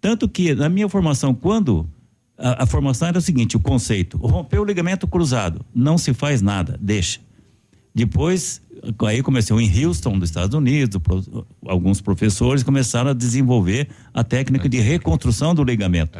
[0.00, 1.88] Tanto que na minha formação, quando
[2.36, 6.42] a, a formação era o seguinte, o conceito, rompeu o ligamento cruzado, não se faz
[6.42, 7.20] nada, deixa.
[7.94, 8.60] Depois,
[9.06, 14.68] aí comecei em Houston, dos Estados Unidos, pro- alguns professores começaram a desenvolver a técnica
[14.68, 16.18] de reconstrução do ligamento.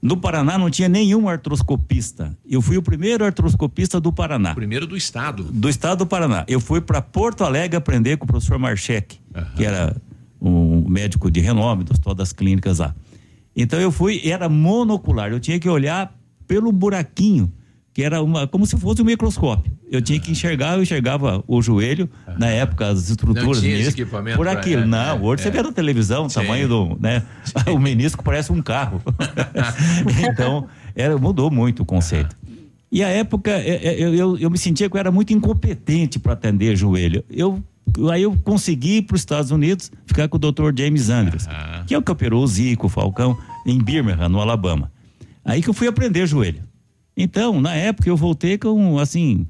[0.00, 2.36] No Paraná não tinha nenhum artroscopista.
[2.48, 4.54] Eu fui o primeiro artroscopista do Paraná.
[4.54, 5.42] Primeiro do estado.
[5.42, 6.44] Do estado do Paraná.
[6.46, 9.18] Eu fui para Porto Alegre aprender com o professor Marchek,
[9.56, 9.96] que era
[10.40, 12.94] um médico de renome das todas as clínicas lá.
[13.56, 16.16] Então eu fui, era monocular, eu tinha que olhar
[16.46, 17.52] pelo buraquinho,
[17.98, 19.72] que era uma, como se fosse um microscópio.
[19.90, 22.08] Eu tinha que enxergar, eu enxergava o joelho,
[22.38, 24.82] na época as estruturas Não tinha menisco, equipamento por aquilo.
[24.82, 25.50] é, não, é, hoje você é.
[25.50, 27.24] vê na televisão o tamanho do, né?
[27.74, 29.02] O menisco parece um carro.
[30.30, 32.36] então, era, mudou muito o conceito.
[32.92, 36.20] E a época, é, é, eu, eu, eu me sentia que eu era muito incompetente
[36.20, 37.24] para atender joelho.
[37.28, 37.60] Eu,
[38.12, 40.70] aí eu consegui ir para os Estados Unidos ficar com o Dr.
[40.72, 41.48] James Andrews,
[41.84, 44.88] que é o que operou o Zico, o Falcão, em Birmingham, no Alabama.
[45.44, 46.67] Aí que eu fui aprender joelho.
[47.20, 49.44] Então, na época, eu voltei com, assim,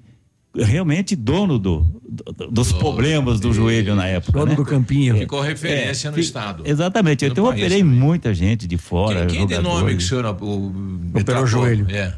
[0.56, 4.32] realmente dono do, do- dos problemas do joelho na época.
[4.32, 4.54] Dono né?
[4.56, 5.14] do campinho.
[5.18, 6.62] Ficou referência no fi- estado.
[6.66, 7.26] Exatamente.
[7.26, 9.26] No Então, eu operei muita gente de fora.
[9.26, 10.72] Quem, quem de nome que o senhor o,
[11.14, 11.86] Operou o joelho.
[11.90, 12.14] É.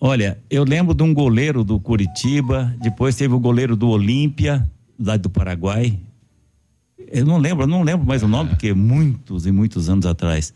[0.00, 4.66] Olha, eu lembro de um goleiro do Curitiba, depois teve o goleiro do Olímpia,
[4.98, 5.98] lá do Paraguai.
[7.10, 10.54] Eu não lembro, eu não lembro mais o nome, porque muitos e muitos anos atrás.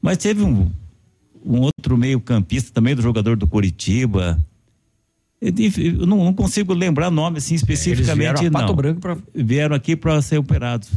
[0.00, 0.70] Mas teve um,
[1.44, 4.38] um outro meio-campista também do jogador do Curitiba.
[5.40, 8.74] Eu, não, não consigo lembrar nome assim especificamente, vieram a Pato não.
[8.74, 10.88] Branco pra- Vieram aqui para ser operados.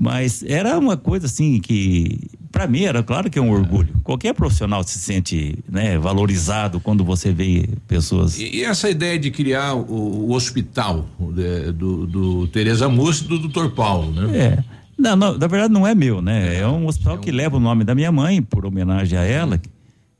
[0.00, 2.20] Mas era uma coisa assim que,
[2.52, 3.88] para mim, era claro que é um orgulho.
[4.04, 8.38] Qualquer profissional se sente né, valorizado quando você vê pessoas.
[8.38, 11.04] E, e essa ideia de criar o, o hospital
[11.34, 13.70] de- do, do Tereza Mussi e do Dr.
[13.74, 14.38] Paulo, né?
[14.38, 14.64] É.
[14.98, 16.56] Não, não, na verdade não é meu, né?
[16.56, 19.60] É um hospital que leva o nome da minha mãe, por homenagem a ela.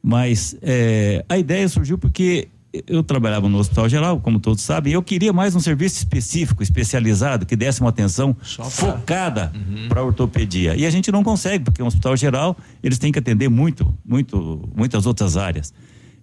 [0.02, 2.48] Mas é, a ideia surgiu porque
[2.86, 6.62] eu trabalhava no Hospital Geral, como todos sabem, e eu queria mais um serviço específico,
[6.62, 8.36] especializado, que desse uma atenção
[8.70, 9.52] focada
[9.88, 10.76] para ortopedia.
[10.76, 14.68] E a gente não consegue, porque um hospital geral, eles têm que atender muito, muito,
[14.76, 15.72] muitas outras áreas.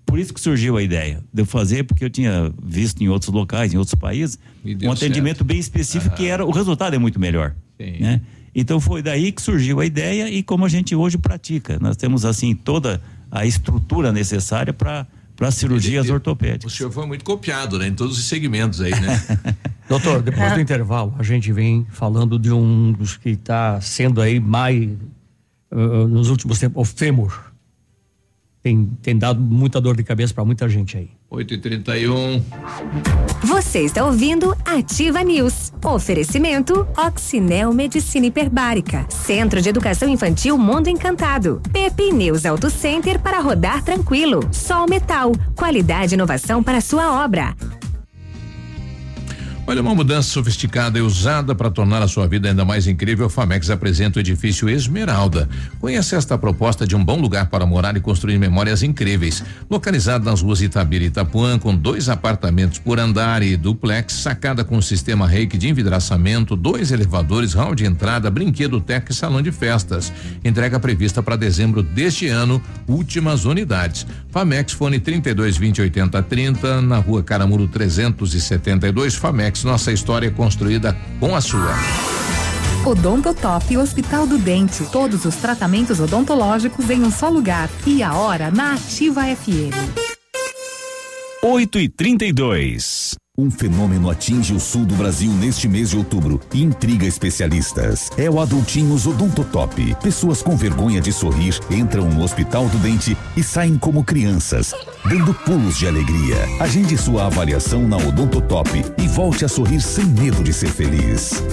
[0.05, 3.33] Por isso que surgiu a ideia de eu fazer, porque eu tinha visto em outros
[3.33, 4.37] locais, em outros países,
[4.83, 7.55] um atendimento bem específico que era o resultado é muito melhor.
[7.77, 7.99] Sim.
[7.99, 8.21] Né?
[8.55, 11.77] Então foi daí que surgiu a ideia e como a gente hoje pratica.
[11.79, 15.05] Nós temos assim toda a estrutura necessária para
[15.35, 16.71] para cirurgias ortopédicas.
[16.71, 17.87] O senhor foi muito copiado, né?
[17.87, 19.21] Em todos os segmentos aí, né?
[19.87, 24.39] Doutor, depois do intervalo, a gente vem falando de um dos que está sendo aí
[24.39, 24.89] mais,
[25.71, 27.53] uh, nos últimos tempos, o fêmur.
[28.65, 31.11] Tem, tem dado muita dor de cabeça para muita gente aí.
[31.29, 32.43] 8 e 31
[33.43, 35.71] Você está ouvindo Ativa News.
[35.83, 39.05] Oferecimento Oxinel Medicina Hiperbárica.
[39.07, 41.61] Centro de Educação Infantil Mundo Encantado.
[41.71, 44.39] Pepe News Auto Center para rodar tranquilo.
[44.51, 45.31] Sol Metal.
[45.55, 47.55] Qualidade e inovação para sua obra.
[49.67, 53.25] Olha, uma mudança sofisticada e usada para tornar a sua vida ainda mais incrível.
[53.25, 55.49] A Famex apresenta o edifício Esmeralda.
[55.79, 59.43] Conheça esta proposta de um bom lugar para morar e construir memórias incríveis.
[59.67, 64.79] Localizado nas ruas Itabira e Itapuã, com dois apartamentos por andar e duplex, sacada com
[64.83, 70.13] sistema reiki de envidraçamento, dois elevadores, hall de entrada, brinquedo tech e salão de festas.
[70.43, 74.05] Entrega prevista para dezembro deste ano, últimas unidades.
[74.29, 79.15] Famex Fone 32 20 80 30, na rua Caramuru 372.
[79.15, 81.73] Famex, nossa história é construída com a sua.
[82.85, 84.83] Odontotop Hospital do Dente.
[84.91, 87.69] Todos os tratamentos odontológicos em um só lugar.
[87.85, 89.73] E a hora na Ativa FM.
[91.41, 96.63] 8 e 32 Um fenômeno atinge o sul do Brasil neste mês de outubro e
[96.63, 98.09] intriga especialistas.
[98.17, 99.93] É o Adultinhos Odontotop.
[100.01, 105.33] Pessoas com vergonha de sorrir entram no Hospital do Dente e saem como crianças, dando
[105.33, 106.37] pulos de alegria.
[106.61, 111.43] Agende sua avaliação na Odontotop e volte a sorrir sem medo de ser feliz.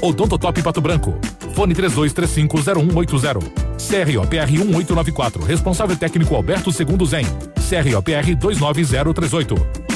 [0.00, 1.18] Odontotop Pato Branco.
[1.54, 3.42] Fone 32350180.
[3.88, 5.42] CROPR 1894.
[5.42, 7.26] Responsável técnico Alberto Segundo Zen.
[7.68, 9.86] CROPR 29038.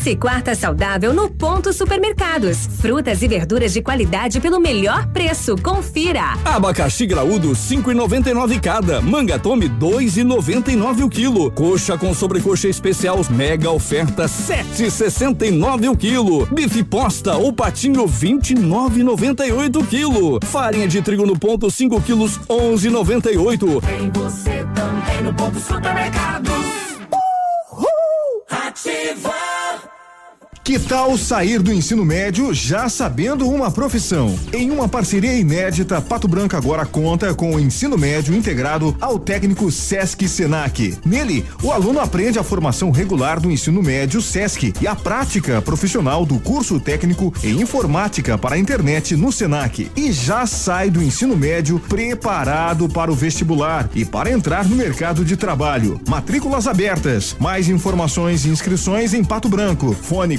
[0.00, 2.66] Terça e quarta saudável no Ponto Supermercados.
[2.80, 5.56] Frutas e verduras de qualidade pelo melhor preço.
[5.62, 6.38] Confira.
[6.42, 9.02] Abacaxi graúdo 5,99 cada.
[9.02, 11.50] Manga tome 2,99 o quilo.
[11.50, 16.46] Coxa com sobrecoxa especial mega oferta 7,69 o quilo.
[16.46, 20.40] Bife posta ou patinho 29,98 o quilo.
[20.44, 23.82] Farinha de trigo no ponto 5 quilos 11,98.
[23.82, 26.69] Tem você também no ponto supermercados.
[30.70, 34.38] Que tal sair do ensino médio já sabendo uma profissão?
[34.52, 39.72] Em uma parceria inédita, Pato Branco agora conta com o ensino médio integrado ao técnico
[39.72, 40.96] Sesc Senac.
[41.04, 46.24] Nele, o aluno aprende a formação regular do ensino médio Sesc e a prática profissional
[46.24, 49.90] do curso técnico em informática para a internet no Senac.
[49.96, 55.24] E já sai do ensino médio preparado para o vestibular e para entrar no mercado
[55.24, 56.00] de trabalho.
[56.08, 57.34] Matrículas abertas.
[57.40, 59.96] Mais informações e inscrições em Pato Branco.
[60.00, 60.38] Fone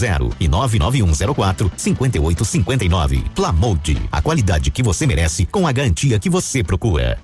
[0.39, 3.23] e 99104 5859.
[3.35, 7.19] Plamold, a qualidade que você merece com a garantia que você procura.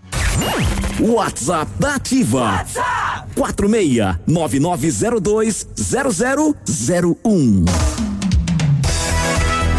[0.99, 2.41] WhatsApp da Ativa.
[2.41, 7.65] WhatsApp 46 9902 0001.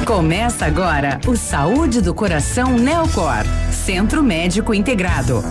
[0.04, 5.44] Começa agora o Saúde do Coração Neocor, Centro Médico Integrado.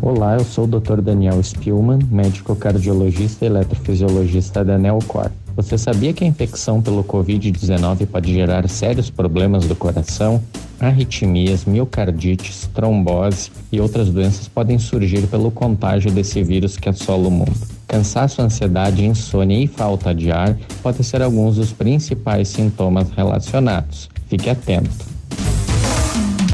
[0.00, 1.00] Olá, eu sou o Dr.
[1.00, 5.30] Daniel Spielman, médico cardiologista e eletrofisiologista da Neocor.
[5.54, 10.42] Você sabia que a infecção pelo Covid-19 pode gerar sérios problemas do coração?
[10.80, 17.30] Arritmias, miocardites, trombose e outras doenças podem surgir pelo contágio desse vírus que assola o
[17.30, 17.52] mundo.
[17.86, 24.08] Cansaço, ansiedade, insônia e falta de ar podem ser alguns dos principais sintomas relacionados.
[24.28, 25.12] Fique atento.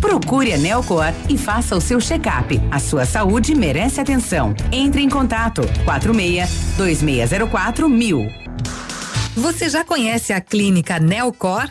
[0.01, 2.61] Procure a Nelcor e faça o seu check-up.
[2.71, 4.55] A sua saúde merece atenção.
[4.73, 8.48] Entre em contato 46 2604 mil.
[9.39, 11.71] Você já conhece a clínica Nelcor?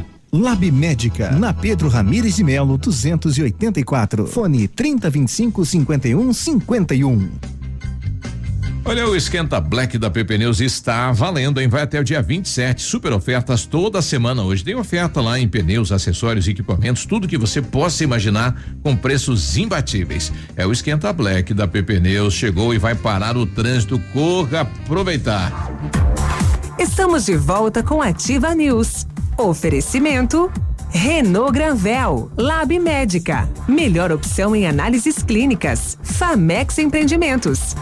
[0.33, 4.25] Lab Médica, na Pedro Ramires de Melo, 284.
[4.27, 7.29] Fone 3025 51 51.
[8.85, 11.67] Olha, o Esquenta Black da PP Neus está valendo, hein?
[11.67, 12.81] Vai até o dia 27.
[12.81, 14.63] Super ofertas toda semana hoje.
[14.63, 20.31] Tem oferta lá em pneus, acessórios, equipamentos, tudo que você possa imaginar com preços imbatíveis.
[20.55, 22.33] É o Esquenta Black da PP Neus.
[22.33, 24.01] Chegou e vai parar o trânsito.
[24.13, 25.69] Corra aproveitar.
[26.79, 29.05] Estamos de volta com Ativa News.
[29.41, 30.51] Oferecimento
[30.91, 35.97] Renault Granvel, Lab Médica, melhor opção em análises clínicas.
[36.03, 37.75] Famex Empreendimentos.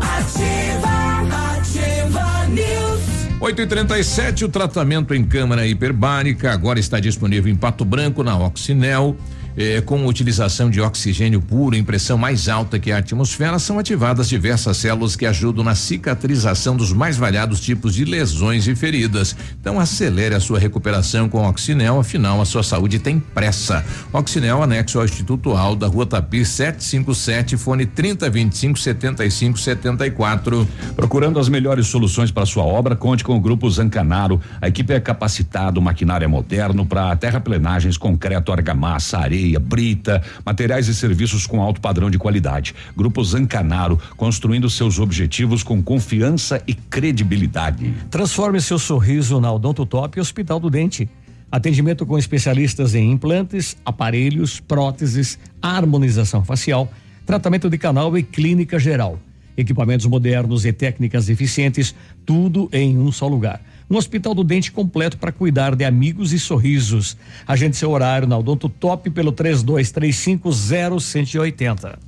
[0.00, 3.00] Ativa, ativa News.
[3.38, 8.38] 8 e 37 o tratamento em câmara hiperbárica agora está disponível em Pato Branco, na
[8.38, 9.14] Oxinel.
[9.56, 14.28] Eh, com utilização de oxigênio puro em pressão mais alta que a atmosfera, são ativadas
[14.28, 19.36] diversas células que ajudam na cicatrização dos mais variados tipos de lesões e feridas.
[19.60, 23.84] Então acelere a sua recuperação com Oxinel, afinal a sua saúde tem pressa.
[24.12, 30.66] Oxinel anexo ao Instituto Alda, Rua Tapir 757, fone 3025 75 74.
[30.96, 34.40] Procurando as melhores soluções para sua obra, conte com o Grupo Zancanaro.
[34.60, 40.22] A equipe é capacitada, o maquinário é moderno para terraplenagens, concreto, argamassa, areia areia, brita,
[40.46, 42.74] materiais e serviços com alto padrão de qualidade.
[42.96, 47.92] Grupo Zancanaro, construindo seus objetivos com confiança e credibilidade.
[48.10, 51.08] Transforme seu sorriso na Odonto Top Hospital do Dente.
[51.50, 56.90] Atendimento com especialistas em implantes, aparelhos, próteses, harmonização facial,
[57.26, 59.18] tratamento de canal e clínica geral.
[59.56, 63.60] Equipamentos modernos e técnicas eficientes, tudo em um só lugar.
[63.90, 67.16] Um hospital do dente completo para cuidar de amigos e sorrisos.
[67.46, 71.98] Agende seu horário na Odonto Top pelo 32350180.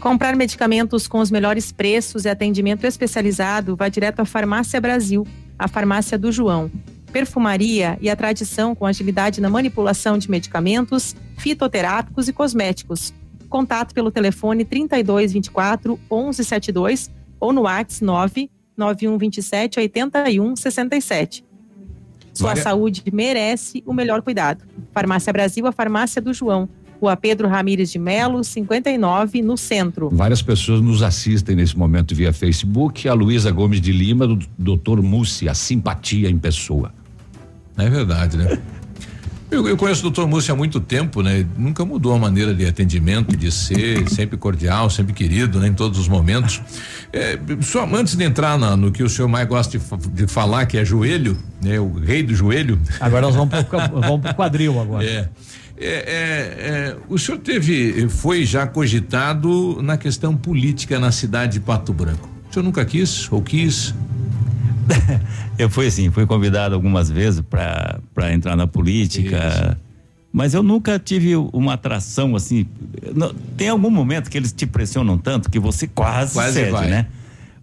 [0.00, 5.26] Comprar medicamentos com os melhores preços e atendimento especializado vai direto à Farmácia Brasil,
[5.58, 6.70] a farmácia do João.
[7.12, 13.14] Perfumaria e a tradição com agilidade na manipulação de medicamentos, fitoterápicos e cosméticos.
[13.48, 17.10] Contato pelo telefone 3224 1172
[17.40, 21.44] ou no WhatsApp 9 9127 8167.
[22.34, 24.64] Sua Várias- saúde merece o melhor cuidado.
[24.92, 26.68] Farmácia Brasil, a farmácia do João.
[27.00, 30.08] Rua Pedro Ramires de Melo, 59, no centro.
[30.10, 33.06] Várias pessoas nos assistem nesse momento via Facebook.
[33.08, 34.38] A Luísa Gomes de Lima, do
[34.76, 35.02] Dr.
[35.02, 36.92] Mussi, a simpatia em pessoa.
[37.76, 38.58] É verdade, né?
[39.48, 41.46] Eu, eu conheço o doutor Múcio há muito tempo, né?
[41.56, 45.68] Nunca mudou a maneira de atendimento, de ser, sempre cordial, sempre querido, né?
[45.68, 46.60] Em todos os momentos.
[47.12, 50.66] É, só antes de entrar na- no que o senhor mais gosta de, de falar,
[50.66, 51.78] que é joelho, né?
[51.78, 52.78] O rei do joelho.
[52.98, 55.04] Agora nós vamos pro, vamos pro quadril agora.
[55.04, 55.28] É.
[55.78, 61.60] É, é, é, o senhor teve, foi já cogitado na questão política na cidade de
[61.60, 62.28] Pato Branco.
[62.50, 63.94] O senhor nunca quis ou quis?
[65.58, 69.78] Eu fui assim, fui convidado algumas vezes para entrar na política,
[70.32, 72.66] mas eu nunca tive uma atração assim.
[73.14, 76.88] não- tem algum momento que eles te pressionam tanto que você quase, Quase cede, vai.
[76.90, 77.06] né?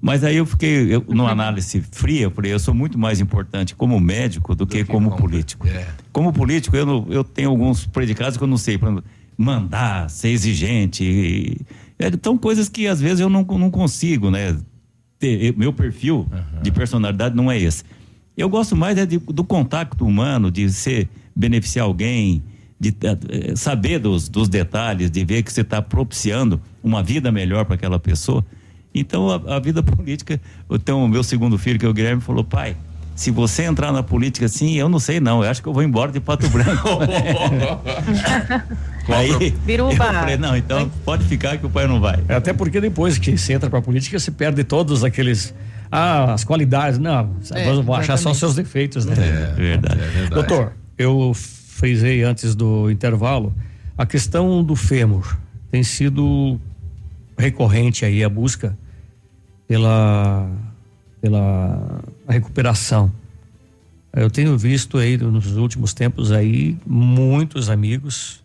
[0.01, 3.73] Mas aí eu fiquei, eu, numa análise fria, eu falei, eu sou muito mais importante
[3.73, 5.65] como médico do, que, como, político.
[5.67, 5.87] É.
[6.11, 9.03] Como político, eu, não- eu tenho alguns predicados que eu não sei, por exemplo,
[9.37, 11.03] mandar, ser exigente.
[11.05, 11.57] e-
[11.99, 14.57] é, então, coisas que às vezes eu não, não consigo, né?
[15.23, 16.27] Ter, eu- meu perfil
[16.61, 17.85] de personalidade não é esse.
[18.35, 22.43] Eu gosto mais é de- do contato humano, de ser beneficiar alguém,
[22.77, 22.89] de
[23.29, 27.75] eh, saber dos, dos detalhes, de ver que você está propiciando uma vida melhor para
[27.75, 28.45] aquela pessoa.
[28.93, 32.43] Então, a, a vida política, então, o meu segundo filho, que é o Guilherme, falou:
[32.43, 32.75] pai,
[33.15, 35.83] se você entrar na política assim, eu não sei não, eu acho que eu vou
[35.83, 36.89] embora de Pato Branco.
[39.07, 39.91] Aí, Biruba.
[39.91, 42.23] eu falei, não, então pode ficar que o pai não vai.
[42.27, 45.53] É, Até porque depois que você entra pra política, você perde todos aqueles.
[45.91, 46.97] Ah, as qualidades.
[46.97, 49.13] Não, É, vão achar só seus defeitos, né?
[49.17, 49.99] É, verdade.
[50.29, 53.53] Doutor, eu frisei antes do intervalo
[53.97, 55.37] a questão do fêmur.
[55.69, 56.59] Tem sido
[57.37, 58.77] recorrente aí a busca
[59.67, 60.49] pela,
[61.21, 61.99] pela
[62.31, 63.11] recuperação.
[64.15, 68.43] Eu tenho visto aí nos últimos tempos aí muitos amigos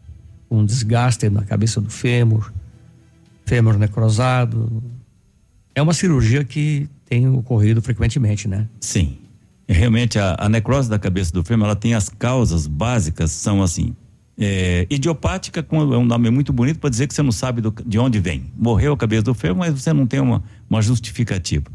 [0.48, 2.50] com desgaste na cabeça do fêmur,
[3.44, 4.82] fêmur necrosado.
[5.74, 8.66] É uma cirurgia que tem ocorrido frequentemente, né?
[8.80, 9.18] Sim.
[9.68, 13.94] Realmente a, a necrose da cabeça do fêmur, ela tem as causas básicas, são assim.
[14.40, 17.98] É, idiopática é um nome muito bonito para dizer que você não sabe do- de
[17.98, 18.50] onde vem.
[18.56, 21.66] Morreu a cabeça do fêmur, mas você não tem uma, uma justificativa.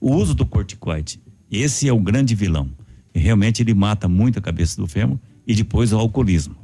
[0.00, 1.18] O uso do corticoide,
[1.50, 2.68] esse é o grande vilão.
[3.14, 6.54] E realmente ele mata muito a cabeça do fêmur e depois o alcoolismo.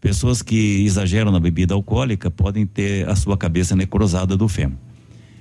[0.00, 4.76] Pessoas que exageram na bebida alcoólica podem ter a sua cabeça necrosada do fêmur.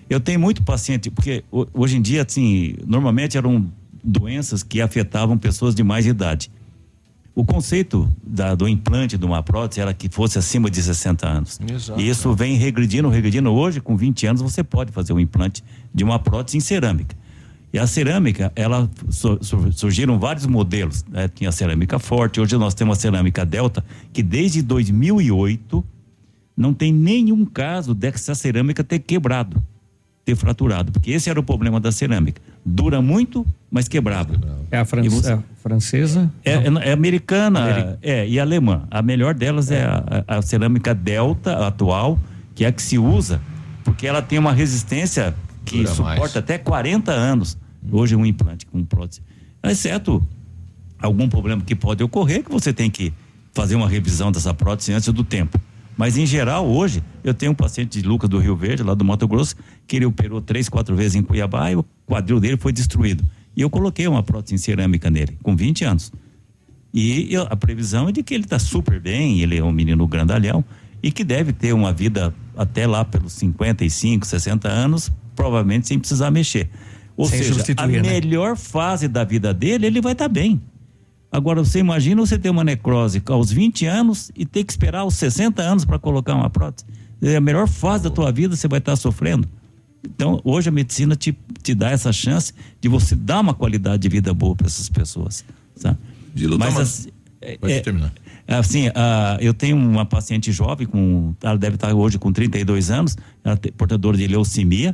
[0.10, 3.66] Eu tenho muito paciente, porque ho- hoje em dia, assim, normalmente eram
[4.04, 6.52] doenças que afetavam pessoas de mais idade.
[7.34, 11.60] O conceito da- do implante de uma prótese era que fosse acima de 60 anos.
[11.66, 12.00] Exato.
[12.00, 13.50] E isso vem regredindo, regredindo.
[13.52, 15.64] Hoje, com 20 anos, você pode fazer um implante
[15.96, 17.16] de uma prótese em cerâmica.
[17.74, 21.06] E a cerâmica, ela su- su- surgiram vários modelos.
[21.10, 21.28] né?
[21.30, 25.84] Tinha a cerâmica forte, hoje nós temos a cerâmica delta, que desde 2008
[26.56, 29.64] não tem nenhum caso dessa cerâmica ter quebrado,
[30.26, 32.42] ter fraturado, porque esse era o problema da cerâmica.
[32.64, 34.34] Dura muito, mas quebrava.
[34.70, 36.32] É a, fran- você- é a francesa?
[36.44, 38.84] é, é- é americana Ameri- é, e alemã.
[38.92, 42.20] A melhor delas é, a, a- a cerâmica delta atual,
[42.54, 43.42] que é a que se usa,
[43.84, 45.34] porque ela tem uma resistência
[45.66, 46.38] que Dura suporta mais.
[46.38, 47.58] até 40 anos.
[47.90, 49.22] Hoje um implante com prótese.
[49.64, 50.26] Exceto
[51.00, 53.14] algum problema que pode ocorrer, que você tem que
[53.54, 55.60] fazer uma revisão dessa prótese antes do tempo.
[55.98, 59.04] Mas em geral, hoje, eu tenho um paciente de Lucas do Rio Verde, lá do
[59.04, 59.56] Mato Grosso,
[59.86, 63.24] que ele operou três, quatro vezes em Cuiabá e o quadril dele foi destruído.
[63.56, 66.12] E eu coloquei uma prótese cerâmica nele, com 20 anos.
[66.94, 70.08] E eu- a previsão é de que ele está super bem, ele é um menino
[70.08, 70.64] grandalhão
[71.04, 76.32] e que deve ter uma vida até lá pelos 55, 60 anos, provavelmente sem precisar
[76.32, 76.70] mexer.
[77.16, 78.02] Ou Sem seja, a né?
[78.02, 80.62] melhor fase da vida dele, ele vai estar bem.
[81.32, 85.16] Agora, você imagina você ter uma necrose aos 20 anos e ter que esperar aos
[85.16, 86.86] 60 anos para colocar uma prótese.
[87.22, 89.48] É a melhor fase da tua vida, você vai estar sofrendo.
[90.04, 94.10] Então, hoje a medicina te, te dá essa chance de você dar uma qualidade de
[94.10, 95.46] vida boa para essas pessoas.
[95.76, 95.98] Sabe?
[96.58, 97.10] Mas, assim,
[97.60, 98.12] Pode é- terminar.
[98.48, 103.18] Assim, ah, eu tenho uma paciente jovem, com, ela deve estar hoje com 32 anos,
[103.44, 104.94] ela é portadora de leucemia,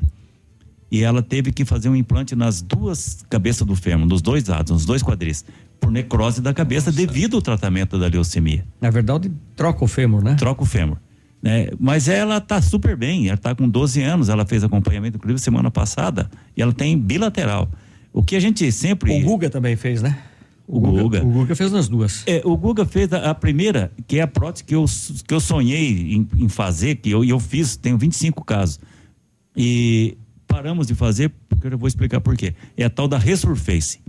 [0.91, 4.71] e ela teve que fazer um implante nas duas cabeças do fêmur, nos dois lados,
[4.71, 5.43] nos dois quadris,
[5.79, 8.65] por necrose da cabeça devido ao tratamento da leucemia.
[8.79, 10.35] Na verdade, troca o fêmur, né?
[10.35, 10.97] Troca o fêmur.
[11.41, 11.69] Né?
[11.79, 15.69] Mas ela está super bem, ela está com 12 anos, ela fez acompanhamento, inclusive, semana
[15.69, 17.69] passada, e ela tem bilateral.
[18.11, 19.21] O que a gente sempre.
[19.21, 20.17] O Guga também fez, né?
[20.67, 21.23] O Guga.
[21.23, 22.23] O Guga fez nas duas.
[22.25, 24.83] É, o Guga fez a, a primeira, que é a prótese que eu,
[25.25, 28.79] que eu sonhei em, em fazer, que eu, e eu fiz, tenho 25 casos.
[29.55, 32.55] E paramos de fazer, porque eu já vou explicar por quê.
[32.75, 33.99] É a tal da Resurface.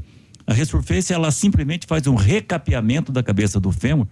[0.47, 4.06] A Resurface, ela simplesmente faz um recapeamento da cabeça do fêmur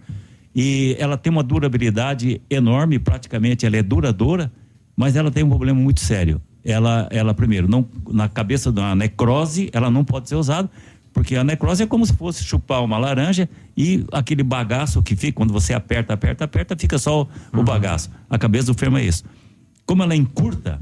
[0.53, 4.51] e ela tem uma durabilidade enorme, praticamente ela é duradoura,
[4.95, 6.41] mas ela tem um problema muito sério.
[6.63, 10.69] Ela, ela primeiro, não, na cabeça da necrose, ela não pode ser usada,
[11.13, 15.33] porque a necrose é como se fosse chupar uma laranja e aquele bagaço que fica,
[15.33, 18.11] quando você aperta, aperta, aperta, fica só o, o bagaço.
[18.29, 19.23] A cabeça do fêmur é isso.
[19.85, 20.79] Como ela encurta,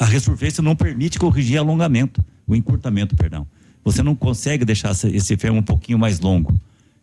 [0.00, 3.46] a resurfância não permite corrigir alongamento, o encurtamento, perdão.
[3.84, 6.54] Você não consegue deixar esse- esse fêmur um pouquinho mais longo.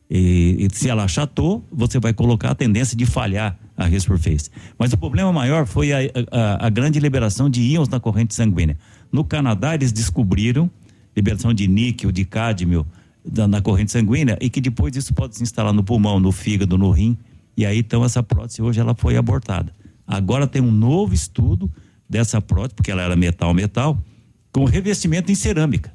[0.10, 4.50] E, e se ela achatou, você vai colocar a tendência de falhar a resurface.
[4.80, 5.98] Mas o problema maior foi a,
[6.32, 8.78] a- a grande liberação de íons na corrente sanguínea.
[9.12, 10.70] No Canadá, eles descobriram
[11.16, 12.86] liberação de níquel, de cádmio
[13.26, 16.78] da- na corrente sanguínea e que depois isso pode se instalar no pulmão, no fígado,
[16.78, 17.18] no rim.
[17.58, 19.74] E aí, então, essa prótese hoje ela foi abortada.
[20.06, 21.70] Agora tem um novo estudo
[22.10, 23.98] dessa prótese, porque ela era metal-metal,
[24.52, 25.92] com revestimento em cerâmica.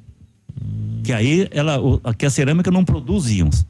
[1.03, 1.79] Que aí ela,
[2.17, 3.65] que a cerâmica não produz íons.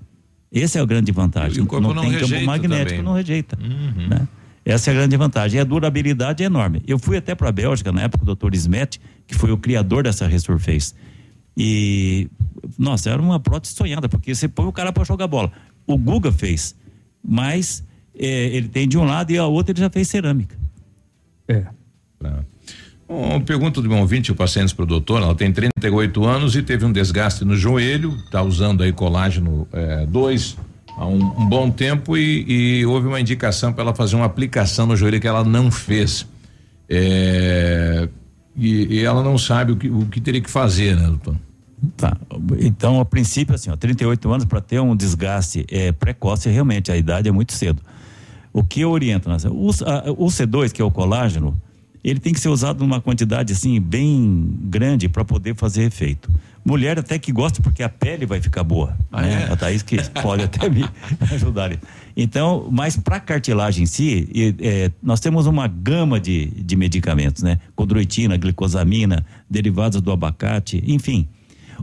[0.52, 1.58] Essa é a grande vantagem.
[1.58, 3.04] E o corpo não tem campo magnético, também.
[3.04, 3.58] não rejeita.
[3.60, 4.08] Uhum.
[4.08, 4.28] né?
[4.64, 5.58] Essa é a grande vantagem.
[5.58, 6.84] E a durabilidade é enorme.
[6.86, 8.54] Eu fui até para a Bélgica, na época, o Dr.
[8.54, 10.94] Smet, que foi o criador dessa Resurface.
[11.58, 12.30] E,
[12.78, 15.52] nossa, era uma prótese sonhada, porque você põe o cara para jogar bola.
[15.88, 16.76] O Guga fez,
[17.24, 17.84] mas
[18.18, 20.56] eh, ele tem de um lado e a outra ele já fez cerâmica.
[21.48, 21.66] É.
[23.08, 26.62] Uma pergunta de um ouvinte, o paciente para o doutor, ela tem 38 anos e
[26.64, 29.68] teve um desgaste no joelho, está usando aí colágeno
[30.08, 30.58] 2
[30.98, 34.86] há um, um bom tempo e, e houve uma indicação para ela fazer uma aplicação
[34.88, 36.26] no joelho que ela não fez.
[36.90, 38.08] É,
[38.56, 41.36] e, e ela não sabe o que, o que teria que fazer, né, doutor?
[41.98, 42.16] Tá.
[42.60, 46.96] Então, a princípio, assim, ó, 38 anos para ter um desgaste é, precoce, realmente, a
[46.98, 47.82] idade é muito cedo.
[48.54, 49.28] O que eu oriento?
[49.28, 49.36] Né?
[49.50, 51.60] O, a- o C2, que é o colágeno,
[52.04, 56.30] ele tem que ser usado numa quantidade assim bem grande para poder fazer efeito.
[56.66, 58.98] Mulher até que gosta porque a pele vai ficar boa.
[59.12, 59.48] Ah, né?
[59.50, 59.52] é?
[59.52, 60.86] A Thaís que pode até me
[61.32, 61.78] ajudar.
[62.16, 67.60] Então, mas para cartilagem em si, é, nós temos uma gama de, de medicamentos, né?
[67.76, 71.28] Condroitina, glicosamina, derivados do abacate, enfim.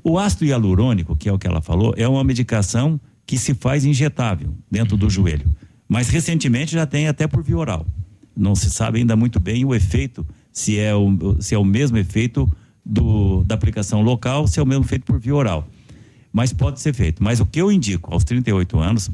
[0.03, 3.85] O ácido hialurônico, que é o que ela falou, é uma medicação que se faz
[3.85, 5.47] injetável dentro do joelho.
[5.87, 7.87] Mas recentemente já tem até por via oral.
[8.41, 11.99] Não se sabe ainda muito bem o efeito, se é o, se é o mesmo
[11.99, 12.51] efeito
[12.85, 15.69] do, da aplicação local, se é o mesmo efeito por via oral.
[16.33, 17.23] Mas pode ser feito.
[17.23, 19.11] Mas o que eu indico aos 38 anos,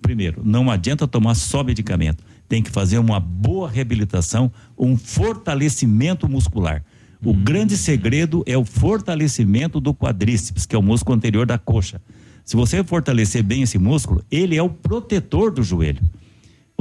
[0.00, 2.24] primeiro, não adianta tomar só medicamento.
[2.48, 6.82] Tem que fazer uma boa reabilitação, um fortalecimento muscular.
[7.22, 12.00] O grande segredo é o fortalecimento do quadríceps, que é o músculo anterior da coxa.
[12.46, 16.00] Se você fortalecer bem esse músculo, ele é o protetor do joelho.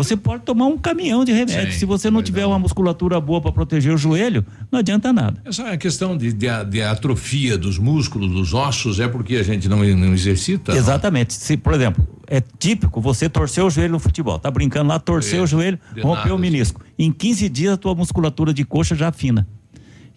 [0.03, 1.73] Você pode tomar um caminhão de remédio.
[1.73, 5.41] Sim, Se você não tiver uma musculatura boa para proteger o joelho, não adianta nada.
[5.43, 9.83] Essa questão de, de, de atrofia dos músculos, dos ossos, é porque a gente não,
[9.83, 10.71] não exercita?
[10.71, 11.33] Exatamente.
[11.33, 14.39] Se, por exemplo, é típico você torcer o joelho no futebol.
[14.39, 16.81] Tá brincando lá, torceu É, o joelho, nada, o menisco.
[16.97, 19.45] Em 15 dias a tua musculatura de coxa já afina.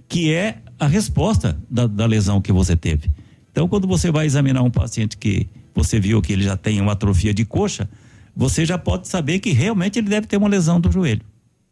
[0.09, 3.11] Que é a resposta da, da lesão que você teve.
[3.51, 6.93] Então, quando você vai examinar um paciente que você viu que ele já tem uma
[6.93, 7.89] atrofia de coxa,
[8.35, 11.23] você já pode saber que realmente ele deve ter uma lesão do joelho.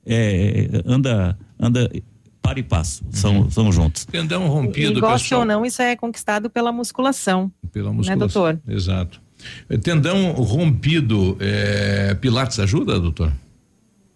[0.07, 1.91] É, anda, anda
[2.43, 3.51] para e passo, são, Uhum.
[3.51, 4.05] são juntos.
[4.07, 5.41] Tendão E rompido, goste pessoal.
[5.43, 7.53] ou não, isso é conquistado pela musculação.
[7.73, 8.19] Pela Né, musculação.
[8.19, 8.61] doutor?
[8.67, 9.21] Exato.
[9.69, 13.33] É, Tendão rompido, é, Pilates ajuda, doutor?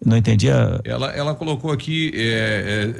[0.05, 0.79] Não entendi a.
[0.83, 2.95] Ela, ela colocou aqui, é, é,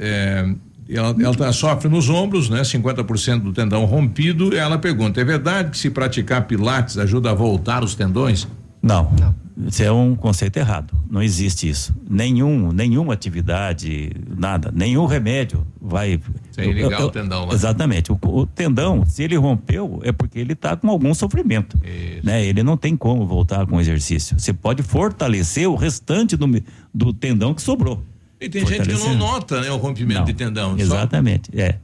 [0.88, 2.62] é, ela, ela tá- sofre nos ombros, né?
[2.64, 4.56] 50% do tendão rompido.
[4.56, 8.48] Ela pergunta: é verdade que se praticar Pilates ajuda a voltar os tendões?
[8.86, 9.34] Não.
[9.66, 10.92] Isso é um conceito errado.
[11.10, 11.96] Não existe isso.
[12.08, 16.20] Nenhum, nenhuma atividade, nada, nenhum remédio vai
[16.52, 17.54] Sem ligar o tendão lá.
[17.54, 18.12] Exatamente.
[18.12, 21.78] O, o tendão, se ele rompeu, é porque ele está com algum sofrimento.
[22.22, 22.44] Né?
[22.44, 24.38] Ele não tem como voltar com o exercício.
[24.38, 26.46] Você pode fortalecer o restante do,
[26.92, 28.02] do tendão que sobrou.
[28.38, 30.72] E tem gente que não nota, né, o rompimento Não, de tendão.
[30.72, 31.76] só- Exatamente, é.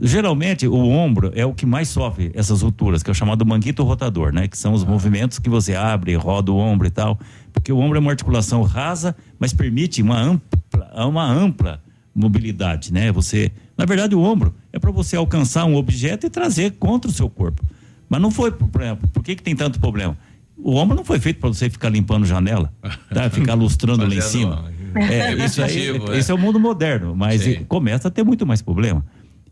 [0.00, 3.82] Geralmente o ombro é o que mais sofre essas rupturas, que é o chamado manguito
[3.82, 4.46] rotador, né?
[4.46, 4.74] Que são Ah.
[4.76, 7.18] os movimentos que você abre, roda o ombro e tal.
[7.52, 11.80] Porque o ombro é uma articulação rasa, mas permite uma ampla, uma ampla
[12.14, 13.10] mobilidade, né?
[13.12, 17.14] Você, na verdade, o ombro é para você alcançar um objeto e trazer contra o
[17.14, 17.62] seu corpo.
[18.08, 20.16] Mas não foi, por exemplo, por que, que tem tanto problema?
[20.62, 22.72] O ombro não foi feito para você ficar limpando janela,
[23.12, 23.28] tá?
[23.28, 24.64] Ficar lustrando lá em cima.
[24.66, 26.18] ó, É, isso aí, é.
[26.18, 27.64] esse é o mundo moderno, mas Sim.
[27.68, 29.04] começa a ter muito mais problema.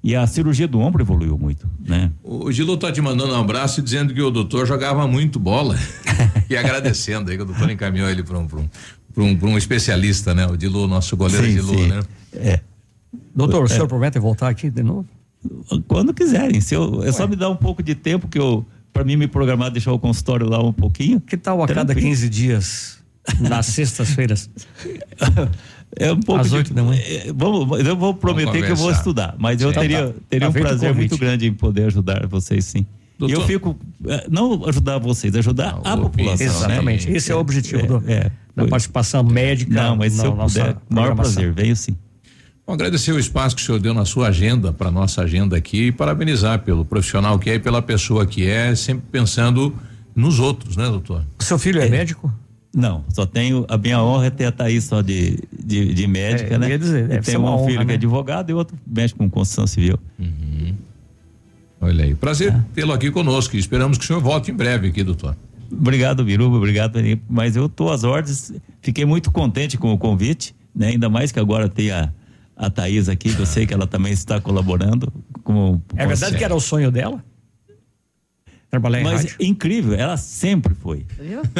[0.02, 2.10] E a cirurgia do ombro evoluiu muito, né?
[2.22, 5.76] O Gilo tá te mandando um abraço e dizendo que o doutor jogava muito bola
[6.48, 8.68] e agradecendo aí que o doutor encaminhou ele para um, pra um,
[9.12, 10.46] pra um, pra um especialista, né?
[10.46, 11.88] O Dilu, nosso goleiro Sim, Dilu, sim.
[11.88, 12.00] né?
[12.34, 12.60] É.
[13.34, 13.68] Doutor, o É.
[13.68, 15.06] senhor promete voltar aqui de novo?
[15.88, 16.60] Quando quiserem.
[16.60, 19.26] Se eu, é só me dar um pouco de tempo que eu, para mim me
[19.26, 21.20] programar, deixar o consultório lá um pouquinho.
[21.20, 22.08] Que tal a cada Tranquilo.
[22.08, 22.98] 15 dias,
[23.40, 24.48] nas sextas-feiras?
[25.96, 27.00] É um pouco Às de- oito da manhã.
[27.02, 30.14] é, vamos, eu vou prometer que eu vou estudar, mas eu Então teria, tá.
[30.28, 32.86] teria Tá um prazer muito grande em poder ajudar vocês, sim.
[33.20, 33.46] E eu Doutor.
[33.46, 36.46] fico, é, não ajudar vocês, ajudar a população.
[36.46, 37.08] Exatamente.
[37.10, 37.16] né?
[37.16, 38.30] Esse é o objetivo do- é.
[38.54, 39.72] da participação médica.
[39.74, 41.96] Não, mas se eu nossa puder, maior prazer, venho sim.
[42.66, 45.86] Bom, agradecer o espaço que o senhor deu na sua agenda, para nossa agenda aqui,
[45.86, 49.74] e parabenizar pelo profissional que é e pela pessoa que é, sempre pensando
[50.14, 51.24] nos outros, né, doutor?
[51.40, 52.32] O seu filho é, médico?
[52.74, 53.64] Não, só tenho.
[53.68, 56.68] A minha honra é ter a Thaís só de, de, de médica, É, eu né?
[56.70, 57.92] ia dizer, E uma um honra, filho que né?
[57.94, 59.98] é advogado e outro mexe com construção civil.
[61.80, 62.14] Olha aí.
[62.14, 65.36] Prazer tê-lo aqui conosco e esperamos que o senhor volte em breve aqui, doutor.
[65.70, 70.88] Obrigado, Biruba, obrigado, mas eu tô às ordens, fiquei muito contente com o convite, né?
[70.88, 72.10] Ainda mais que agora tem a,
[72.56, 75.12] a Thaís aqui, que eu sei que ela também está colaborando
[75.44, 77.22] com É verdade que era o sonho dela?
[78.70, 79.36] Trabalhar em Mas rádio?
[79.40, 81.06] incrível, ela sempre foi.
[81.18, 81.40] Viu?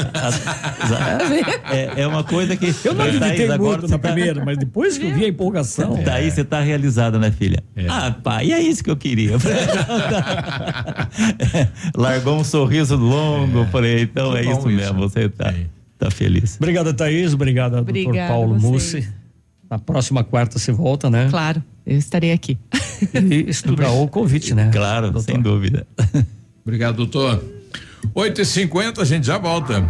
[1.70, 2.74] É, é uma coisa que.
[2.84, 6.00] Eu não acreditei agora muito na tá- primeira, mas depois que eu vi a empolgação.
[6.04, 7.62] Daí você tá realizada, né, filha?
[7.88, 9.36] Ah, pai, é isso que eu queria.
[11.96, 15.52] Largou um sorriso longo, falei, então é, Que bom isso mesmo, você tá,
[15.98, 16.56] tá feliz.
[16.56, 17.34] Obrigado, Thaís.
[17.34, 18.98] Obrigado, doutor Paulo você.
[18.98, 19.08] Mussi.
[19.70, 21.28] Na próxima quarta você volta, né?
[21.30, 22.56] Claro, eu estarei aqui.
[23.14, 24.70] E estudar o convite, né?
[24.72, 25.86] Claro, sem dúvida.
[26.68, 27.42] Obrigado, doutor.
[28.14, 29.82] 8h50, a gente já volta.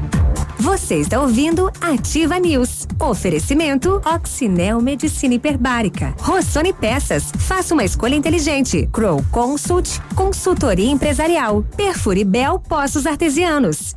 [0.60, 2.86] Você está ouvindo Ativa News.
[3.00, 6.14] Oferecimento Oxinel Medicina Hiperbárica.
[6.20, 7.32] Rossoni Peças.
[7.36, 8.88] Faça uma escolha inteligente.
[8.92, 10.00] Crow Consult.
[10.14, 11.64] Consultoria Empresarial.
[11.76, 13.96] Perfure Bel Poços Artesianos.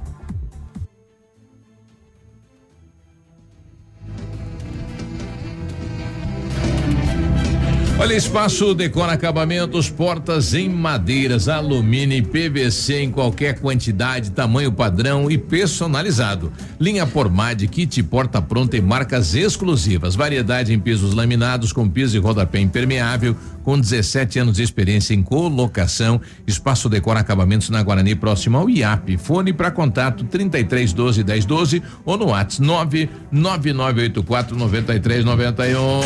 [8.01, 15.29] Olha, Espaço Decora Acabamentos, portas em madeiras, alumínio e PVC em qualquer quantidade, tamanho padrão
[15.29, 16.51] e personalizado.
[16.79, 20.15] Linha Pormad, kit porta pronta e marcas exclusivas.
[20.15, 25.21] Variedade em pisos laminados com piso e rodapé impermeável, com 17 anos de experiência em
[25.23, 26.19] colocação.
[26.47, 29.17] Espaço Decora Acabamentos na Guarani, próximo ao IAP.
[29.17, 36.01] Fone para contato 33 12 10 12 ou no WhatsApp 99984 9391.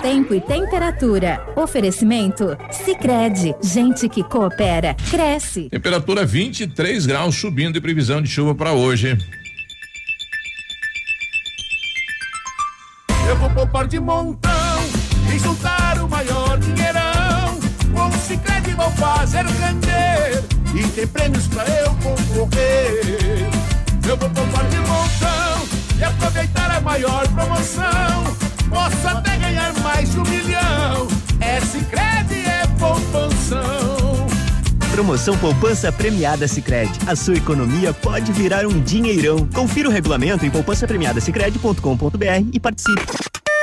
[0.00, 1.44] Tempo e temperatura.
[1.56, 2.56] Oferecimento?
[2.70, 5.68] Sicredi Gente que coopera, cresce.
[5.70, 9.16] Temperatura 23 graus, subindo e previsão de chuva para hoje.
[13.28, 14.50] Eu vou poupar de montão
[15.34, 15.38] e
[18.82, 20.42] vou fazer render
[20.74, 23.48] e tem prêmios pra eu concorrer.
[24.08, 25.68] Eu vou poupar de montão
[25.98, 28.24] e aproveitar a maior promoção.
[28.68, 31.08] Posso até ganhar mais de um milhão.
[31.40, 34.26] É Cicred, é poupanção.
[34.90, 36.98] Promoção Poupança Premiada Sicredi.
[37.06, 39.46] A sua economia pode virar um dinheirão.
[39.46, 43.02] Confira o regulamento em poupançapremiadasicredi.com.br e participe.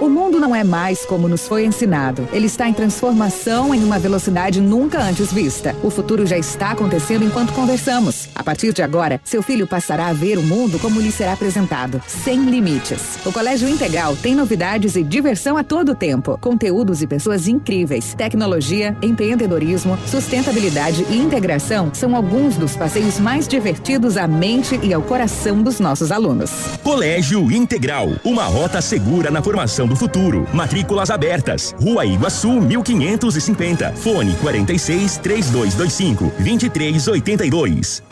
[0.00, 2.28] O mundo não é mais como nos foi ensinado.
[2.32, 5.74] Ele está em transformação em uma velocidade nunca antes vista.
[5.82, 8.28] O futuro já está acontecendo enquanto conversamos.
[8.34, 12.02] A partir de agora, seu filho passará a ver o mundo como lhe será apresentado,
[12.06, 13.18] sem limites.
[13.24, 18.14] O Colégio Integral tem novidades e diversão a todo tempo, conteúdos e pessoas incríveis.
[18.14, 25.02] Tecnologia, empreendedorismo, sustentabilidade e integração são alguns dos passeios mais divertidos à mente e ao
[25.02, 26.50] coração dos nossos alunos.
[26.82, 30.46] Colégio Integral, uma rota segura na formação do futuro.
[30.52, 31.74] Matrículas abertas.
[31.78, 33.92] Rua Iguaçu, 1550.
[33.92, 38.02] Fone 46 3225 2382.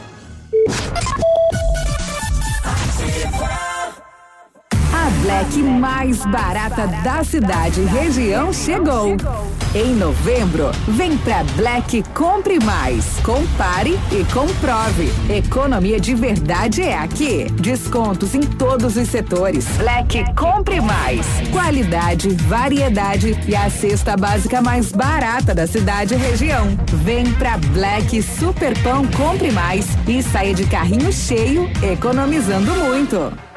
[0.67, 1.32] Bye.
[5.23, 9.17] Black mais barata da cidade e região chegou.
[9.73, 13.21] Em novembro, vem pra Black Compre Mais.
[13.23, 15.13] Compare e comprove.
[15.31, 17.47] Economia de verdade é aqui.
[17.53, 19.65] Descontos em todos os setores.
[19.79, 21.25] Black Compre Mais.
[21.53, 26.67] Qualidade, variedade e a cesta básica mais barata da cidade e região.
[27.05, 33.52] Vem pra Black Super Pão Compre Mais e saia de carrinho cheio, economizando muito.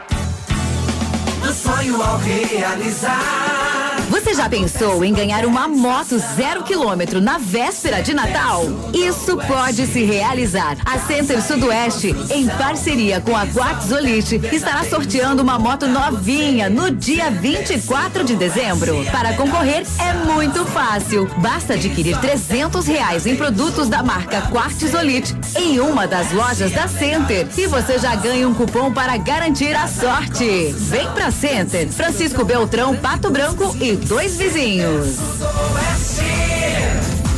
[1.45, 3.97] Do sonho ao realizar.
[4.09, 8.65] Você já pensou em ganhar uma moto zero quilômetro na véspera de Natal?
[8.93, 10.75] Isso pode se realizar.
[10.85, 17.31] A Center Sudoeste, em parceria com a Quartzolite, estará sorteando uma moto novinha no dia
[17.31, 19.05] 24 de dezembro.
[19.09, 21.29] Para concorrer é muito fácil.
[21.37, 27.47] Basta adquirir 300 reais em produtos da marca Quartzolite em uma das lojas da Center
[27.57, 30.73] e você já ganha um cupom para garantir a sorte.
[30.77, 35.17] Vem pra Center, Francisco Beltrão, Pato Branco e dois vizinhos.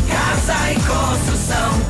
[0.08, 1.37] Casa e construção.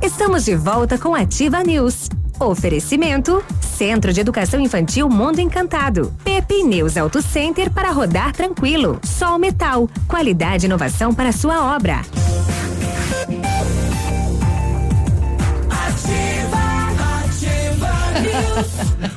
[0.00, 2.08] Estamos de volta com Ativa News.
[2.38, 6.10] Oferecimento: Centro de Educação Infantil Mundo Encantado.
[6.24, 8.98] Pepe News Auto Center para rodar tranquilo.
[9.04, 9.86] Sol Metal.
[10.08, 12.00] Qualidade e inovação para sua obra.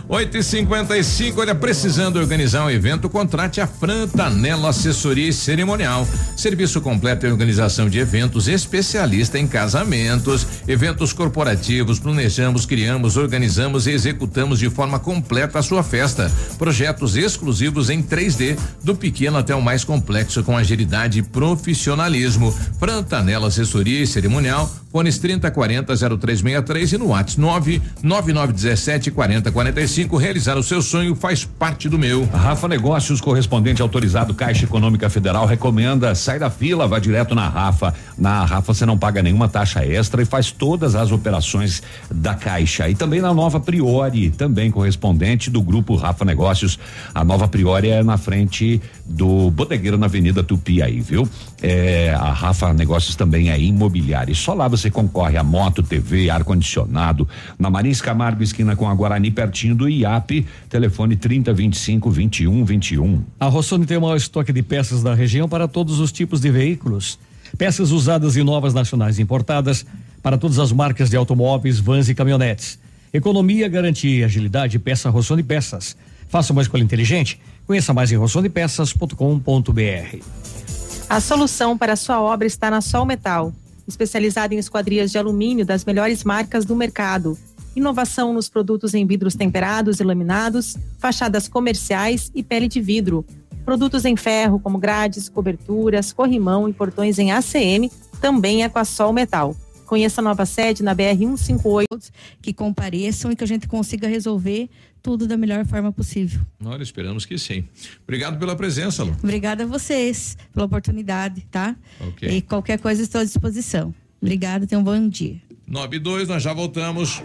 [0.08, 6.08] 8 e 55 olha, precisando organizar um evento, contrate a Frantanelo Assessoria e Cerimonial.
[6.36, 13.92] Serviço completo em organização de eventos, especialista em casamentos, eventos corporativos, planejamos, criamos, organizamos e
[13.92, 16.32] executamos de forma completa a sua festa.
[16.58, 22.52] Projetos exclusivos em 3D, do pequeno até o mais complexo, com agilidade e profissionalismo.
[22.80, 29.12] Frantanelo Assessoria e Cerimonial, fones 3040 0363 e no WhatsApp 99917
[29.42, 30.18] 4045.
[30.18, 32.26] Realizar o seu sonho faz parte do meu.
[32.26, 37.94] Rafa Negócios, correspondente autorizado Caixa Econômica Federal, recomenda sai da fila, vá direto na Rafa.
[38.18, 41.82] Na Rafa você não paga nenhuma taxa extra e faz todas as operações
[42.12, 42.90] da Caixa.
[42.90, 46.78] E também na Nova Priori, também correspondente do grupo Rafa Negócios.
[47.14, 51.28] A Nova Priori é na frente do Bodegueiro na Avenida Tupi aí, viu?
[51.66, 54.34] É, a Rafa Negócios também é imobiliária.
[54.34, 57.26] E só lá você concorre a moto, TV, ar condicionado.
[57.58, 63.24] Na Marins Camargo esquina com a Guarani pertinho do IAP, telefone 3025 21 21.
[63.40, 66.52] A Rossoni tem o maior estoque de peças da região para todos os tipos de
[66.52, 67.18] veículos.
[67.58, 69.86] Peças usadas e novas nacionais importadas
[70.22, 72.78] para todas as marcas de automóveis, vans e caminhonetes.
[73.14, 75.96] Economia, garantia e agilidade, peça Rossoni Peças.
[76.28, 77.40] Faça uma escolha inteligente.
[77.66, 80.73] Conheça mais em rossonepeças.com.br.
[81.14, 83.54] A solução para a sua obra está na Sol Metal,
[83.88, 87.38] especializada em esquadrias de alumínio das melhores marcas do mercado.
[87.76, 93.24] Inovação nos produtos em vidros temperados e laminados, fachadas comerciais e pele de vidro.
[93.64, 98.84] Produtos em ferro, como grades, coberturas, corrimão e portões em ACM, também é com a
[98.84, 99.56] Sol Metal.
[99.86, 102.10] Conheça a nova sede na BR 158.
[102.42, 104.68] Que compareçam e que a gente consiga resolver
[105.04, 106.42] tudo da melhor forma possível.
[106.64, 107.66] Olha, esperamos que sim.
[108.04, 109.16] Obrigado pela presença, Lu.
[109.22, 111.76] Obrigada a vocês pela oportunidade, tá?
[112.00, 112.30] Ok.
[112.30, 113.94] E qualquer coisa estou à disposição.
[114.22, 115.42] Obrigada, tenham um bom dia.
[115.68, 117.22] 9 e 2, nós já voltamos.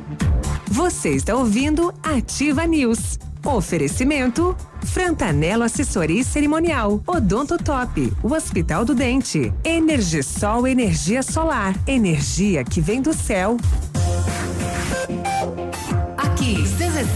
[0.66, 3.18] Você está ouvindo Ativa News.
[3.44, 12.80] Oferecimento Frantanelo Assessoria Cerimonial, Odonto Top, o Hospital do Dente, Energisol Energia Solar, energia que
[12.80, 13.56] vem do céu.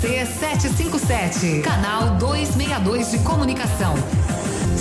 [0.02, 3.94] CZC 757, canal 262 de comunicação.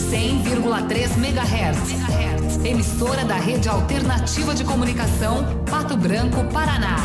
[0.10, 2.65] 100,3 MHz.
[2.65, 6.95] Emissora da Rede Alternativa de Comunicação, Pato Branco, Paraná.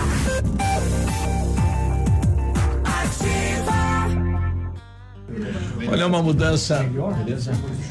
[5.88, 6.84] Olha uma mudança.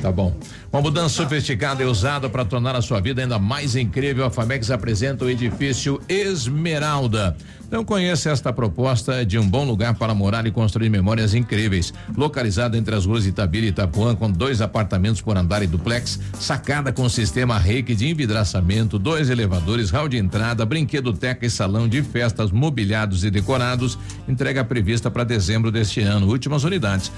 [0.02, 0.36] Tá bom.
[0.74, 4.26] Uma mudança sofisticada e usada para tornar a sua vida ainda mais incrível.
[4.26, 7.38] A Famex apresenta o edifício Esmeralda.
[7.76, 11.94] Então conheça esta proposta de um bom lugar para morar e construir memórias incríveis.
[12.16, 16.94] Localizado entre as ruas Itabira e Itapuã, com dois apartamentos por andar e duplex, sacada
[16.94, 22.50] com sistema reiki de envidraçamento, dois elevadores, hall de entrada, brinquedoteca e salão de festas
[22.50, 24.00] mobiliados e decorados.
[24.26, 26.30] Entrega prevista para dezembro deste ano.
[26.30, 27.12] Últimas unidades.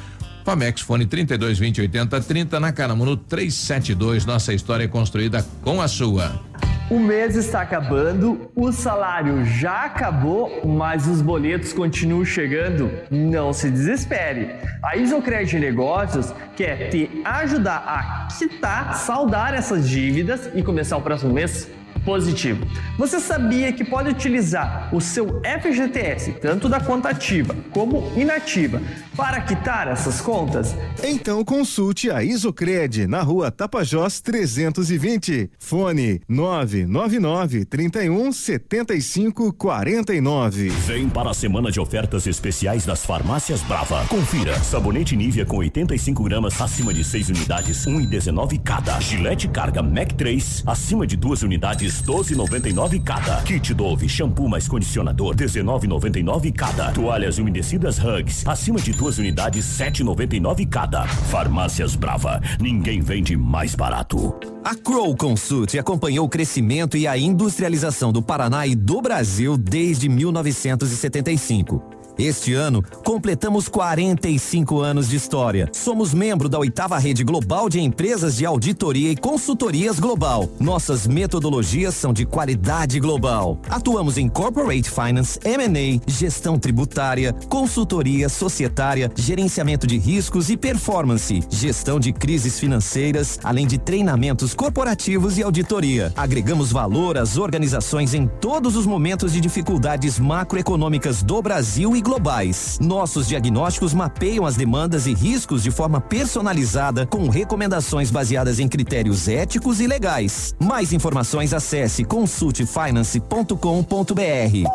[0.44, 4.26] Famex Fone 32 20 80 30 na Caramuno 372.
[4.26, 6.42] Nossa história é construída com a sua.
[6.90, 12.90] O mês está acabando, o salário já acabou, mas os boletos continuam chegando.
[13.12, 14.56] Não se desespere.
[14.82, 21.34] A Isocred Negócios quer te ajudar a quitar, saldar essas dívidas e começar o próximo
[21.34, 21.70] mês
[22.08, 22.66] positivo.
[22.98, 28.82] Você sabia que pode utilizar o seu FGTS, tanto da conta ativa como inativa,
[29.14, 30.74] para quitar essas contas?
[31.04, 35.50] Então consulte a Isocred na rua Tapajós 320.
[35.60, 40.70] Fone 999 31 75 49.
[40.70, 44.06] Vem para a semana de ofertas especiais das farmácias Brava.
[44.06, 44.58] Confira.
[44.64, 48.98] Sabonete Nivea com 85 gramas acima de 6 unidades, 1,19 cada.
[49.02, 53.41] Gillette Carga Mac 3 acima de duas unidades, 12,99 cada.
[53.44, 56.91] Kit Dove shampoo mais condicionador, 19,99 cada.
[56.91, 61.07] Toalhas umedecidas Hugs acima de duas unidades, 7,99 cada.
[61.07, 62.41] Farmácias Brava.
[62.60, 64.36] Ninguém vende mais barato.
[64.64, 70.10] A Crow Consult acompanhou o crescimento e a industrialização do Paraná e do Brasil desde
[70.10, 71.97] 1975.
[72.18, 75.69] Este ano, completamos 45 anos de história.
[75.72, 80.49] Somos membro da oitava rede global de empresas de auditoria e consultorias global.
[80.60, 83.60] Nossas metodologias são de qualidade global.
[83.69, 91.99] Atuamos em corporate finance, M&A, gestão tributária, consultoria societária, gerenciamento de riscos e performance, gestão
[91.99, 96.11] de crises financeiras, além de treinamentos corporativos e auditoria.
[96.18, 102.80] Agregamos valor às organizações em todos os momentos de dificuldades macroeconômicas do Brasil e globais.
[102.82, 109.28] Nossos diagnósticos mapeiam as demandas e riscos de forma personalizada, com recomendações baseadas em critérios
[109.28, 110.56] éticos e legais.
[110.58, 114.70] Mais informações acesse consultefinance.com.br.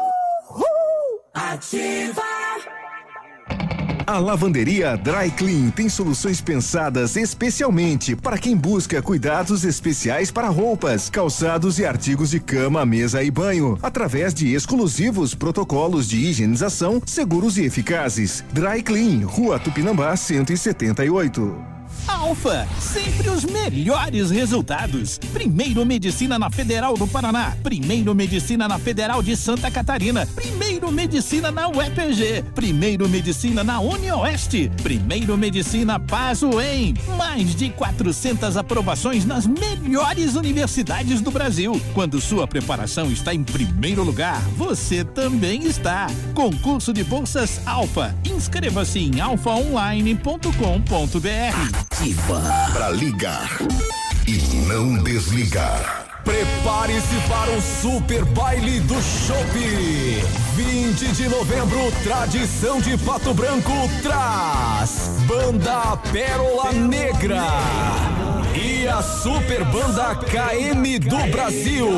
[1.32, 2.22] Ativa.
[4.12, 11.08] A lavanderia Dry Clean tem soluções pensadas especialmente para quem busca cuidados especiais para roupas,
[11.08, 17.56] calçados e artigos de cama, mesa e banho, através de exclusivos protocolos de higienização seguros
[17.56, 18.44] e eficazes.
[18.52, 21.81] Dry Clean, Rua Tupinambá 178.
[22.06, 25.18] Alfa, sempre os melhores resultados.
[25.32, 31.50] Primeiro Medicina na Federal do Paraná, primeiro Medicina na Federal de Santa Catarina, primeiro Medicina
[31.50, 36.94] na UEPG, primeiro Medicina na UniOeste, primeiro Medicina Pazuem.
[37.16, 41.80] Mais de 400 aprovações nas melhores universidades do Brasil.
[41.94, 46.06] Quando sua preparação está em primeiro lugar, você também está.
[46.34, 48.14] Concurso de bolsas Alfa.
[48.24, 51.91] Inscreva-se em alfaonline.com.br.
[52.72, 53.58] Para ligar
[54.26, 56.06] e não desligar.
[56.24, 59.52] Prepare-se para o Super Baile do Chopp.
[60.56, 67.44] 20 de novembro, tradição de Pato Branco traz Banda Pérola Negra
[68.54, 71.88] e a Super Banda KM do Brasil.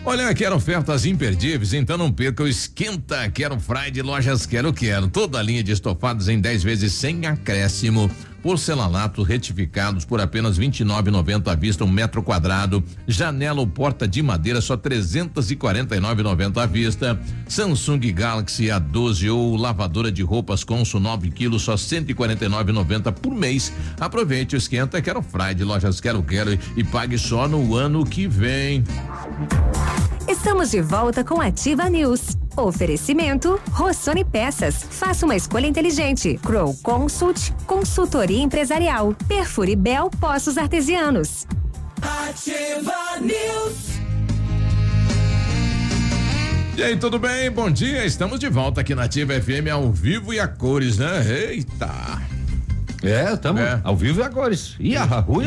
[0.05, 5.09] Olha, quero ofertas imperdíveis, então não perca o Esquenta Quero Friday Lojas Quero Quero.
[5.09, 8.11] Toda a linha de estofados em 10 vezes sem acréscimo.
[8.43, 14.61] Porcelanato retificados por apenas 29,90 à vista um metro quadrado, janela ou porta de madeira
[14.61, 21.75] só 349,90 à vista, Samsung Galaxy A12 ou lavadora de roupas Consul 9 quilos só
[21.75, 23.73] 149,90 por mês.
[23.99, 28.85] Aproveite o esquenta Quero Friday, lojas Quero Quero e pague só no ano que vem.
[30.29, 32.37] Estamos de volta com Ativa News.
[32.57, 34.85] Oferecimento Rossoni Peças.
[34.91, 36.39] Faça uma escolha inteligente.
[36.43, 39.15] Crow Consult, consultoria empresarial.
[39.27, 41.47] Perfure Bel Poços Artesianos.
[42.01, 44.01] Ativa News.
[46.77, 47.51] E aí, tudo bem?
[47.51, 48.07] Bom dia.
[48.07, 51.25] Estamos de volta aqui na Ativa FM ao vivo e a cores, né?
[51.29, 52.30] Eita.
[53.03, 54.55] É, estamos ao vivo e agora.
[54.79, 55.45] E a rua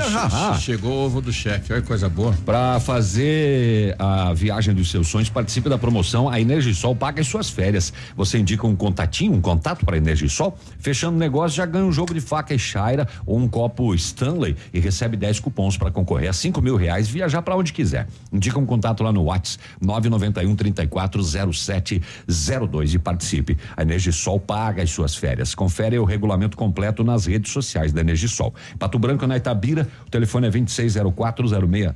[0.59, 2.35] Chegou o ovo do chefe, olha que coisa boa.
[2.45, 7.49] Para fazer a viagem dos seus sonhos, participe da promoção A Energisol paga as suas
[7.49, 7.93] férias.
[8.15, 12.13] Você indica um contatinho, um contato para Energisol, fechando o negócio já ganha um jogo
[12.13, 16.33] de faca e chaira ou um copo Stanley e recebe 10 cupons para concorrer a
[16.33, 18.07] 5 mil reais viajar para onde quiser.
[18.31, 23.57] Indica um contato lá no WhatsApp 991 340702 e participe.
[23.75, 25.53] A Energisol paga as suas férias.
[25.53, 28.53] Confere o regulamento completo nas redes sociais da Energisol.
[28.79, 31.93] Pato Branco na Itabira, o telefone é 260406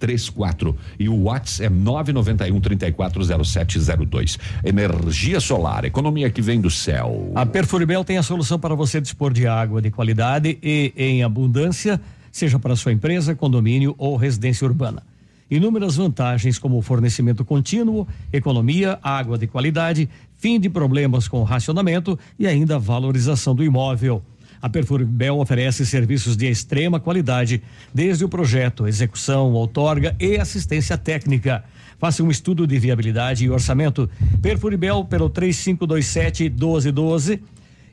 [0.00, 4.38] 34 e o WhatsApp é 991 340702.
[4.64, 7.30] Energia solar, economia que vem do céu.
[7.34, 12.00] A Perfuribel tem a solução para você dispor de água de qualidade e em abundância,
[12.32, 15.02] seja para sua empresa, condomínio ou residência urbana.
[15.50, 22.46] Inúmeras vantagens como fornecimento contínuo, economia, água de qualidade, fim de problemas com racionamento e
[22.46, 24.22] ainda valorização do imóvel.
[24.62, 27.62] A Perfuribel oferece serviços de extrema qualidade,
[27.94, 31.64] desde o projeto, execução, outorga e assistência técnica.
[31.98, 34.08] Faça um estudo de viabilidade e orçamento.
[34.42, 37.42] Perfuribel pelo 3527 1212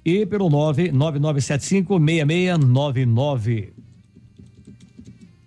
[0.04, 3.74] e pelo 99975 6699.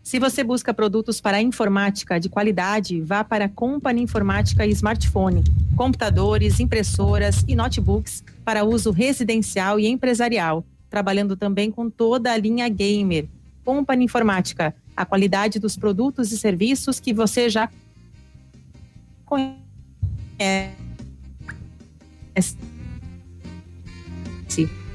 [0.02, 5.44] Se você busca produtos para informática de qualidade, vá para a Company Informática e Smartphone.
[5.76, 10.64] Computadores, impressoras e notebooks para uso residencial e empresarial.
[10.90, 13.28] Trabalhando também com toda a linha gamer.
[13.64, 17.70] Company Informática, a qualidade dos produtos e serviços que você já
[19.24, 19.60] conhece.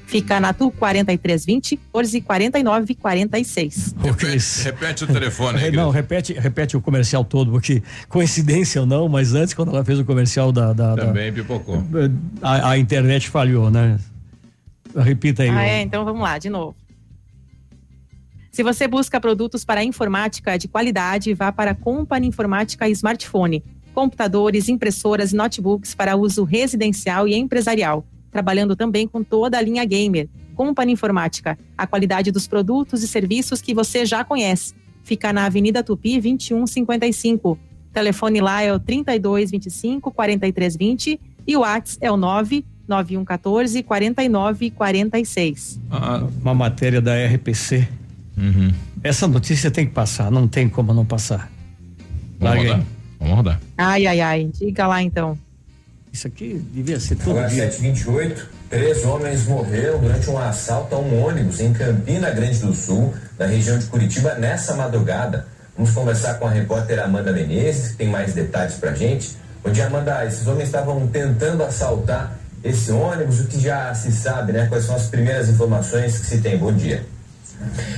[0.05, 3.95] Fica na Tu 4320 1449 46.
[4.01, 5.72] Repete, repete o telefone aí.
[5.76, 9.99] Não, repete, repete o comercial todo, porque coincidência ou não, mas antes, quando ela fez
[9.99, 10.73] o comercial da.
[10.73, 11.84] da Também da, pipocou.
[12.41, 13.97] A, a, internet falhou, né?
[14.95, 15.49] Repita aí.
[15.49, 16.76] Ah, é, então vamos lá, de novo.
[18.51, 23.61] Se você busca produtos para informática de qualidade, vá para a Company Informática e Smartphone.
[23.93, 28.05] Computadores, impressoras e notebooks para uso residencial e empresarial.
[28.31, 30.30] Trabalhando também com toda a linha gamer.
[30.55, 34.73] Company Informática, a qualidade dos produtos e serviços que você já conhece.
[35.03, 37.59] Fica na Avenida Tupi 2155.
[37.91, 42.17] Telefone lá é o 3225 4320 e o WhatsApp é o
[42.88, 45.80] 99114 4946.
[46.41, 47.88] Uma matéria da RPC.
[48.38, 48.72] Uhum.
[49.03, 51.52] Essa notícia tem que passar, não tem como não passar.
[52.40, 52.86] Vamos Larga rodar.
[53.20, 53.62] Vamos rodar.
[53.78, 54.49] Ai, ai, ai.
[54.53, 55.38] Diga lá então.
[56.12, 57.70] Isso aqui devia ser todo Agora, dia.
[57.72, 63.14] 728, três homens morreram durante um assalto a um ônibus em Campina Grande do Sul,
[63.38, 65.45] na região de Curitiba, nessa madrugada.
[65.76, 69.36] Vamos conversar com a repórter Amanda Menezes, que tem mais detalhes pra gente.
[69.62, 70.26] Bom dia, Amanda.
[70.26, 74.66] Esses homens estavam tentando assaltar esse ônibus, o que já se sabe, né?
[74.66, 76.58] Quais são as primeiras informações que se tem?
[76.58, 77.06] Bom dia.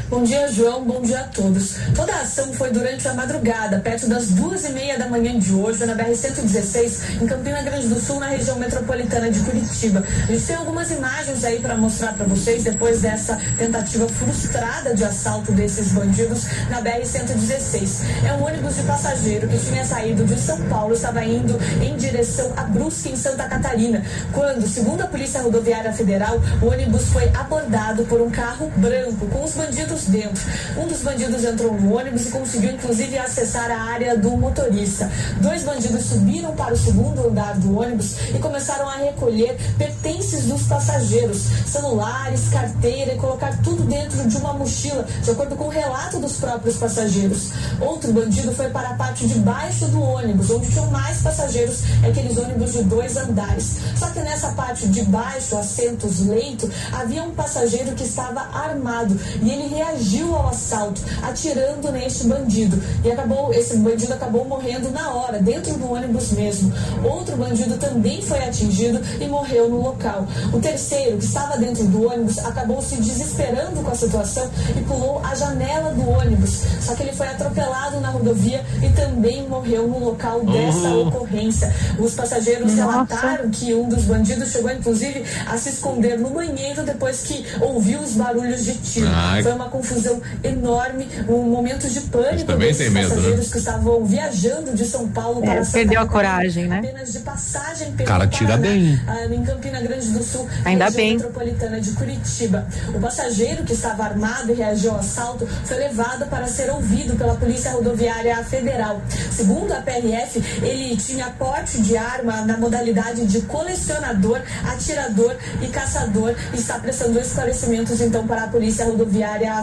[0.10, 0.86] Bom dia, João.
[0.86, 1.76] Bom dia a todos.
[1.94, 5.54] Toda a ação foi durante a madrugada, perto das duas e meia da manhã de
[5.54, 10.04] hoje, na BR-116, em Campina Grande do Sul, na região metropolitana de Curitiba.
[10.24, 15.04] A gente tem algumas imagens aí para mostrar para vocês depois dessa tentativa frustrada de
[15.04, 18.02] assalto desses bandidos na BR-116.
[18.26, 22.54] É um ônibus de passageiro que tinha saído de São Paulo, estava indo em direção
[22.56, 28.06] a Brusque, em Santa Catarina, quando, segundo a Polícia Rodoviária Federal, o ônibus foi abordado
[28.06, 30.44] por um carro branco com os bandidos dentro.
[30.78, 35.12] Um dos bandidos entrou no ônibus e conseguiu inclusive acessar a área do motorista.
[35.42, 40.64] Dois bandidos subiram para o segundo andar do ônibus e começaram a recolher pertences dos
[40.64, 46.20] passageiros, celulares, carteira e colocar tudo dentro de uma mochila, de acordo com o relato
[46.20, 47.50] dos próprios passageiros.
[47.82, 52.38] Outro bandido foi para a parte de baixo do ônibus, onde tinham mais passageiros, aqueles
[52.38, 53.78] ônibus de dois andares.
[53.98, 59.18] Só que nessa parte de baixo, assentos leito, havia um passageiro que estava armado
[59.48, 62.82] e ele reagiu ao assalto, atirando neste bandido.
[63.04, 66.74] E acabou, esse bandido acabou morrendo na hora, dentro do ônibus mesmo.
[67.04, 70.28] Outro bandido também foi atingido e morreu no local.
[70.54, 75.22] O terceiro, que estava dentro do ônibus, acabou se desesperando com a situação e pulou
[75.24, 76.62] a janela do ônibus.
[76.82, 81.08] Só que ele foi atropelado na rodovia e também morreu no local dessa Uhum.
[81.08, 81.74] ocorrência.
[82.00, 82.92] Os passageiros Nossa.
[82.92, 88.00] relataram que um dos bandidos chegou inclusive a se esconder no banheiro depois que ouviu
[88.00, 89.08] os barulhos de tiro.
[89.44, 93.16] Foi uma confusão enorme, um momento de pânico também desses tem medo, né?
[93.16, 96.80] passageiros que estavam viajando de São Paulo É, para Santa perdeu a coragem, né?
[96.80, 99.02] Apenas de passagem pelo Cara, tira Paraná, bem.
[99.08, 101.14] ah, em Campina Grande do Sul, Ainda região bem.
[101.18, 102.68] metropolitana de Curitiba.
[102.94, 107.36] O passageiro que estava armado e reagiu ao assalto foi levado para ser ouvido pela
[107.36, 109.02] Polícia Rodoviária Federal.
[109.32, 116.36] Segundo a PRF, ele tinha porte de arma na modalidade de colecionador, atirador e caçador
[116.54, 119.17] e está prestando esclarecimentos então para a Polícia Rodoviária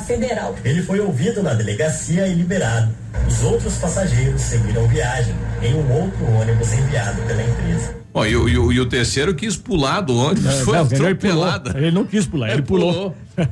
[0.06, 0.54] Federal.
[0.64, 2.92] Ele foi ouvido na delegacia e liberado.
[3.28, 7.94] Os outros passageiros seguiram viagem em um outro ônibus enviado pela empresa.
[8.12, 10.82] Ó, e, o- e o- e o terceiro quis pular do ônibus, É, foi não,
[10.86, 11.06] ele pulou.
[11.44, 11.78] atropelado.
[11.78, 13.14] Ele não quis pular, ele pulou.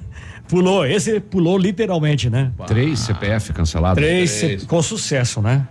[0.48, 2.52] Pulou, esse pulou literalmente, né?
[2.66, 3.94] Três CPF cancelado.
[3.94, 4.64] Três, Três.
[4.64, 5.66] com sucesso, né?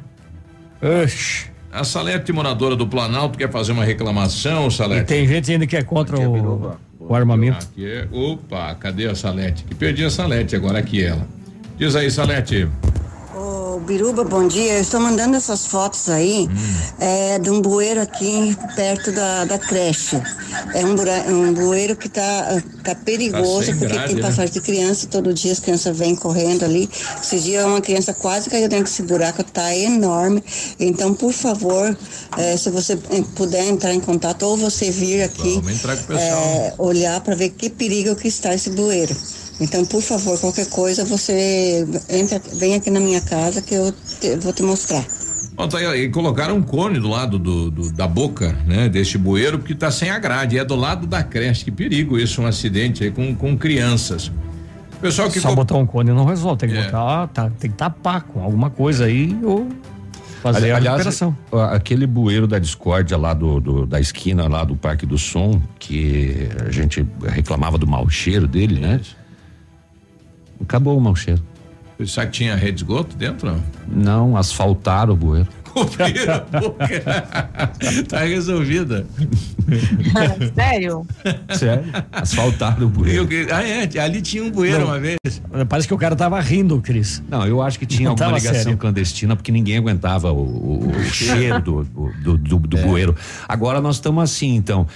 [1.04, 1.46] Oxi.
[1.72, 5.06] A Salete, moradora do Planalto, quer fazer uma reclamação, E Salete?
[5.06, 6.76] tem gente ainda que é contra o,
[7.10, 7.66] o armamento.
[7.72, 9.64] Aqui é- opa, cadê a Salete?
[9.64, 11.28] Que perdi a Salete, agora aqui ela.
[11.78, 12.68] Diz aí, Salete.
[13.82, 14.74] Biruba, bom dia.
[14.74, 16.48] Eu estou mandando essas fotos aí
[17.00, 20.22] é, de um bueiro aqui perto da, da creche.
[20.74, 20.96] É um,
[21.34, 24.22] um bueiro que tá, tá perigoso, sem porque grade, tem né?
[24.22, 26.90] passagem de criança, todo dia as crianças vêm correndo ali.
[27.22, 30.44] Esses dias uma criança quase caiu dentro desse buraco, tá enorme.
[30.80, 31.98] Então, por favor,
[32.38, 35.62] é, se você eh, puder entrar em contato ou você vir aqui
[36.18, 39.16] é, olhar para ver que perigo que está esse bueiro.
[39.62, 44.36] Então, por favor, qualquer coisa, você entra, vem aqui na minha casa que eu te-
[44.38, 45.06] vou te mostrar.
[45.56, 49.18] Ó, tá aí, e colocaram um cone do lado do, do- da boca, né, deste
[49.20, 51.64] bueiro, porque tá sem a grade, é do lado da creche.
[51.66, 54.32] Que perigo isso, um acidente aí com, com crianças.
[55.00, 56.86] Pessoal que Só co- botar um cone não resolve, tem que É.
[56.86, 59.68] botar, tá, tem que tapar com alguma coisa aí ou
[60.42, 61.38] fazer Ali- a aliás, recuperação.
[61.72, 66.48] aquele bueiro da discórdia lá do, do- da esquina lá do Parque do Som, que
[66.68, 69.00] a gente reclamava do mau cheiro dele, né?
[70.62, 71.42] Acabou o mau cheiro.
[72.06, 73.52] Será que tinha rede de esgoto dentro?
[73.52, 73.62] Não?
[73.88, 75.48] Não, asfaltaram o bueiro.
[75.74, 76.88] Cobriram a boca.
[78.10, 79.06] tá resolvida.
[80.56, 81.06] Sério?
[81.58, 81.84] Sério?
[82.12, 83.28] Asfaltaram o bueiro.
[83.54, 84.88] Ah, é, ali tinha um bueiro Não.
[84.88, 85.18] uma vez.
[85.70, 87.24] Parece que o cara tava rindo, Cris.
[87.30, 88.78] Não, eu acho que tinha Não alguma ligação sério.
[88.78, 92.82] clandestina, porque ninguém aguentava o, o- o cheiro do, do, do, do É.
[92.84, 93.16] bueiro.
[93.48, 94.88] Agora nós estamos assim, então,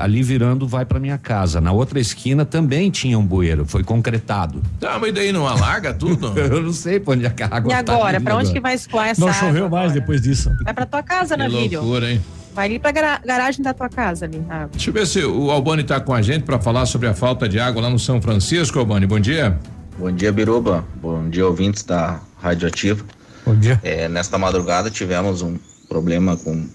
[0.00, 1.60] ali virando vai para minha casa.
[1.60, 4.62] Na outra esquina também tinha um bueiro, foi concretado.
[4.80, 6.32] Tá, mas daí não alaga tudo?
[6.38, 8.54] eu não sei pra onde a água E tá agora, indo pra onde agora.
[8.54, 10.05] que vai escoar essa Não água choveu mais agora?
[10.06, 10.50] Depois disso.
[10.64, 11.80] Vai pra tua casa, Que Navírio.
[11.82, 12.20] loucura, hein?
[12.54, 14.42] Vai ali pra gara- garagem da tua casa ali.
[14.48, 14.68] água.
[14.72, 17.48] Deixa eu ver se o Albani tá com a gente para falar sobre a falta
[17.48, 19.06] de água lá no São Francisco, Albani.
[19.06, 19.58] Bom dia.
[19.98, 20.84] Bom dia, Biruba.
[21.02, 23.04] Bom dia, ouvintes da Rádio Ativa.
[23.44, 23.78] Bom dia.
[23.82, 25.56] É, nesta madrugada tivemos um
[25.88, 26.66] problema com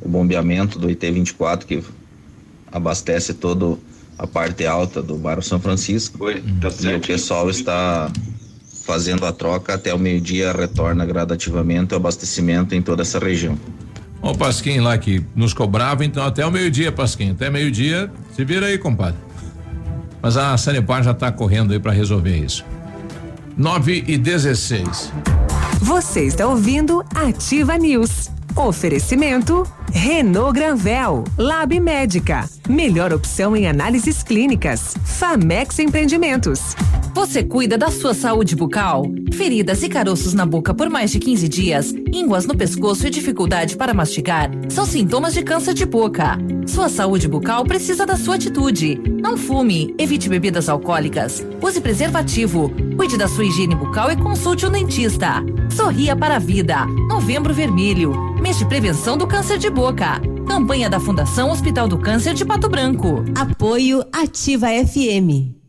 [0.00, 1.82] o bombeamento do IT-24 que
[2.72, 3.78] abastece toda
[4.18, 6.30] a parte alta do bairro São Francisco.
[6.30, 8.10] e o pessoal está
[8.84, 13.58] fazendo a troca até o meio-dia, retorna gradativamente o abastecimento em toda essa região.
[14.20, 17.30] Ó, o Pasquim lá que nos cobrava, então até o meio-dia, Pasquim.
[17.30, 19.18] Até meio-dia, se vira aí, compadre.
[20.20, 22.64] Mas a Sanepar já tá correndo aí para resolver isso.
[23.56, 25.12] 9 e 16.
[25.80, 28.30] Você está ouvindo Ativa News.
[28.54, 34.96] Oferecimento Renault Granvel, Lab Médica, melhor opção em análises clínicas.
[35.04, 36.74] Famex Empreendimentos.
[37.14, 39.04] Você cuida da sua saúde bucal?
[39.32, 43.76] Feridas e caroços na boca por mais de 15 dias, ínguas no pescoço e dificuldade
[43.76, 46.38] para mastigar são sintomas de câncer de boca.
[46.66, 48.98] Sua saúde bucal precisa da sua atitude.
[49.20, 54.70] Não fume, evite bebidas alcoólicas, use preservativo, cuide da sua higiene bucal e consulte um
[54.70, 55.42] dentista.
[55.70, 56.86] Sorria para a vida.
[57.08, 60.20] Novembro Vermelho, mês de prevenção do câncer de boca.
[60.52, 63.24] Campanha da Fundação Hospital do Câncer de Pato Branco.
[63.34, 65.61] Apoio Ativa FM.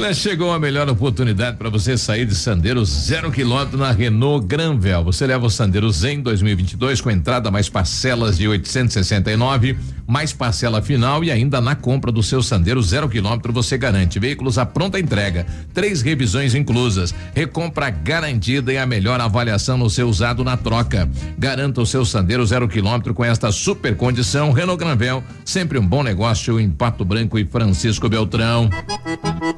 [0.00, 5.02] Olha, chegou a melhor oportunidade para você sair de Sandero zero quilômetro na Renault Granvel.
[5.02, 11.24] Você leva o Sandero Zen 2022 com entrada mais parcelas de 869, mais parcela final
[11.24, 15.44] e ainda na compra do seu Sandero zero quilômetro você garante veículos à pronta entrega,
[15.74, 21.10] três revisões inclusas, recompra garantida e a melhor avaliação no seu usado na troca.
[21.36, 26.04] Garanta o seu Sandero zero quilômetro com esta super condição Renault Granvel, sempre um bom
[26.04, 28.70] negócio em Pato Branco e Francisco Beltrão.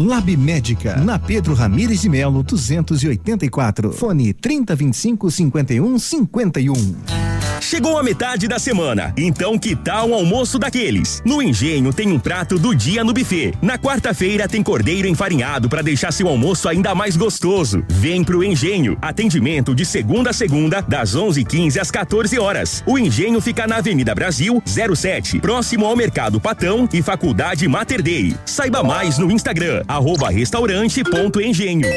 [0.00, 3.90] Lab Médica, na Pedro Ramires de Melo, 284.
[3.90, 7.47] Fone 3025 51 51.
[7.60, 11.20] Chegou a metade da semana, então que tal um almoço daqueles?
[11.24, 13.52] No Engenho tem um prato do dia no buffet.
[13.60, 17.84] Na quarta-feira tem cordeiro enfarinhado para deixar seu almoço ainda mais gostoso.
[17.88, 18.96] Vem pro Engenho.
[19.02, 22.82] Atendimento de segunda a segunda, das 11:15 às 14 horas.
[22.86, 28.34] O Engenho fica na Avenida Brasil, 07, próximo ao Mercado Patão e Faculdade Mater Dei.
[28.46, 31.88] Saiba mais no Instagram arroba restaurante.engenho.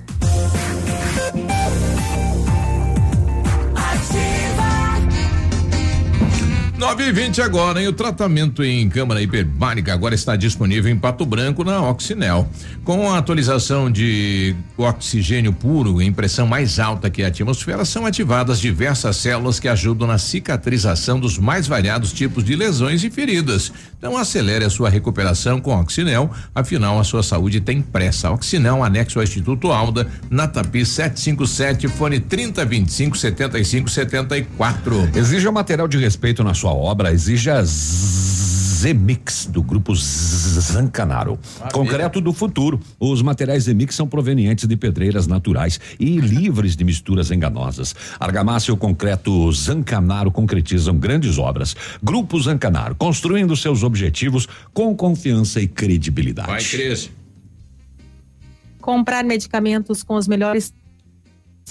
[6.82, 7.88] Nove e vinte agora, hein?
[7.88, 12.50] O tratamento em câmara hiperbárica agora está disponível em Pato Branco na Oxinel.
[12.84, 18.60] Com a atualização de oxigênio puro em pressão mais alta que a atmosfera, são ativadas
[18.60, 23.72] diversas células que ajudam na cicatrização dos mais variados tipos de lesões e feridas.
[23.96, 28.32] Então acelere a sua recuperação com Oxinel, afinal a sua saúde tem pressa.
[28.32, 35.12] Oxinel, anexo ao Instituto Alda, na Tapi 757, fone 3025 7574.
[35.14, 37.64] Exija material de respeito na sua obra, exija
[38.82, 41.38] Zemix do grupo Zancanaro.
[41.72, 42.80] Concreto do futuro.
[43.00, 47.96] Os materiais Zemix são provenientes de pedreiras naturais e livres de misturas enganosas.
[48.20, 51.76] Argamassa e o concreto Zancanaro concretizam grandes obras.
[52.02, 56.48] Grupo Zancanaro, construindo seus objetivos com confiança e credibilidade.
[56.48, 57.12] Vai, Cris.
[58.80, 60.74] Comprar medicamentos com os melhores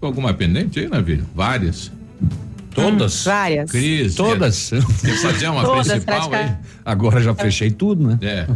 [0.00, 1.24] Alguma pendente aí, Navírio?
[1.34, 1.92] Várias.
[2.74, 3.26] Todas?
[3.26, 3.70] Hum, várias.
[3.70, 4.14] Cris.
[4.14, 4.70] Todas.
[4.70, 6.28] Quer, fazer uma Todas, principal aí?
[6.28, 6.58] praticamente.
[6.84, 8.18] Agora já fechei tudo, né?
[8.22, 8.46] É.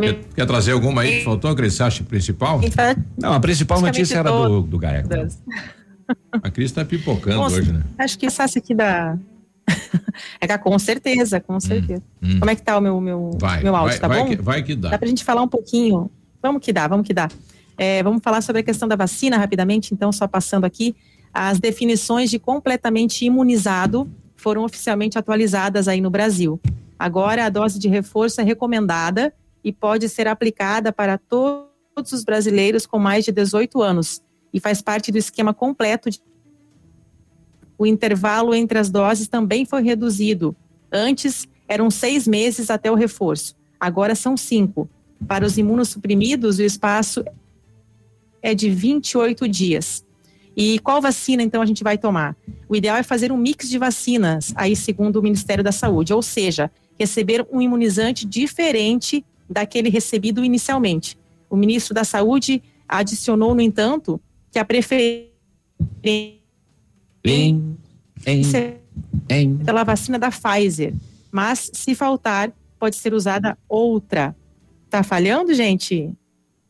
[0.00, 1.74] Quer, quer trazer alguma aí que faltou, Cris?
[1.74, 2.60] Você acha principal?
[3.16, 4.70] Não, a principal Praticamente notícia era do, todas.
[4.70, 5.08] do Gaeco.
[6.42, 7.82] A Cris tá pipocando Nossa, hoje, né?
[7.98, 9.18] Acho que essa aqui da.
[10.40, 12.02] é com certeza, com certeza.
[12.22, 12.38] hum.
[12.38, 14.28] Como é que tá o meu, meu, Vai, meu áudio, vai, tá vai bom?
[14.28, 14.90] que- vai que dá.
[14.90, 16.10] Dá pra gente falar um pouquinho.
[16.42, 17.28] Vamos que dá, vamos que dá.
[17.76, 20.94] É, vamos falar sobre a questão da vacina rapidamente, então, só passando aqui.
[21.38, 26.58] As definições de completamente imunizado foram oficialmente atualizadas aí no Brasil.
[26.98, 32.24] Agora, a dose de reforço é recomendada e pode ser aplicada para to- todos os
[32.24, 36.22] brasileiros com mais de 18 anos e faz parte do esquema completo de
[37.76, 40.56] o intervalo entre as doses também foi reduzido.
[40.90, 43.54] Antes, eram seis meses até o reforço.
[43.78, 44.88] Agora são cinco.
[45.28, 47.22] Para os imunossuprimidos, o espaço
[48.40, 50.05] é de 28 dias.
[50.56, 52.34] E qual vacina, então, a gente vai tomar?
[52.66, 56.22] O ideal é fazer um mix de vacinas, aí segundo o Ministério da Saúde, ou
[56.22, 61.18] seja, receber um imunizante diferente daquele recebido inicialmente.
[61.50, 64.18] O ministro da Saúde adicionou, no entanto,
[64.50, 65.30] que a preferência
[69.64, 70.94] pela vacina da Pfizer,
[71.30, 74.34] mas se faltar, pode ser usada outra.
[74.88, 76.10] Tá falhando, gente?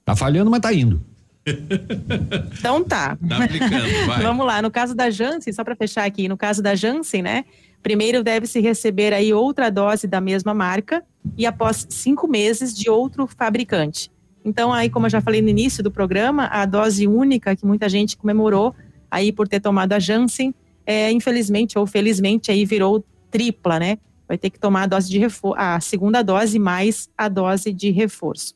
[0.05, 1.01] Tá falhando, mas tá indo.
[2.59, 3.17] Então tá.
[3.17, 4.19] Tá.
[4.21, 7.45] Vamos lá, no caso da Janssen, só para fechar aqui, no caso da Janssen, né?
[7.83, 11.05] Primeiro deve-se receber aí outra dose da mesma marca
[11.39, 14.11] e após cinco meses de outro fabricante.
[14.45, 17.89] Então aí, como eu já falei no início do programa, a dose única que muita
[17.89, 18.75] gente comemorou
[19.09, 20.53] aí por ter tomado a Janssen,
[20.85, 23.99] é, infelizmente ou felizmente aí virou tripla, né?
[24.27, 27.91] Vai ter que tomar a dose de reforço, a segunda dose mais a dose de
[27.91, 28.56] reforço.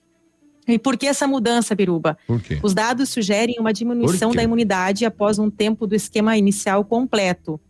[0.73, 2.17] E por que essa mudança, Biruba?
[2.27, 2.59] Por quê?
[2.63, 7.61] Os dados sugerem uma diminuição da imunidade após um tempo do esquema inicial completo.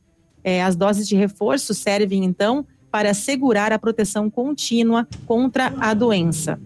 [0.43, 6.59] É, as doses de reforço servem, então, para assegurar a proteção contínua contra a doença.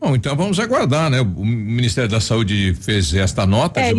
[0.00, 1.20] Bom, então vamos aguardar, né?
[1.20, 3.94] O Ministério da Saúde fez esta nota É, e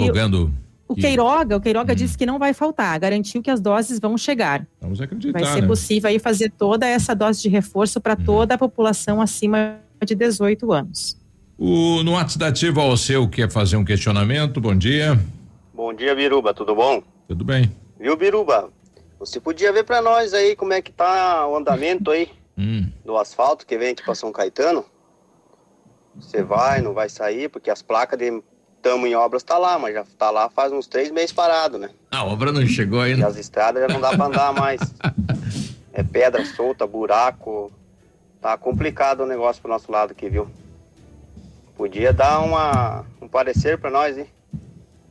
[0.93, 0.95] o- divulgando.
[0.95, 1.59] O que- Queiroga, Hum.
[1.61, 4.65] Queiroga disse que não vai faltar, garantiu que as doses vão chegar.
[4.81, 5.67] Vamos acreditar, Vai ser né?
[5.67, 8.23] possível aí fazer toda essa dose de reforço para Hum.
[8.25, 11.17] toda a população acima de 18 anos.
[11.57, 14.59] O, no WhatsApp da Ativa, o seu quer fazer um questionamento?
[14.59, 15.17] Bom dia.
[15.73, 17.01] Bom dia, Biruba, tudo bom?
[17.27, 17.72] Tudo bem?
[17.99, 18.69] Viu, Biruba?
[19.19, 22.89] Você podia ver pra nós aí como é que tá o andamento aí Hum.
[23.05, 24.83] do asfalto que vem aqui pra São Caetano?
[26.15, 28.41] Você vai, não vai sair, porque as placas de
[28.83, 31.89] tamo em obras tá lá, mas já tá lá faz uns três meses parado, né?
[32.11, 33.25] A obra não chegou E ainda.
[33.25, 34.79] as estradas já não dá pra andar mais.
[35.95, 37.71] É pedra solta, buraco.
[38.41, 40.47] Tá complicado o negócio pro nosso lado aqui, viu?
[41.77, 44.25] Podia dar uma, um parecer pra nós, hein?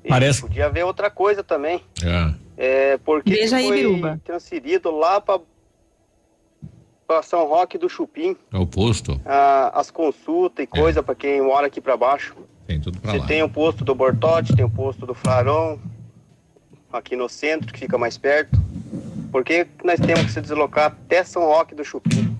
[0.05, 1.81] E Parece- Podia ver outra coisa também.
[2.05, 2.34] É.
[2.57, 4.20] É, porque Veja aí, foi Biruba.
[4.25, 5.41] transferido lá para
[7.23, 9.20] São Roque do Chupim, É o posto.
[9.25, 12.34] ah, as consultas e coisa para quem mora aqui para baixo.
[12.73, 13.26] Tem tudo pra Você lá.
[13.26, 15.78] tem o posto do Bortote, tem o posto do Flaron,
[16.91, 18.59] aqui no centro, que fica mais perto.
[19.31, 22.34] Por que nós temos que se deslocar até São Roque do Chupim?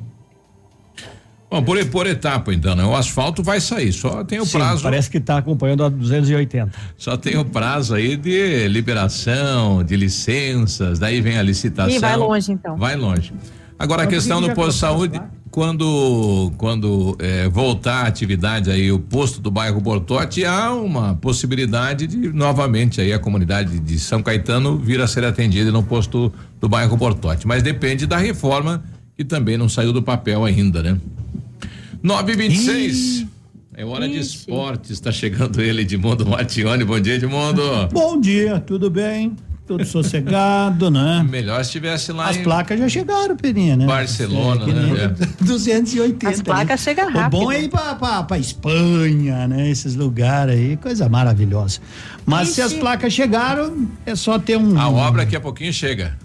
[1.50, 2.82] Bom, por, por etapa, então, né?
[2.82, 4.82] O asfalto vai sair, só tem o Sim, prazo.
[4.82, 6.72] parece que está acompanhando a 280.
[6.96, 11.94] Só tem o prazo aí de liberação, de licenças, daí vem a licitação.
[11.94, 12.76] E vai longe, então.
[12.78, 13.34] Vai longe.
[13.78, 15.22] Agora a questão do posto de saúde,
[15.52, 22.06] quando quando eh, voltar a atividade aí o posto do bairro Bortote, há uma possibilidade
[22.06, 26.68] de novamente aí a comunidade de São Caetano vir a ser atendida no posto do
[26.70, 28.82] bairro Bortote, mas depende da reforma
[29.14, 30.98] que também não saiu do papel ainda, né?
[32.02, 33.26] 926.
[33.74, 36.82] É hora de esportes, está chegando ele, Edmundo Matione.
[36.82, 37.62] Bom dia, Edmundo.
[37.92, 39.36] Bom dia, tudo bem?
[39.66, 41.24] Tudo sossegado, né?
[41.28, 43.86] Melhor se estivesse lá As em placas já chegaram, Peninha, né?
[43.86, 45.15] Barcelona, É, que nem né?
[45.41, 46.28] 280.
[46.28, 46.76] As placas né?
[46.78, 47.41] chegam O rápido.
[47.41, 49.70] bom é ir pra, pra, pra Espanha, né?
[49.70, 51.78] Esses lugares aí, coisa maravilhosa.
[52.26, 52.81] Mas se as Ixi.
[52.81, 54.78] placas chegaram, é só ter um.
[54.78, 56.16] A obra daqui a pouquinho chega.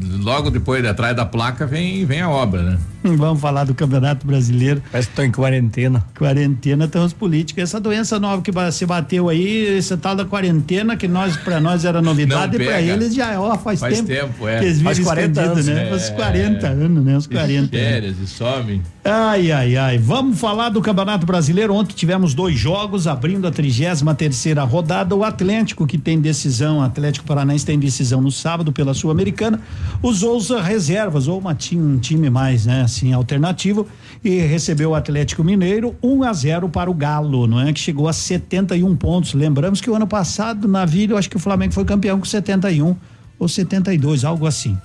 [0.00, 2.78] logo depois, de atrás da placa, vem, vem a obra, né?
[3.16, 4.82] Vamos falar do Campeonato Brasileiro.
[4.90, 6.04] Parece que estão em quarentena.
[6.18, 7.62] Quarentena estão os políticos.
[7.62, 11.84] Essa doença nova que se bateu aí, essa tal da quarentena, que nós, pra nós
[11.84, 12.92] era novidade, e pra pega.
[12.92, 14.08] eles já, ó, faz, Faz tempo.
[14.08, 14.58] tempo, é.
[14.58, 15.86] Que eles Faz vivem 40 escondido, anos, né?
[15.86, 15.90] é.
[15.90, 17.16] Faz 40 anos, né?
[17.16, 17.76] Uns 40.
[17.76, 17.84] né?
[17.84, 18.82] Férias e some.
[19.04, 19.98] Ai, ai, ai.
[19.98, 21.74] Vamos falar do Campeonato Brasileiro.
[21.74, 25.14] Ontem tivemos dois jogos, abrindo a 33 terceira rodada.
[25.14, 29.60] O Atlético, que tem decisão, Atlético Paranaense tem decisão no sábado pela Sul-Americana,
[30.02, 33.86] usou os reservas, ou uma, um time mais, né, assim, alternativo,
[34.22, 37.72] e recebeu o Atlético Mineiro 1 a 0 para o Galo, não é?
[37.72, 39.34] Que chegou a 71 pontos.
[39.34, 42.24] Lembramos que o ano passado, na Vila, eu acho que o Flamengo foi campeão com
[42.24, 42.96] 71
[43.38, 44.78] ou 72, algo assim.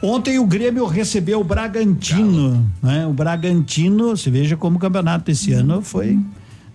[0.00, 3.04] Ontem o Grêmio recebeu o Bragantino, né?
[3.06, 6.18] O Bragantino, você veja como o campeonato desse ano foi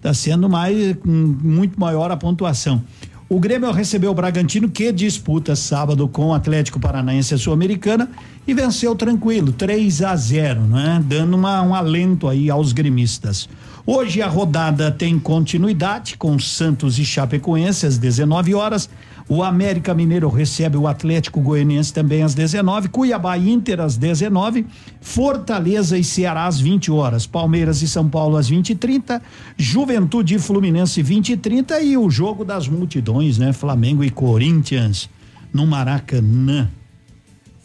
[0.02, 2.84] tá sendo mais hum, muito maior a pontuação.
[3.30, 8.10] O Grêmio recebeu o Bragantino que disputa sábado com o Atlético Paranaense Sul-Americana
[8.46, 11.04] e venceu tranquilo, 3 a 0, né?
[11.06, 13.48] Dando uma, um alento aí aos gremistas.
[13.86, 18.90] Hoje a rodada tem continuidade com Santos e Chapecoense às 19 horas.
[19.28, 24.66] O América Mineiro recebe o Atlético Goianiense também às 19, Cuiabá Inter às 19,
[25.00, 29.22] Fortaleza e Ceará às 20 horas, Palmeiras e São Paulo às 20 e 30,
[29.58, 33.54] Juventude e Fluminense 20 e 30 e o jogo das multidões, né?
[33.54, 35.10] Flamengo e Corinthians
[35.54, 36.70] no Maracanã.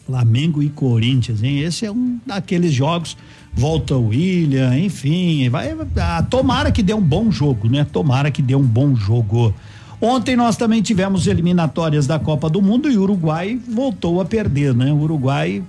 [0.05, 1.59] Flamengo e Corinthians, hein?
[1.59, 3.15] Esse é um daqueles jogos.
[3.53, 5.75] Volta o William, enfim, vai.
[5.97, 7.85] Ah, tomara que dê um bom jogo, né?
[7.85, 9.53] Tomara que dê um bom jogo.
[10.01, 14.73] Ontem nós também tivemos eliminatórias da Copa do Mundo e o Uruguai voltou a perder,
[14.73, 14.93] né?
[14.93, 15.61] O Uruguai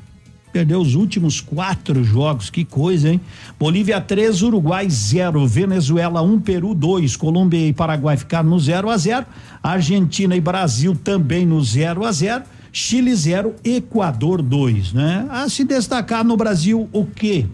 [0.52, 3.20] perdeu os últimos quatro jogos, que coisa, hein?
[3.58, 8.88] Bolívia 3, Uruguai 0, Venezuela 1, um, Peru 2, Colômbia e Paraguai ficaram no 0
[8.90, 9.26] a 0,
[9.60, 12.44] Argentina e Brasil também no 0 a 0.
[12.72, 15.26] Chile 0, Equador 2, né?
[15.28, 17.46] A se destacar no Brasil o quê?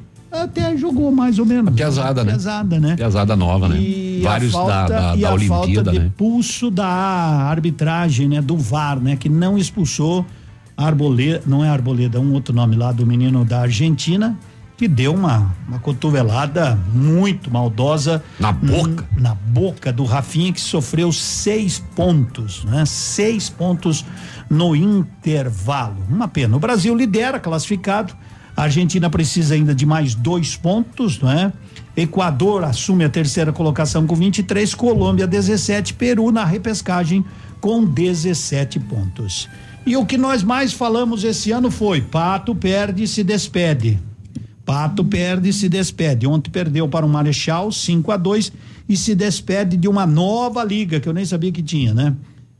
[0.42, 1.74] Até jogou mais ou menos.
[1.74, 2.32] Pesada, né?
[2.32, 2.96] Pesada, né?
[2.96, 3.78] Pesada nova, né?
[3.78, 6.12] E Vários a falta, da, da, e da a Olimpíada, falta de né?
[6.16, 8.40] pulso da arbitragem, né?
[8.40, 9.16] Do VAR, né?
[9.16, 10.24] Que não expulsou
[10.76, 14.38] Arboleda, não é Arboleda, um outro nome lá do menino da Argentina,
[14.76, 18.22] que deu uma, uma cotovelada muito maldosa.
[18.38, 19.08] Na boca?
[19.16, 22.84] Na boca do Rafinha, que sofreu seis pontos, né?
[22.84, 24.04] Seis pontos
[24.50, 25.96] no intervalo.
[26.10, 26.56] Uma pena.
[26.56, 28.14] O Brasil lidera, classificado.
[28.56, 31.52] A Argentina precisa ainda de mais dois pontos, não é?
[31.94, 37.24] Equador assume a terceira colocação com 23, Colômbia 17, Peru na repescagem
[37.60, 39.48] com 17 pontos.
[39.84, 43.98] E o que nós mais falamos esse ano foi: Pato perde e se despede.
[44.64, 46.26] Pato perde e se despede.
[46.26, 48.52] Ontem perdeu para o Marechal 5 a 2
[48.88, 52.14] e se despede de uma nova liga que eu nem sabia que tinha, né?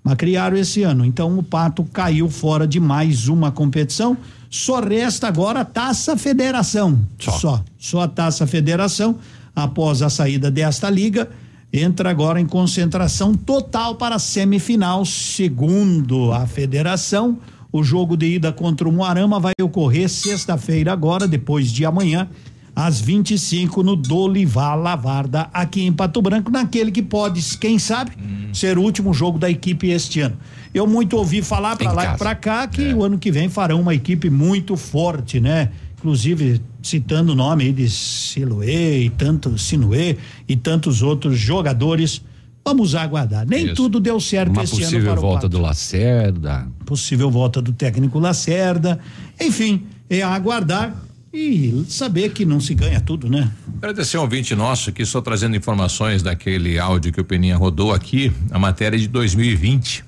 [0.04, 1.04] Mas criaram esse ano.
[1.04, 4.16] Então o Pato caiu fora de mais uma competição.
[4.56, 6.98] Só resta agora a Taça Federação.
[7.18, 7.30] Só.
[7.32, 9.18] Só, Só a Taça Federação,
[9.54, 11.28] após a saída desta liga,
[11.70, 17.38] entra agora em concentração total para a semifinal, segundo a federação.
[17.70, 22.26] O jogo de ida contra o Moarama vai ocorrer sexta-feira agora, depois de amanhã,
[22.74, 28.12] às 25 no Dolivar Lavarda, aqui em Pato Branco, naquele que pode, quem sabe,
[28.54, 30.38] ser o último jogo da equipe este ano.
[30.76, 32.18] Eu muito ouvi falar para lá e casa.
[32.18, 35.70] para cá que o ano que vem farão uma equipe muito forte, né?
[35.96, 42.20] Inclusive citando o nome aí de Siloé e tanto Sinuê e tantos outros jogadores.
[42.62, 43.46] Vamos aguardar.
[43.48, 43.74] Nem Isso.
[43.74, 46.68] tudo deu certo Uma esse ano possível para o volta do Lacerda.
[46.84, 48.98] possível volta do técnico Lacerda.
[49.40, 50.94] Enfim, é aguardar
[51.32, 53.50] e saber que não se ganha tudo, né?
[53.78, 58.30] Agradecer ao ouvinte nosso aqui, só trazendo informações daquele áudio que o Peninha rodou aqui,
[58.50, 60.05] a matéria de 2020.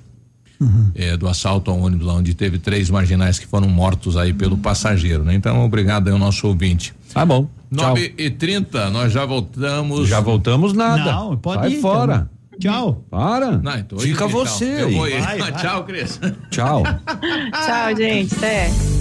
[0.93, 4.57] É, do assalto ao ônibus lá onde teve três marginais que foram mortos aí pelo
[4.57, 5.33] passageiro, né?
[5.33, 6.93] Então, obrigado aí ao nosso ouvinte.
[7.13, 7.47] Tá bom.
[7.73, 7.89] Tchau.
[7.89, 10.07] 9 e 30 nós já voltamos.
[10.07, 11.11] Já voltamos nada.
[11.13, 12.29] Não, pode Sai ir, fora.
[12.59, 13.05] Tchau.
[13.09, 13.57] Para.
[13.57, 14.95] Não, então, Fica então, você Eu aí.
[14.95, 15.21] vou ir.
[15.21, 15.51] Vai, vai.
[15.53, 16.19] Tchau, Cris.
[16.51, 16.83] Tchau.
[17.65, 18.35] Tchau, gente.
[18.35, 18.98] Até.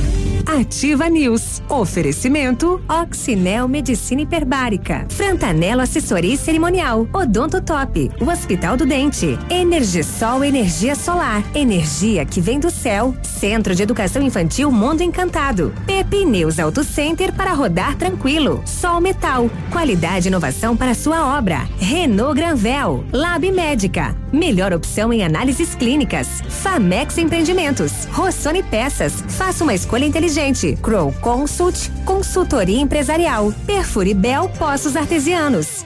[0.48, 1.62] Ativa News.
[1.68, 5.04] Oferecimento Oxinel Medicina Hiperbárica.
[5.10, 7.06] Frantanelo Assessoria Cerimonial.
[7.12, 8.10] Odonto Top.
[8.18, 9.38] O Hospital do Dente.
[9.50, 11.44] Energisol Energia Solar.
[11.54, 13.14] Energia que vem do céu.
[13.22, 15.74] Centro de Educação Infantil Mundo Encantado.
[15.86, 18.62] Pepineus Auto Center para rodar tranquilo.
[18.64, 19.50] Sol Metal.
[19.70, 21.68] Qualidade e inovação para sua obra.
[21.78, 23.04] Renault Granvel.
[23.12, 24.16] Lab Médica.
[24.32, 26.28] Melhor opção em análises clínicas.
[26.48, 28.06] Famex Empreendimentos.
[28.12, 29.24] Rossoni Peças.
[29.28, 30.78] Faça uma escolha inteligente.
[30.82, 31.90] Crow Consult.
[32.04, 33.52] Consultoria Empresarial.
[33.66, 35.84] Perfuribel Poços Artesianos.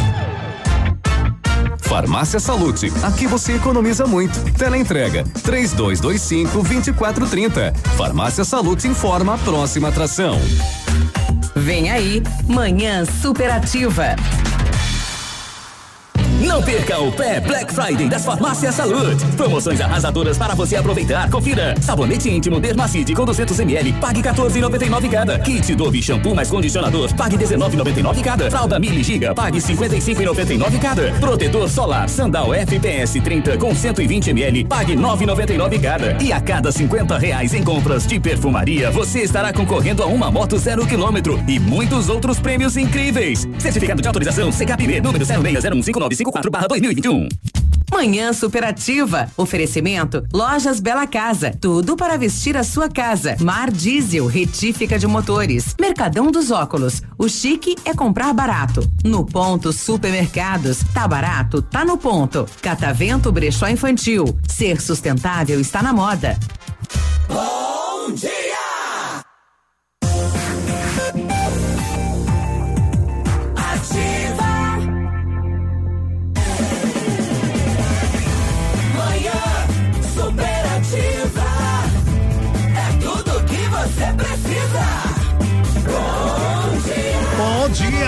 [1.79, 4.39] Farmácia Salute, aqui você economiza muito.
[4.53, 7.73] Teleentrega 3225 2430.
[7.97, 10.39] Farmácia Salute informa a próxima atração.
[11.57, 14.17] Vem aí, Manhã Superativa.
[16.43, 19.25] Não perca o pé Black Friday das Farmácias Saúde.
[19.37, 21.31] Promoções arrasadoras para você aproveitar.
[21.31, 21.75] Confira.
[21.81, 25.39] Sabonete íntimo Dermacide com 200 ml, pague 14,99 cada.
[25.39, 28.51] Kit Dove shampoo mais condicionador, pague 19,99 cada.
[28.51, 31.13] Fralda Mili Giga, pague 55,99 cada.
[31.21, 36.23] Protetor solar Sandal FPS 30 com 120 ml, pague 9,99 cada.
[36.23, 40.59] E a cada 50 reais em compras de perfumaria, você estará concorrendo a uma moto
[40.59, 43.47] zero quilômetro e muitos outros prêmios incríveis.
[43.59, 47.29] Certificado de autorização CKPB número 06015954 2021.
[47.93, 49.31] Manhã Superativa.
[49.37, 51.53] Oferecimento Lojas Bela Casa.
[51.61, 53.37] Tudo para vestir a sua casa.
[53.39, 55.77] Mar Diesel, retífica de motores.
[55.79, 57.03] Mercadão dos Óculos.
[57.19, 58.83] O chique é comprar barato.
[59.05, 60.79] No ponto Supermercados.
[60.95, 61.61] Tá barato?
[61.61, 62.47] Tá no ponto.
[62.63, 64.25] Catavento Brechó Infantil.
[64.49, 66.39] Ser sustentável está na moda.
[67.29, 68.42] Bom dia!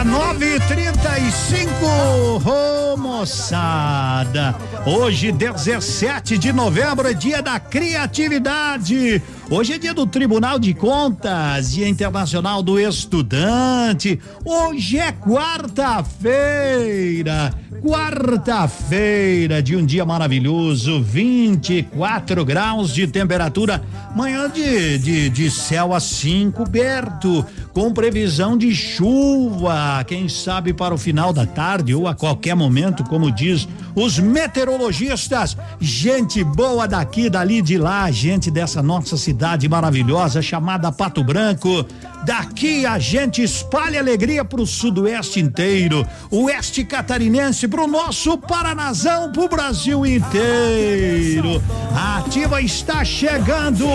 [0.05, 2.45] 9:35.
[2.45, 9.23] Ô oh, moçada, hoje 17 de novembro é dia da criatividade.
[9.51, 14.21] Hoje é dia do Tribunal de Contas, Dia Internacional do Estudante.
[14.45, 17.55] Hoje é quarta-feira.
[17.83, 23.83] Quarta-feira de um dia maravilhoso, 24 graus de temperatura,
[24.17, 30.99] manhã de, de, de céu assim coberto com previsão de chuva, quem sabe para o
[30.99, 35.57] final da tarde ou a qualquer momento, como diz os meteorologistas.
[35.81, 41.85] Gente boa daqui, dali, de lá, gente dessa nossa cidade maravilhosa chamada Pato Branco.
[42.25, 50.07] Daqui a gente espalha alegria pro sudoeste inteiro, oeste catarinense pro nosso Paranazão, pro Brasil
[50.07, 51.63] inteiro.
[51.95, 53.87] A ativa está chegando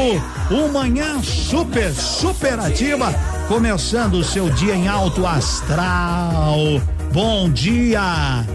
[0.52, 3.12] Um manhã super, super ativa,
[3.48, 6.58] começando o seu dia em alto astral.
[7.12, 8.46] Bom dia!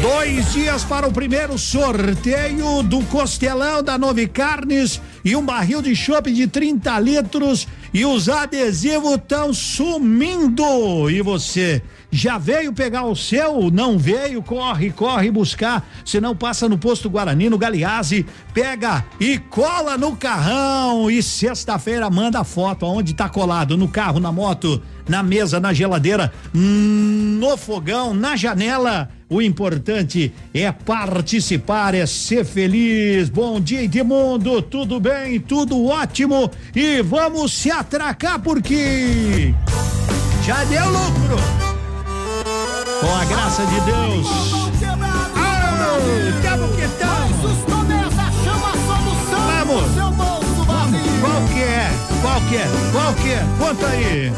[0.00, 5.94] Dois dias para o primeiro sorteio do costelão da Nove Carnes e um barril de
[5.94, 11.08] chopp de 30 litros e os adesivos estão sumindo.
[11.10, 11.82] E você
[12.14, 13.72] já veio pegar o seu?
[13.72, 14.40] Não veio?
[14.40, 15.84] Corre, corre buscar.
[16.04, 21.10] Se não passa no posto Guarani, no Galeazzi, pega e cola no carrão.
[21.10, 26.32] E sexta-feira manda foto aonde tá colado, no carro, na moto, na mesa, na geladeira,
[26.52, 29.10] no fogão, na janela.
[29.28, 33.28] O importante é participar, é ser feliz.
[33.28, 34.62] Bom dia, Edmundo.
[34.62, 35.40] Tudo bem?
[35.40, 36.48] Tudo ótimo.
[36.76, 39.52] E vamos se atracar porque
[40.46, 41.73] já deu lucro.
[43.04, 44.26] Com a graça de Deus.
[44.78, 44.86] Que.
[49.66, 49.84] Vamos.
[50.64, 51.00] Vamos.
[51.20, 51.90] Qual que é?
[52.22, 52.66] Qual que é?
[52.92, 53.46] Qual que é?
[53.58, 54.32] Conta aí.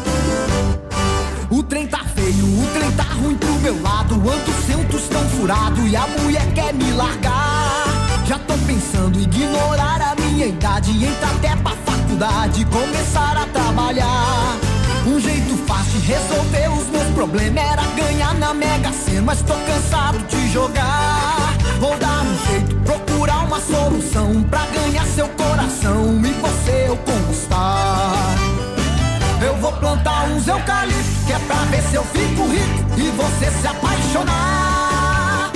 [1.49, 4.15] O trem tá feio, o trem tá ruim pro meu lado.
[4.15, 7.85] Ando sem um tostão furado e a mulher quer me largar.
[8.27, 14.66] Já tô pensando em ignorar a minha idade, entrar até pra faculdade, começar a trabalhar.
[15.07, 19.55] Um jeito fácil de resolver os meus problemas era ganhar na Mega Sena, mas tô
[19.55, 21.55] cansado de jogar.
[21.79, 28.15] Vou dar um jeito, procurar uma solução pra ganhar seu coração e você eu conquistar.
[29.41, 33.51] Eu vou plantar uns eucaliptos, que é pra ver se eu fico rico e você
[33.61, 35.53] se apaixonar.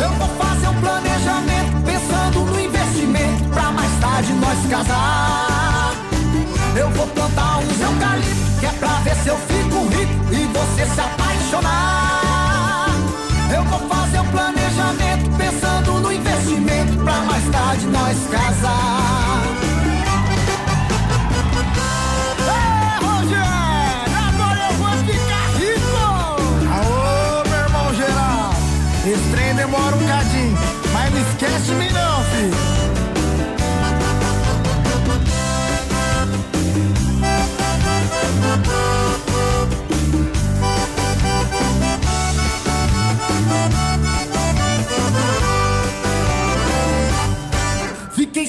[0.00, 5.77] Eu vou fazer um planejamento, pensando no investimento, pra mais tarde nós casar.
[6.76, 10.86] Eu vou plantar uns eucaliptos, que é pra ver se eu fico rico e você
[10.86, 12.90] se apaixonar.
[13.54, 19.42] Eu vou fazer um planejamento, pensando no investimento, pra mais tarde nós casar.
[23.00, 26.06] Rogério, agora eu vou ficar rico!
[26.74, 28.52] Aô, meu irmão geral.
[29.06, 30.58] Esse trem demora um cadinho,
[30.92, 31.74] mas não esquece de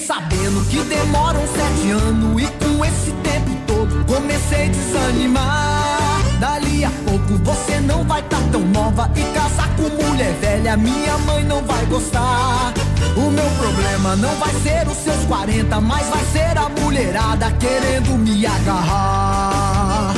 [0.10, 6.00] sabendo que demoram sete anos e com esse tempo todo comecei a desanimar.
[6.40, 11.16] Dali a pouco você não vai tá tão nova e casar com mulher velha, minha
[11.20, 12.74] mãe não vai gostar.
[13.16, 18.18] O meu problema não vai ser os seus 40, mas vai ser a mulherada querendo
[18.18, 20.16] me agarrar.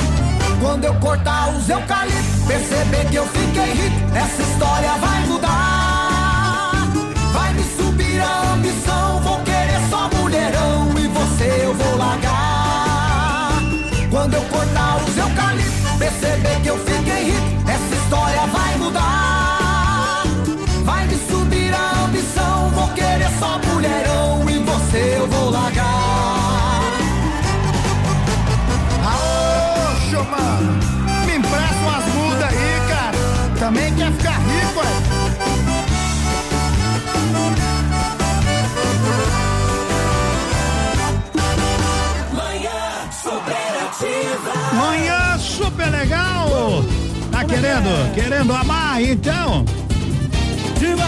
[0.62, 5.71] Quando eu cortar os eucaliptos, perceber que eu fiquei rico, essa história vai mudar.
[47.62, 48.14] Querendo?
[48.16, 49.64] Querendo amar, então?
[50.80, 51.06] Diva!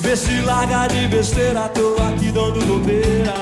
[0.00, 3.34] Vê se larga de besteira, tô aqui dando bobeira.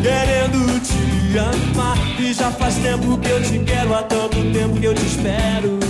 [0.00, 1.98] Querendo te amar.
[2.20, 5.80] E já faz tempo que eu te quero, há tanto tempo que eu te espero.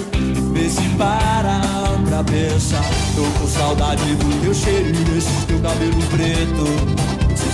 [0.55, 1.61] Vê se para
[2.09, 2.85] pra pensar.
[3.15, 7.12] Tô com saudade do teu cheiro, desse teu cabelo preto.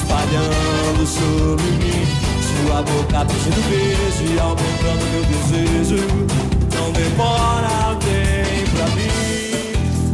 [0.08, 2.06] Espalhando sobre mim.
[2.40, 6.02] Sua boca trazendo beijo e aumentando meu desejo.
[6.74, 9.12] Não demora, vem pra mim.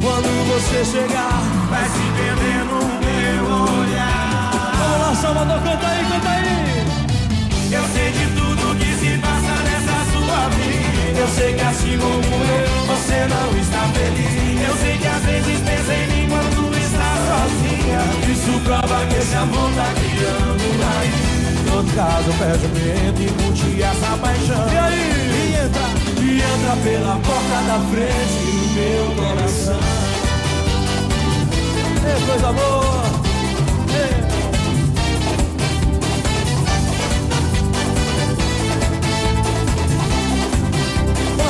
[0.03, 1.41] Quando você chegar,
[1.71, 3.45] vai se perder no meu
[3.83, 4.75] olhar.
[4.77, 6.83] Vamos lá, Salvador, canta aí, canta aí.
[7.71, 11.21] Eu sei de tudo que se passa nessa sua vida.
[11.21, 14.69] Eu sei que assim como eu, você não está feliz.
[14.69, 16.74] Eu sei que às vezes pensa em mim quando
[18.31, 21.75] Isso prova que esse amor tá criando raiz.
[21.75, 24.73] Outro caso, perde o medo e curte essa paixão.
[24.73, 25.15] E aí?
[25.35, 25.87] E entra,
[26.23, 29.81] e entra pela porta da frente do meu coração.
[32.07, 33.05] Ei, coisa boa!
[33.95, 34.15] Ei.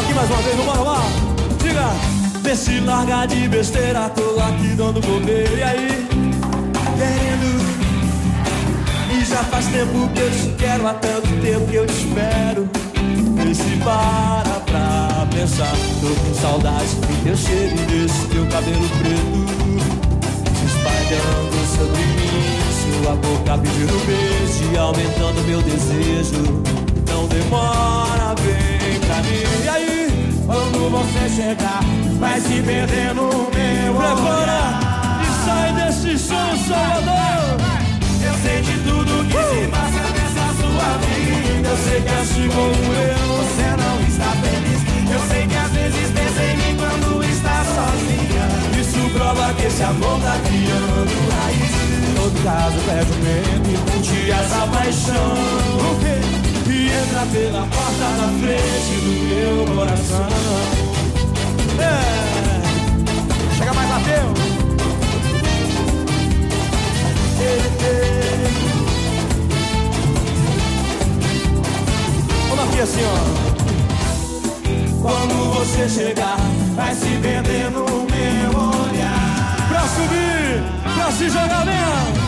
[0.01, 1.03] Aqui mais uma vez, vamos lá, vamos lá.
[1.63, 2.15] Diga!
[3.15, 5.51] Tá de besteira, tô aqui dando bobeira.
[5.51, 6.24] E aí?
[6.97, 7.75] Querendo.
[9.11, 12.69] E já faz tempo que eu te quero, há tanto tempo que eu te espero.
[13.37, 15.73] Vê se para pra pensar.
[16.01, 19.45] Tô com saudade do teu cheiro e desse teu cabelo preto.
[20.55, 22.65] Se espalhando sobre mim.
[23.03, 26.63] Sua boca pedindo beijo e aumentando meu desejo.
[27.09, 29.65] Não demora, vem pra mim.
[29.65, 30.05] E aí?
[30.47, 31.81] Quando você chegar,
[32.19, 34.84] vai se perder no meu Prepara olhar.
[36.05, 37.57] E desse som, Salvador.
[38.23, 41.68] Eu sei de tudo que se passa nessa sua vida.
[41.68, 44.81] Eu sei que assim como eu, você não está feliz.
[45.10, 48.44] Eu sei que às vezes pensa em mim quando está sozinha.
[48.81, 51.73] Isso prova que esse amor tá criando raiz.
[51.94, 55.34] Em todo caso, perde o medo e curte essa paixão.
[56.66, 60.28] E entra pela porta da frente do meu coração.
[61.78, 62.24] É.
[63.57, 64.44] Chega mais, Mateus.
[72.49, 73.15] Vamos aqui assim, ó.
[75.02, 76.39] Quando você chegar,
[76.74, 79.57] Vai se perder no meu olhar.
[79.68, 80.62] pra subir,
[80.94, 82.24] pra se jogar mesmo.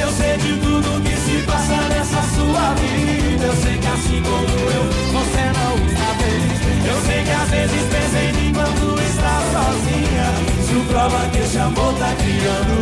[0.00, 3.44] Eu sei de tudo que se passa nessa sua vida.
[3.44, 6.58] Eu sei que assim como eu, você não está feliz.
[6.86, 10.26] Eu sei que às vezes pensa em mim quando está sozinha.
[10.58, 12.72] Isso prova que esse amor tá criando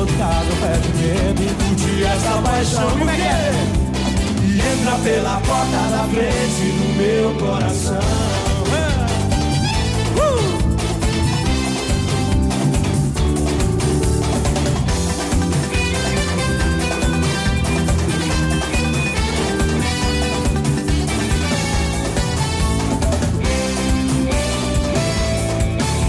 [0.00, 2.90] todo caso, perde medo e curte essa paixão.
[2.90, 3.52] Como é que é?
[4.44, 8.00] E entra pela porta da frente do meu coração.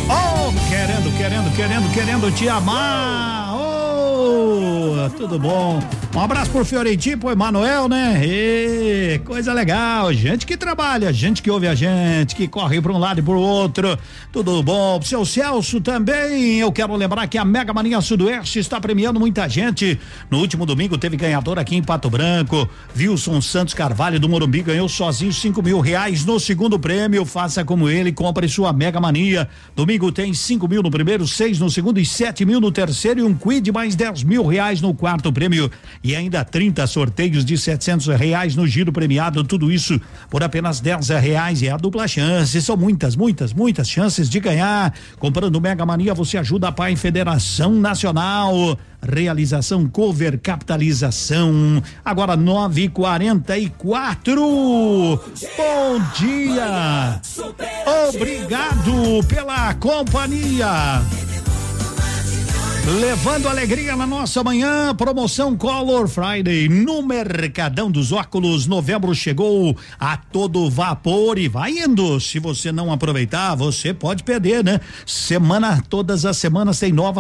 [0.10, 3.21] Oh, querendo, querendo, querendo, querendo te amar.
[5.10, 5.80] Tudo bom?
[6.14, 8.22] Um abraço pro Fiorentinho, pro Emanuel, né?
[8.22, 10.12] Ê, coisa legal.
[10.14, 13.40] Gente que trabalha, gente que ouve a gente, que corre para um lado e pro
[13.40, 13.98] outro.
[14.30, 15.00] Tudo bom?
[15.00, 16.60] Pro seu Celso também.
[16.60, 19.98] Eu quero lembrar que a Mega Mania Sudoeste está premiando muita gente.
[20.30, 22.68] No último domingo teve ganhador aqui em Pato Branco.
[22.96, 27.24] Wilson Santos Carvalho do Morumbi ganhou sozinho cinco mil reais no segundo prêmio.
[27.24, 29.48] Faça como ele, compre sua Mega Mania.
[29.78, 33.24] Domingo tem cinco mil no primeiro, seis no segundo e sete mil no terceiro e
[33.24, 35.72] um quid mais dez mil reais no quarto prêmio
[36.04, 39.44] e ainda 30 sorteios de 700 reais no giro premiado.
[39.44, 42.60] Tudo isso por apenas 10 reais e a dupla chance.
[42.62, 44.94] São muitas, muitas, muitas chances de ganhar.
[45.20, 48.80] Comprando Mega Mania, você ajuda a Pai Federação Nacional.
[49.02, 51.82] Realização cover capitalização.
[52.06, 55.20] Agora 9:44.
[55.58, 57.20] Bom dia.
[58.10, 61.02] Obrigado pela companhia.
[62.84, 68.66] Levando alegria na nossa manhã, promoção Color Friday no Mercadão dos Óculos.
[68.66, 72.20] Novembro chegou a todo vapor e vai indo.
[72.20, 74.80] Se você não aproveitar, você pode perder, né?
[75.06, 77.10] Semana, todas as semanas tem nova